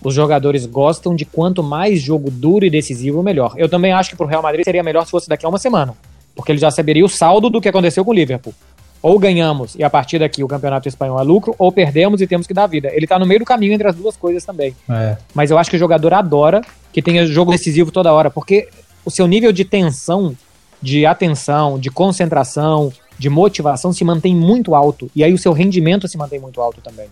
os 0.03 0.13
jogadores 0.13 0.65
gostam 0.65 1.15
de 1.15 1.25
quanto 1.25 1.61
mais 1.61 2.01
jogo 2.01 2.29
duro 2.31 2.65
e 2.65 2.69
decisivo, 2.69 3.21
melhor. 3.21 3.53
Eu 3.57 3.69
também 3.69 3.93
acho 3.93 4.09
que 4.09 4.15
pro 4.15 4.25
Real 4.25 4.41
Madrid 4.41 4.63
seria 4.63 4.83
melhor 4.83 5.05
se 5.05 5.11
fosse 5.11 5.29
daqui 5.29 5.45
a 5.45 5.49
uma 5.49 5.59
semana. 5.59 5.93
porque 6.35 6.51
ele 6.51 6.59
já 6.59 6.71
saberia 6.71 7.03
o 7.05 7.09
saldo 7.09 7.49
do 7.49 7.61
que 7.61 7.67
aconteceu 7.69 8.03
com 8.05 8.11
o 8.11 8.13
Liverpool. 8.13 8.53
Ou 9.01 9.17
ganhamos 9.17 9.75
e 9.75 9.83
a 9.83 9.89
partir 9.89 10.19
daqui 10.19 10.43
o 10.43 10.47
campeonato 10.47 10.87
espanhol 10.87 11.19
é 11.19 11.23
lucro, 11.23 11.55
ou 11.57 11.71
perdemos 11.71 12.21
e 12.21 12.27
temos 12.27 12.47
que 12.47 12.53
dar 12.53 12.67
vida. 12.67 12.89
Ele 12.93 13.07
tá 13.07 13.17
no 13.17 13.25
meio 13.25 13.39
do 13.39 13.45
caminho 13.45 13.73
entre 13.73 13.87
as 13.87 13.95
duas 13.95 14.15
coisas 14.15 14.45
também. 14.45 14.75
É. 14.89 15.17
Mas 15.33 15.49
eu 15.51 15.57
acho 15.57 15.69
que 15.69 15.75
o 15.75 15.79
jogador 15.79 16.13
adora 16.13 16.61
que 16.93 17.01
tenha 17.01 17.25
jogo 17.25 17.51
decisivo 17.51 17.91
toda 17.91 18.13
hora, 18.13 18.29
porque 18.29 18.69
o 19.03 19.09
seu 19.09 19.25
nível 19.25 19.51
de 19.51 19.65
tensão, 19.65 20.35
de 20.81 21.05
atenção, 21.05 21.79
de 21.79 21.89
concentração, 21.89 22.93
de 23.17 23.29
motivação 23.29 23.91
se 23.91 24.03
mantém 24.03 24.35
muito 24.35 24.75
alto. 24.75 25.09
E 25.15 25.23
aí 25.23 25.33
o 25.33 25.37
seu 25.37 25.51
rendimento 25.51 26.07
se 26.07 26.17
mantém 26.17 26.39
muito 26.39 26.61
alto 26.61 26.79
também. 26.81 27.07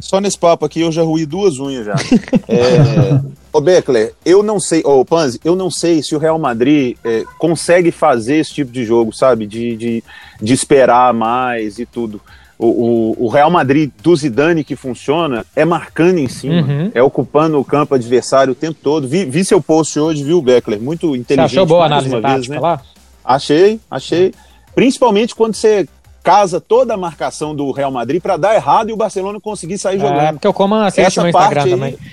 Só 0.00 0.20
nesse 0.20 0.38
papo 0.38 0.64
aqui 0.64 0.80
eu 0.80 0.92
já 0.92 1.02
ruí 1.02 1.24
duas 1.26 1.58
unhas 1.58 1.86
já. 1.86 1.94
é, 2.48 3.20
ô 3.52 3.60
Beckler, 3.60 4.14
eu 4.24 4.42
não 4.42 4.58
sei, 4.58 4.82
ô 4.84 5.04
Panzi, 5.04 5.40
eu 5.44 5.54
não 5.54 5.70
sei 5.70 6.02
se 6.02 6.14
o 6.14 6.18
Real 6.18 6.38
Madrid 6.38 6.96
é, 7.04 7.24
consegue 7.38 7.90
fazer 7.90 8.36
esse 8.36 8.52
tipo 8.52 8.72
de 8.72 8.84
jogo, 8.84 9.12
sabe? 9.12 9.46
De, 9.46 9.76
de, 9.76 10.04
de 10.40 10.52
esperar 10.52 11.12
mais 11.14 11.78
e 11.78 11.86
tudo. 11.86 12.20
O, 12.56 12.66
o, 12.66 13.24
o, 13.24 13.28
Real 13.28 13.50
Madrid 13.50 13.90
do 14.00 14.14
Zidane 14.14 14.62
que 14.62 14.76
funciona 14.76 15.44
é 15.56 15.64
marcando 15.64 16.18
em 16.18 16.28
cima, 16.28 16.62
uhum. 16.62 16.90
é 16.94 17.02
ocupando 17.02 17.58
o 17.58 17.64
campo 17.64 17.94
adversário 17.94 18.52
o 18.52 18.54
tempo 18.54 18.78
todo. 18.80 19.08
Vi, 19.08 19.24
vi 19.24 19.44
seu 19.44 19.60
post 19.60 19.98
hoje, 19.98 20.22
viu, 20.22 20.40
Beckler? 20.40 20.80
Muito 20.80 21.16
inteligente. 21.16 21.50
Você 21.50 21.56
achou 21.56 21.66
boa 21.66 21.82
a 21.82 21.86
análise 21.86 22.10
tática 22.10 22.34
vez, 22.34 22.48
né? 22.48 22.60
lá? 22.60 22.80
Achei, 23.24 23.80
achei. 23.90 24.32
Principalmente 24.72 25.34
quando 25.34 25.54
você 25.54 25.88
casa 26.24 26.58
toda 26.58 26.94
a 26.94 26.96
marcação 26.96 27.54
do 27.54 27.70
Real 27.70 27.92
Madrid 27.92 28.20
para 28.20 28.38
dar 28.38 28.54
errado 28.54 28.88
e 28.88 28.92
o 28.94 28.96
Barcelona 28.96 29.38
conseguir 29.38 29.76
sair 29.76 30.00
jogando. 30.00 30.20
É, 30.20 30.32
porque 30.32 30.48
o 30.48 30.54
Coman 30.54 30.86
assiste 30.86 31.06
Essa 31.06 31.22
no 31.22 31.28
Instagram 31.28 31.62
aí, 31.62 31.70
também. 31.70 31.98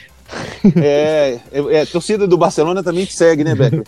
É, 0.82 1.40
é, 1.52 1.82
é, 1.82 1.86
torcida 1.86 2.26
do 2.26 2.38
Barcelona 2.38 2.82
também 2.82 3.04
te 3.04 3.14
segue, 3.14 3.44
né, 3.44 3.54
Becker? 3.54 3.84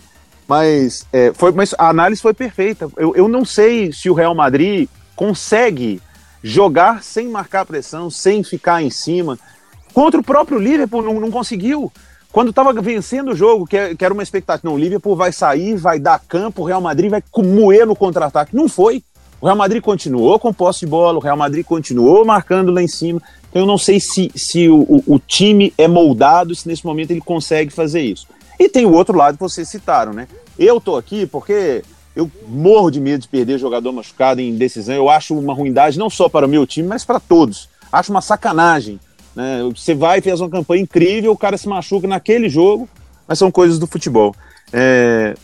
Mas, 0.45 1.07
é, 1.13 1.31
foi, 1.33 1.53
mas 1.53 1.73
a 1.77 1.87
análise 1.87 2.21
foi 2.21 2.33
perfeita. 2.33 2.89
Eu, 2.97 3.15
eu 3.15 3.29
não 3.29 3.45
sei 3.45 3.93
se 3.93 4.09
o 4.09 4.13
Real 4.13 4.35
Madrid 4.35 4.89
consegue 5.15 6.01
jogar 6.43 7.01
sem 7.01 7.29
marcar 7.29 7.65
pressão, 7.65 8.09
sem 8.09 8.43
ficar 8.43 8.83
em 8.83 8.89
cima. 8.89 9.39
Contra 9.93 10.19
o 10.19 10.23
próprio 10.23 10.59
Liverpool 10.59 11.01
não, 11.01 11.19
não 11.19 11.31
conseguiu. 11.31 11.89
Quando 12.29 12.49
estava 12.49 12.73
vencendo 12.73 13.31
o 13.31 13.35
jogo, 13.35 13.65
que, 13.65 13.95
que, 13.95 14.03
era 14.03 14.13
uma 14.13 14.23
expectativa, 14.23 14.67
não, 14.67 14.75
o 14.75 14.79
Liverpool 14.79 15.15
vai 15.15 15.31
sair, 15.31 15.75
vai 15.75 15.97
dar 15.97 16.19
campo, 16.19 16.63
o 16.63 16.65
Real 16.65 16.81
Madrid 16.81 17.09
vai 17.09 17.23
moer 17.37 17.87
no 17.87 17.95
contra-ataque. 17.95 18.53
Não 18.53 18.67
foi. 18.67 19.01
O 19.43 19.45
Real 19.45 19.57
Madrid 19.57 19.81
continuou 19.81 20.39
com 20.39 20.53
posse 20.53 20.79
de 20.79 20.85
bola, 20.85 21.17
o 21.17 21.21
Real 21.21 21.35
Madrid 21.35 21.65
continuou 21.65 22.23
marcando 22.23 22.71
lá 22.71 22.81
em 22.81 22.87
cima. 22.87 23.21
Então 23.49 23.63
eu 23.63 23.65
não 23.65 23.77
sei 23.77 23.99
se, 23.99 24.31
se 24.33 24.69
o, 24.69 25.03
o, 25.05 25.19
time 25.19 25.73
é 25.77 25.85
moldado, 25.85 26.55
se 26.55 26.65
nesse 26.65 26.85
momento 26.85 27.11
ele 27.11 27.19
consegue 27.19 27.69
fazer 27.69 27.99
isso. 27.99 28.25
E 28.57 28.69
tem 28.69 28.85
o 28.85 28.93
outro 28.93 29.17
lado 29.17 29.33
que 29.33 29.43
vocês 29.43 29.67
citaram, 29.67 30.13
né? 30.13 30.29
Eu 30.57 30.79
tô 30.79 30.95
aqui 30.95 31.25
porque 31.25 31.83
eu 32.15 32.31
morro 32.47 32.89
de 32.89 33.01
medo 33.01 33.23
de 33.23 33.27
perder 33.27 33.59
jogador 33.59 33.91
machucado 33.91 34.39
em 34.39 34.55
decisão. 34.55 34.95
Eu 34.95 35.09
acho 35.09 35.37
uma 35.37 35.53
ruindade 35.53 35.99
não 35.99 36.09
só 36.09 36.29
para 36.29 36.45
o 36.45 36.49
meu 36.49 36.65
time, 36.65 36.87
mas 36.87 37.03
para 37.03 37.19
todos. 37.19 37.67
Acho 37.91 38.11
uma 38.11 38.21
sacanagem. 38.21 38.97
Né? 39.35 39.59
Você 39.75 39.93
vai 39.93 40.19
e 40.19 40.21
fez 40.21 40.39
uma 40.39 40.49
campanha 40.49 40.83
incrível, 40.83 41.33
o 41.33 41.37
cara 41.37 41.57
se 41.57 41.67
machuca 41.67 42.07
naquele 42.07 42.47
jogo, 42.47 42.87
mas 43.27 43.39
são 43.39 43.51
coisas 43.51 43.77
do 43.77 43.87
futebol. 43.87 44.33
É, 44.71 45.35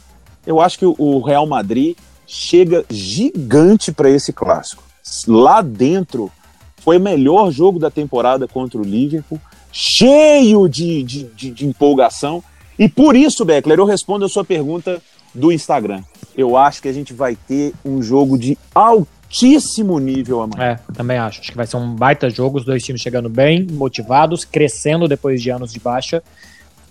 eu 0.47 0.61
acho 0.61 0.79
que 0.79 0.85
o 0.85 1.19
Real 1.19 1.45
Madrid 1.45 1.97
chega 2.31 2.85
gigante 2.91 3.91
para 3.91 4.07
esse 4.07 4.31
clássico. 4.31 4.83
Lá 5.27 5.63
dentro 5.63 6.31
foi 6.77 6.97
o 6.97 7.01
melhor 7.01 7.49
jogo 7.49 7.79
da 7.79 7.89
temporada 7.89 8.47
contra 8.47 8.79
o 8.79 8.83
Liverpool, 8.83 9.41
cheio 9.71 10.69
de, 10.69 11.01
de, 11.01 11.23
de, 11.23 11.49
de 11.49 11.65
empolgação. 11.65 12.43
E 12.77 12.87
por 12.87 13.15
isso, 13.15 13.43
Beckler, 13.43 13.79
eu 13.79 13.85
respondo 13.85 14.25
a 14.25 14.29
sua 14.29 14.45
pergunta 14.45 15.01
do 15.33 15.51
Instagram. 15.51 16.03
Eu 16.37 16.55
acho 16.55 16.83
que 16.83 16.87
a 16.87 16.93
gente 16.93 17.13
vai 17.13 17.35
ter 17.35 17.73
um 17.83 18.01
jogo 18.01 18.37
de 18.37 18.55
altíssimo 18.75 19.97
nível 19.97 20.41
amanhã. 20.41 20.79
É, 20.87 20.93
também 20.93 21.17
acho. 21.17 21.41
Acho 21.41 21.49
que 21.49 21.57
vai 21.57 21.65
ser 21.65 21.77
um 21.77 21.95
baita 21.95 22.29
jogo, 22.29 22.59
os 22.59 22.65
dois 22.65 22.83
times 22.83 23.01
chegando 23.01 23.27
bem, 23.27 23.65
motivados, 23.71 24.45
crescendo 24.45 25.07
depois 25.07 25.41
de 25.41 25.49
anos 25.49 25.73
de 25.73 25.79
baixa. 25.79 26.21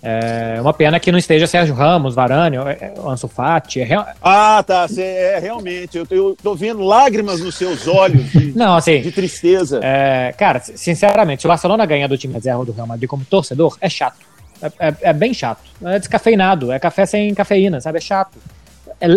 É 0.01 0.59
uma 0.61 0.73
pena 0.73 0.99
que 0.99 1.11
não 1.11 1.19
esteja 1.19 1.45
Sérgio 1.45 1.75
Ramos, 1.75 2.15
Varane, 2.15 2.55
é, 2.57 2.59
é, 2.59 2.93
Ansu 3.05 3.27
Fati. 3.27 3.81
É 3.81 3.83
real... 3.83 4.07
Ah, 4.21 4.63
tá. 4.65 4.87
Cê, 4.87 5.01
é, 5.01 5.39
realmente. 5.39 5.97
Eu, 5.97 6.07
eu 6.09 6.37
tô 6.41 6.55
vendo 6.55 6.81
lágrimas 6.81 7.41
nos 7.41 7.55
seus 7.55 7.87
olhos 7.87 8.31
de, 8.31 8.53
não, 8.57 8.75
assim, 8.75 9.01
de 9.01 9.11
tristeza. 9.11 9.81
É, 9.83 10.33
cara, 10.37 10.59
sinceramente, 10.59 11.41
se 11.41 11.47
o 11.47 11.49
Barcelona 11.49 11.85
ganhar 11.85 12.07
do 12.07 12.17
time 12.17 12.33
reserva 12.33 12.63
do 12.63 12.71
Real 12.71 12.87
Madrid 12.87 13.09
como 13.09 13.25
torcedor, 13.25 13.77
é 13.81 13.89
chato. 13.89 14.17
É, 14.61 14.87
é, 14.87 14.95
é, 15.01 15.13
bem 15.13 15.33
chato. 15.33 15.61
É 15.83 15.99
descafeinado. 15.99 16.71
É 16.71 16.79
café 16.79 17.05
sem 17.05 17.33
cafeína, 17.33 17.81
sabe? 17.81 17.97
É 17.97 18.01
chato. 18.01 18.37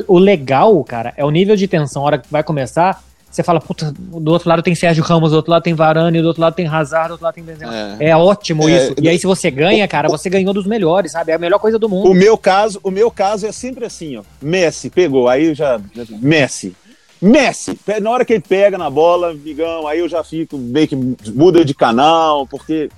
o 0.09 0.19
legal, 0.19 0.83
cara, 0.83 1.15
é 1.17 1.25
o 1.25 1.31
nível 1.31 1.55
de 1.55 1.69
tensão. 1.69 2.03
A 2.03 2.07
hora 2.07 2.19
que 2.19 2.27
vai 2.31 2.43
começar, 2.43 3.01
você 3.33 3.43
fala, 3.43 3.61
puta, 3.61 3.95
do 3.97 4.31
outro 4.31 4.47
lado 4.47 4.63
tem 4.63 4.75
Sérgio 4.75 5.03
Ramos, 5.03 5.31
do 5.31 5.37
outro 5.37 5.51
lado 5.51 5.63
tem 5.63 5.73
Varane, 5.73 6.21
do 6.21 6.29
outro 6.29 6.43
lado 6.43 6.55
tem 6.55 6.67
Hazard, 6.67 7.09
do 7.09 7.13
outro 7.13 7.25
lado 7.25 7.35
tem 7.35 7.43
Benzema. 7.43 7.97
É, 7.99 8.11
é 8.11 8.17
ótimo 8.17 8.69
é, 8.69 8.77
isso. 8.77 8.95
E 9.01 9.09
aí 9.09 9.19
se 9.19 9.27
você 9.27 9.51
ganha, 9.51 9.89
cara, 9.89 10.07
você 10.07 10.29
ganhou 10.29 10.53
dos 10.53 10.67
melhores, 10.67 11.13
sabe? 11.13 11.33
É 11.33 11.35
a 11.35 11.39
melhor 11.39 11.59
coisa 11.59 11.79
do 11.79 11.89
mundo. 11.89 12.11
O 12.11 12.15
meu 12.15 12.37
caso, 12.37 12.79
o 12.83 12.91
meu 12.91 13.11
caso 13.11 13.47
é 13.47 13.53
sempre 13.53 13.87
assim, 13.87 14.19
ó. 14.19 14.23
Messi 14.41 14.91
pegou, 14.91 15.29
aí 15.31 15.47
eu 15.47 15.55
já 15.55 15.81
Messi. 16.21 16.77
Messi, 17.23 17.79
na 18.03 18.11
hora 18.11 18.25
que 18.25 18.35
ele 18.35 18.43
pega 18.47 18.77
na 18.77 18.91
bola, 18.91 19.33
migão, 19.33 19.87
aí 19.87 20.01
eu 20.01 20.09
já 20.09 20.23
fico 20.23 20.59
meio 20.59 20.89
que 20.89 20.97
muda 20.97 21.65
de 21.65 21.73
canal, 21.73 22.47
porque 22.47 22.91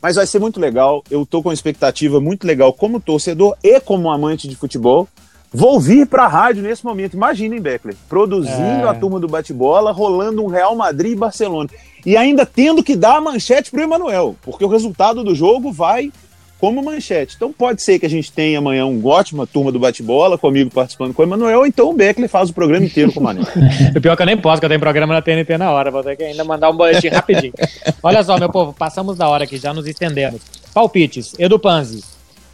mas 0.00 0.16
vai 0.16 0.26
ser 0.26 0.38
muito 0.38 0.60
legal. 0.60 1.02
Eu 1.10 1.26
tô 1.26 1.42
com 1.42 1.48
uma 1.48 1.54
expectativa 1.54 2.20
muito 2.20 2.46
legal 2.46 2.72
como 2.72 3.00
torcedor 3.00 3.56
e 3.62 3.80
como 3.80 4.10
amante 4.10 4.48
de 4.48 4.54
futebol. 4.54 5.08
Vou 5.56 5.80
vir 5.80 6.06
para 6.06 6.24
a 6.24 6.28
rádio 6.28 6.62
nesse 6.62 6.84
momento. 6.84 7.14
Imaginem, 7.14 7.58
Beckler, 7.58 7.96
produzindo 8.10 8.84
é. 8.84 8.88
a 8.90 8.92
turma 8.92 9.18
do 9.18 9.26
bate-bola, 9.26 9.90
rolando 9.90 10.44
um 10.44 10.48
Real 10.48 10.76
Madrid 10.76 11.12
e 11.12 11.16
Barcelona. 11.16 11.70
E 12.04 12.14
ainda 12.14 12.44
tendo 12.44 12.84
que 12.84 12.94
dar 12.94 13.16
a 13.16 13.20
manchete 13.22 13.70
para 13.70 13.80
o 13.80 13.82
Emanuel, 13.82 14.36
porque 14.42 14.62
o 14.62 14.68
resultado 14.68 15.24
do 15.24 15.34
jogo 15.34 15.72
vai 15.72 16.12
como 16.60 16.82
manchete. 16.82 17.36
Então 17.36 17.50
pode 17.54 17.80
ser 17.80 17.98
que 17.98 18.04
a 18.04 18.10
gente 18.10 18.30
tenha 18.30 18.58
amanhã 18.58 18.84
uma 18.84 19.08
ótima 19.08 19.46
turma 19.46 19.72
do 19.72 19.78
bate-bola, 19.78 20.36
comigo 20.36 20.70
participando 20.70 21.14
com 21.14 21.22
o 21.22 21.24
Emanuel, 21.24 21.60
ou 21.60 21.66
então 21.66 21.88
o 21.88 21.94
Beckler 21.94 22.28
faz 22.28 22.50
o 22.50 22.52
programa 22.52 22.84
inteiro 22.84 23.10
com 23.10 23.20
o 23.20 23.22
Mané. 23.22 23.40
o 23.96 24.00
pior 24.00 24.12
é 24.12 24.16
que 24.16 24.22
eu 24.22 24.26
nem 24.26 24.36
posso, 24.36 24.60
que 24.60 24.66
eu 24.66 24.68
tenho 24.68 24.80
programa 24.80 25.14
na 25.14 25.22
TNT 25.22 25.56
na 25.56 25.70
hora, 25.70 25.90
vou 25.90 26.02
ter 26.02 26.16
que 26.16 26.22
ainda 26.22 26.44
mandar 26.44 26.68
um 26.68 26.76
boletim 26.76 27.08
rapidinho. 27.08 27.54
Olha 28.02 28.22
só, 28.22 28.38
meu 28.38 28.50
povo, 28.50 28.74
passamos 28.74 29.16
da 29.16 29.26
hora 29.26 29.44
aqui, 29.44 29.56
já 29.56 29.72
nos 29.72 29.86
estendemos. 29.86 30.42
Palpites, 30.74 31.34
Edu 31.38 31.58
Panzi, 31.58 32.04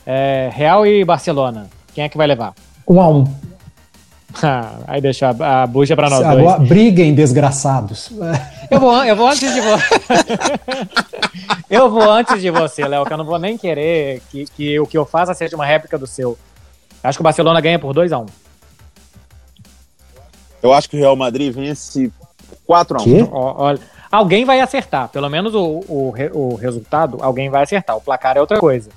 é, 0.07 0.51
Real 0.53 0.87
e 0.87 1.05
Barcelona, 1.05 1.69
quem 1.93 2.05
é 2.05 2.09
que 2.09 2.17
vai 2.17 2.29
levar? 2.29 2.55
Um 2.87 3.01
a 3.01 3.09
um. 3.09 3.25
Ah, 4.43 4.79
aí 4.87 5.01
deixa 5.01 5.29
a, 5.29 5.63
a 5.63 5.67
bucha 5.67 5.95
pra 5.95 6.09
nós 6.09 6.25
Agora, 6.25 6.57
dois. 6.57 6.69
Briguem, 6.69 7.15
desgraçados. 7.15 8.11
Eu 8.71 8.81
vou, 8.81 9.05
eu 9.05 9.15
vou 9.15 9.29
antes 9.29 9.53
de 9.53 9.61
você. 9.61 9.85
eu 11.69 11.91
vou 11.91 12.11
antes 12.11 12.41
de 12.41 12.51
você, 12.51 12.89
Léo, 12.89 13.05
que 13.05 13.13
eu 13.13 13.19
não 13.19 13.27
vou 13.27 13.39
nem 13.39 13.59
querer 13.59 14.23
que, 14.31 14.47
que 14.47 14.81
o 14.81 14.87
que 14.87 14.97
eu 14.97 15.05
faça 15.05 15.35
seja 15.35 15.55
uma 15.55 15.67
réplica 15.67 15.99
do 15.99 16.07
seu. 16.07 16.39
Acho 17.05 17.19
que 17.19 17.23
o 17.23 17.25
Barcelona 17.25 17.61
ganha 17.61 17.79
por 17.79 17.93
2 17.93 18.11
a 18.11 18.19
1 18.19 18.23
um. 18.23 18.27
Eu 20.63 20.73
acho 20.73 20.89
que 20.89 20.97
o 20.97 20.99
Real 20.99 21.15
Madrid 21.15 21.53
vence 21.53 22.11
4 22.67 23.01
a 23.01 23.03
1 23.03 23.05
um. 23.05 23.29
Olha, 23.33 23.81
alguém 24.11 24.47
vai 24.47 24.61
acertar. 24.61 25.09
Pelo 25.09 25.29
menos 25.29 25.55
o, 25.55 25.81
o, 25.89 26.15
o 26.33 26.55
resultado, 26.55 27.19
alguém 27.21 27.51
vai 27.51 27.65
acertar. 27.65 27.97
O 27.97 28.01
placar 28.01 28.39
é 28.39 28.41
outra 28.41 28.59
coisa. 28.59 28.89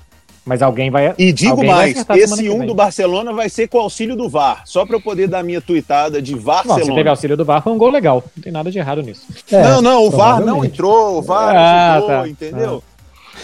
Mas 0.46 0.62
alguém 0.62 0.90
vai. 0.92 1.12
E 1.18 1.32
digo 1.32 1.66
mais, 1.66 2.06
esse 2.14 2.48
um 2.48 2.64
do 2.64 2.72
Barcelona 2.72 3.32
vai 3.32 3.48
ser 3.48 3.66
com 3.66 3.80
auxílio 3.80 4.14
do 4.14 4.28
VAR. 4.28 4.62
Só 4.64 4.86
para 4.86 4.94
eu 4.94 5.00
poder 5.00 5.26
dar 5.26 5.42
minha 5.42 5.60
tuitada 5.60 6.22
de 6.22 6.36
Barcelona. 6.36 6.84
se 6.84 6.94
teve 6.94 7.08
auxílio 7.08 7.36
do 7.36 7.44
VAR, 7.44 7.60
foi 7.60 7.72
um 7.72 7.78
gol 7.78 7.90
legal. 7.90 8.22
Não 8.36 8.42
tem 8.44 8.52
nada 8.52 8.70
de 8.70 8.78
errado 8.78 9.02
nisso. 9.02 9.26
É, 9.50 9.60
não, 9.64 9.82
não, 9.82 10.04
o 10.04 10.10
VAR 10.10 10.40
não 10.40 10.64
entrou, 10.64 11.18
o 11.18 11.22
VAR 11.22 11.52
ah, 11.52 11.98
entrou, 11.98 12.08
tá. 12.08 12.28
entendeu? 12.28 12.82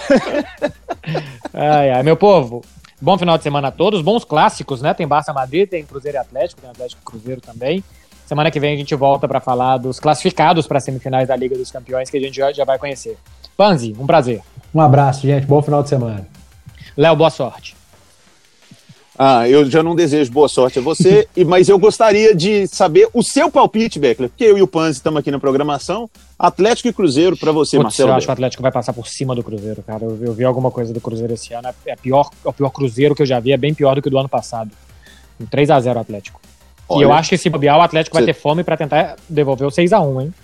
Ah. 0.08 0.72
ai, 1.80 1.90
ai, 1.90 2.02
meu 2.04 2.16
povo. 2.16 2.62
Bom 3.00 3.18
final 3.18 3.36
de 3.36 3.42
semana 3.42 3.66
a 3.66 3.72
todos. 3.72 4.00
Bons 4.00 4.24
clássicos, 4.24 4.80
né? 4.80 4.94
Tem 4.94 5.08
Barça 5.08 5.32
Madrid, 5.32 5.68
tem 5.68 5.84
Cruzeiro 5.84 6.18
e 6.18 6.20
Atlético, 6.20 6.60
tem 6.60 6.70
Atlético 6.70 7.02
Cruzeiro 7.04 7.40
também. 7.40 7.82
Semana 8.26 8.48
que 8.48 8.60
vem 8.60 8.74
a 8.74 8.76
gente 8.76 8.94
volta 8.94 9.26
para 9.26 9.40
falar 9.40 9.76
dos 9.78 9.98
classificados 9.98 10.68
para 10.68 10.78
as 10.78 10.84
semifinais 10.84 11.26
da 11.26 11.34
Liga 11.34 11.58
dos 11.58 11.72
Campeões, 11.72 12.08
que 12.08 12.16
a 12.16 12.20
gente 12.20 12.36
já, 12.36 12.52
já 12.52 12.64
vai 12.64 12.78
conhecer. 12.78 13.18
Panzi, 13.56 13.92
um 13.98 14.06
prazer. 14.06 14.40
Um 14.72 14.80
abraço, 14.80 15.26
gente. 15.26 15.44
Bom 15.46 15.60
final 15.60 15.82
de 15.82 15.88
semana. 15.88 16.28
Léo, 16.96 17.16
boa 17.16 17.31
sorte. 17.31 17.76
Ah, 19.18 19.46
eu 19.48 19.68
já 19.70 19.83
não 19.83 19.94
desejo 19.94 20.33
boa 20.33 20.48
sorte 20.48 20.78
a 20.78 20.83
você, 20.83 21.28
mas 21.46 21.68
eu 21.68 21.78
gostaria 21.78 22.35
de 22.35 22.66
saber 22.66 23.09
o 23.12 23.22
seu 23.22 23.50
palpite, 23.50 23.98
Beckler, 23.98 24.31
porque 24.31 24.44
eu 24.44 24.57
e 24.57 24.62
o 24.62 24.66
Panzi 24.66 24.98
estamos 24.98 25.20
aqui 25.20 25.31
na 25.31 25.38
programação. 25.38 26.09
Atlético 26.38 26.88
e 26.88 26.93
Cruzeiro 26.93 27.36
para 27.36 27.53
você, 27.53 27.76
Putz, 27.76 27.84
Marcelo. 27.84 28.11
Eu 28.11 28.14
acho 28.14 28.26
que 28.26 28.30
o 28.30 28.32
Atlético 28.32 28.62
vai 28.62 28.72
passar 28.72 28.93
por 28.93 29.07
cima 29.07 29.34
do 29.34 29.43
Cruzeiro, 29.43 29.82
cara. 29.82 30.05
Eu, 30.05 30.18
eu 30.22 30.32
vi 30.32 30.45
alguma 30.45 30.70
coisa 30.70 30.93
do 30.93 31.01
Cruzeiro 31.01 31.34
esse 31.34 31.53
ano. 31.53 31.68
É, 31.86 31.95
pior, 31.95 32.30
é 32.45 32.49
o 32.49 32.53
pior 32.53 32.70
Cruzeiro 32.70 33.14
que 33.14 33.22
eu 33.22 33.26
já 33.26 33.38
vi, 33.38 33.53
é 33.53 33.57
bem 33.57 33.74
pior 33.74 33.95
do 33.95 34.03
que 34.03 34.09
o 34.09 34.11
do 34.11 34.18
ano 34.18 34.28
passado. 34.28 34.70
3 35.51 35.70
a 35.70 35.80
0 35.80 36.01
Atlético. 36.01 36.40
Olha, 36.88 37.01
e 37.01 37.05
eu 37.05 37.12
acho 37.12 37.30
que 37.30 37.38
se 37.38 37.49
bobear, 37.49 37.78
o 37.78 37.82
Atlético 37.82 38.16
vai 38.16 38.24
ter 38.24 38.34
fome 38.34 38.64
para 38.64 38.76
tentar 38.76 39.16
devolver 39.28 39.66
o 39.66 39.70
6 39.70 39.93
a 39.93 40.01
1 40.01 40.20
hein? 40.20 40.34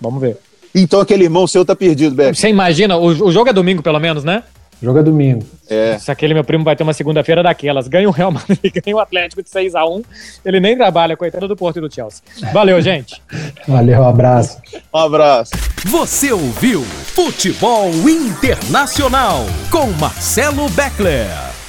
Vamos 0.00 0.20
ver. 0.20 0.36
Então 0.74 1.00
aquele 1.00 1.24
irmão 1.24 1.46
seu 1.46 1.64
tá 1.64 1.76
perdido, 1.76 2.14
Beckler. 2.14 2.34
Você 2.34 2.48
imagina, 2.48 2.96
o, 2.96 3.06
o 3.06 3.32
jogo 3.32 3.48
é 3.48 3.52
domingo 3.52 3.82
pelo 3.82 4.00
menos, 4.00 4.24
né? 4.24 4.42
Jogo 4.82 4.98
é 4.98 5.02
domingo. 5.02 5.44
É. 5.68 5.98
Se 5.98 6.10
aquele 6.10 6.34
meu 6.34 6.44
primo 6.44 6.64
vai 6.64 6.76
ter 6.76 6.82
uma 6.82 6.92
segunda-feira 6.92 7.42
daquelas, 7.42 7.88
ganha 7.88 8.08
o 8.08 8.12
Real 8.12 8.30
Madrid, 8.30 8.72
ganha 8.84 8.96
o 8.96 9.00
Atlético 9.00 9.42
de 9.42 9.48
6 9.48 9.74
a 9.74 9.86
1 9.86 10.02
ele 10.44 10.60
nem 10.60 10.76
trabalha, 10.76 11.16
coitado 11.16 11.48
do 11.48 11.56
Porto 11.56 11.78
e 11.78 11.80
do 11.80 11.92
Chelsea. 11.92 12.22
Valeu, 12.52 12.80
gente. 12.80 13.20
Valeu, 13.66 14.00
um 14.00 14.08
abraço. 14.08 14.58
Um 14.92 14.98
abraço. 14.98 15.52
Você 15.86 16.32
ouviu 16.32 16.82
Futebol 16.82 17.90
Internacional 18.08 19.44
com 19.70 19.86
Marcelo 19.92 20.68
Beckler. 20.70 21.63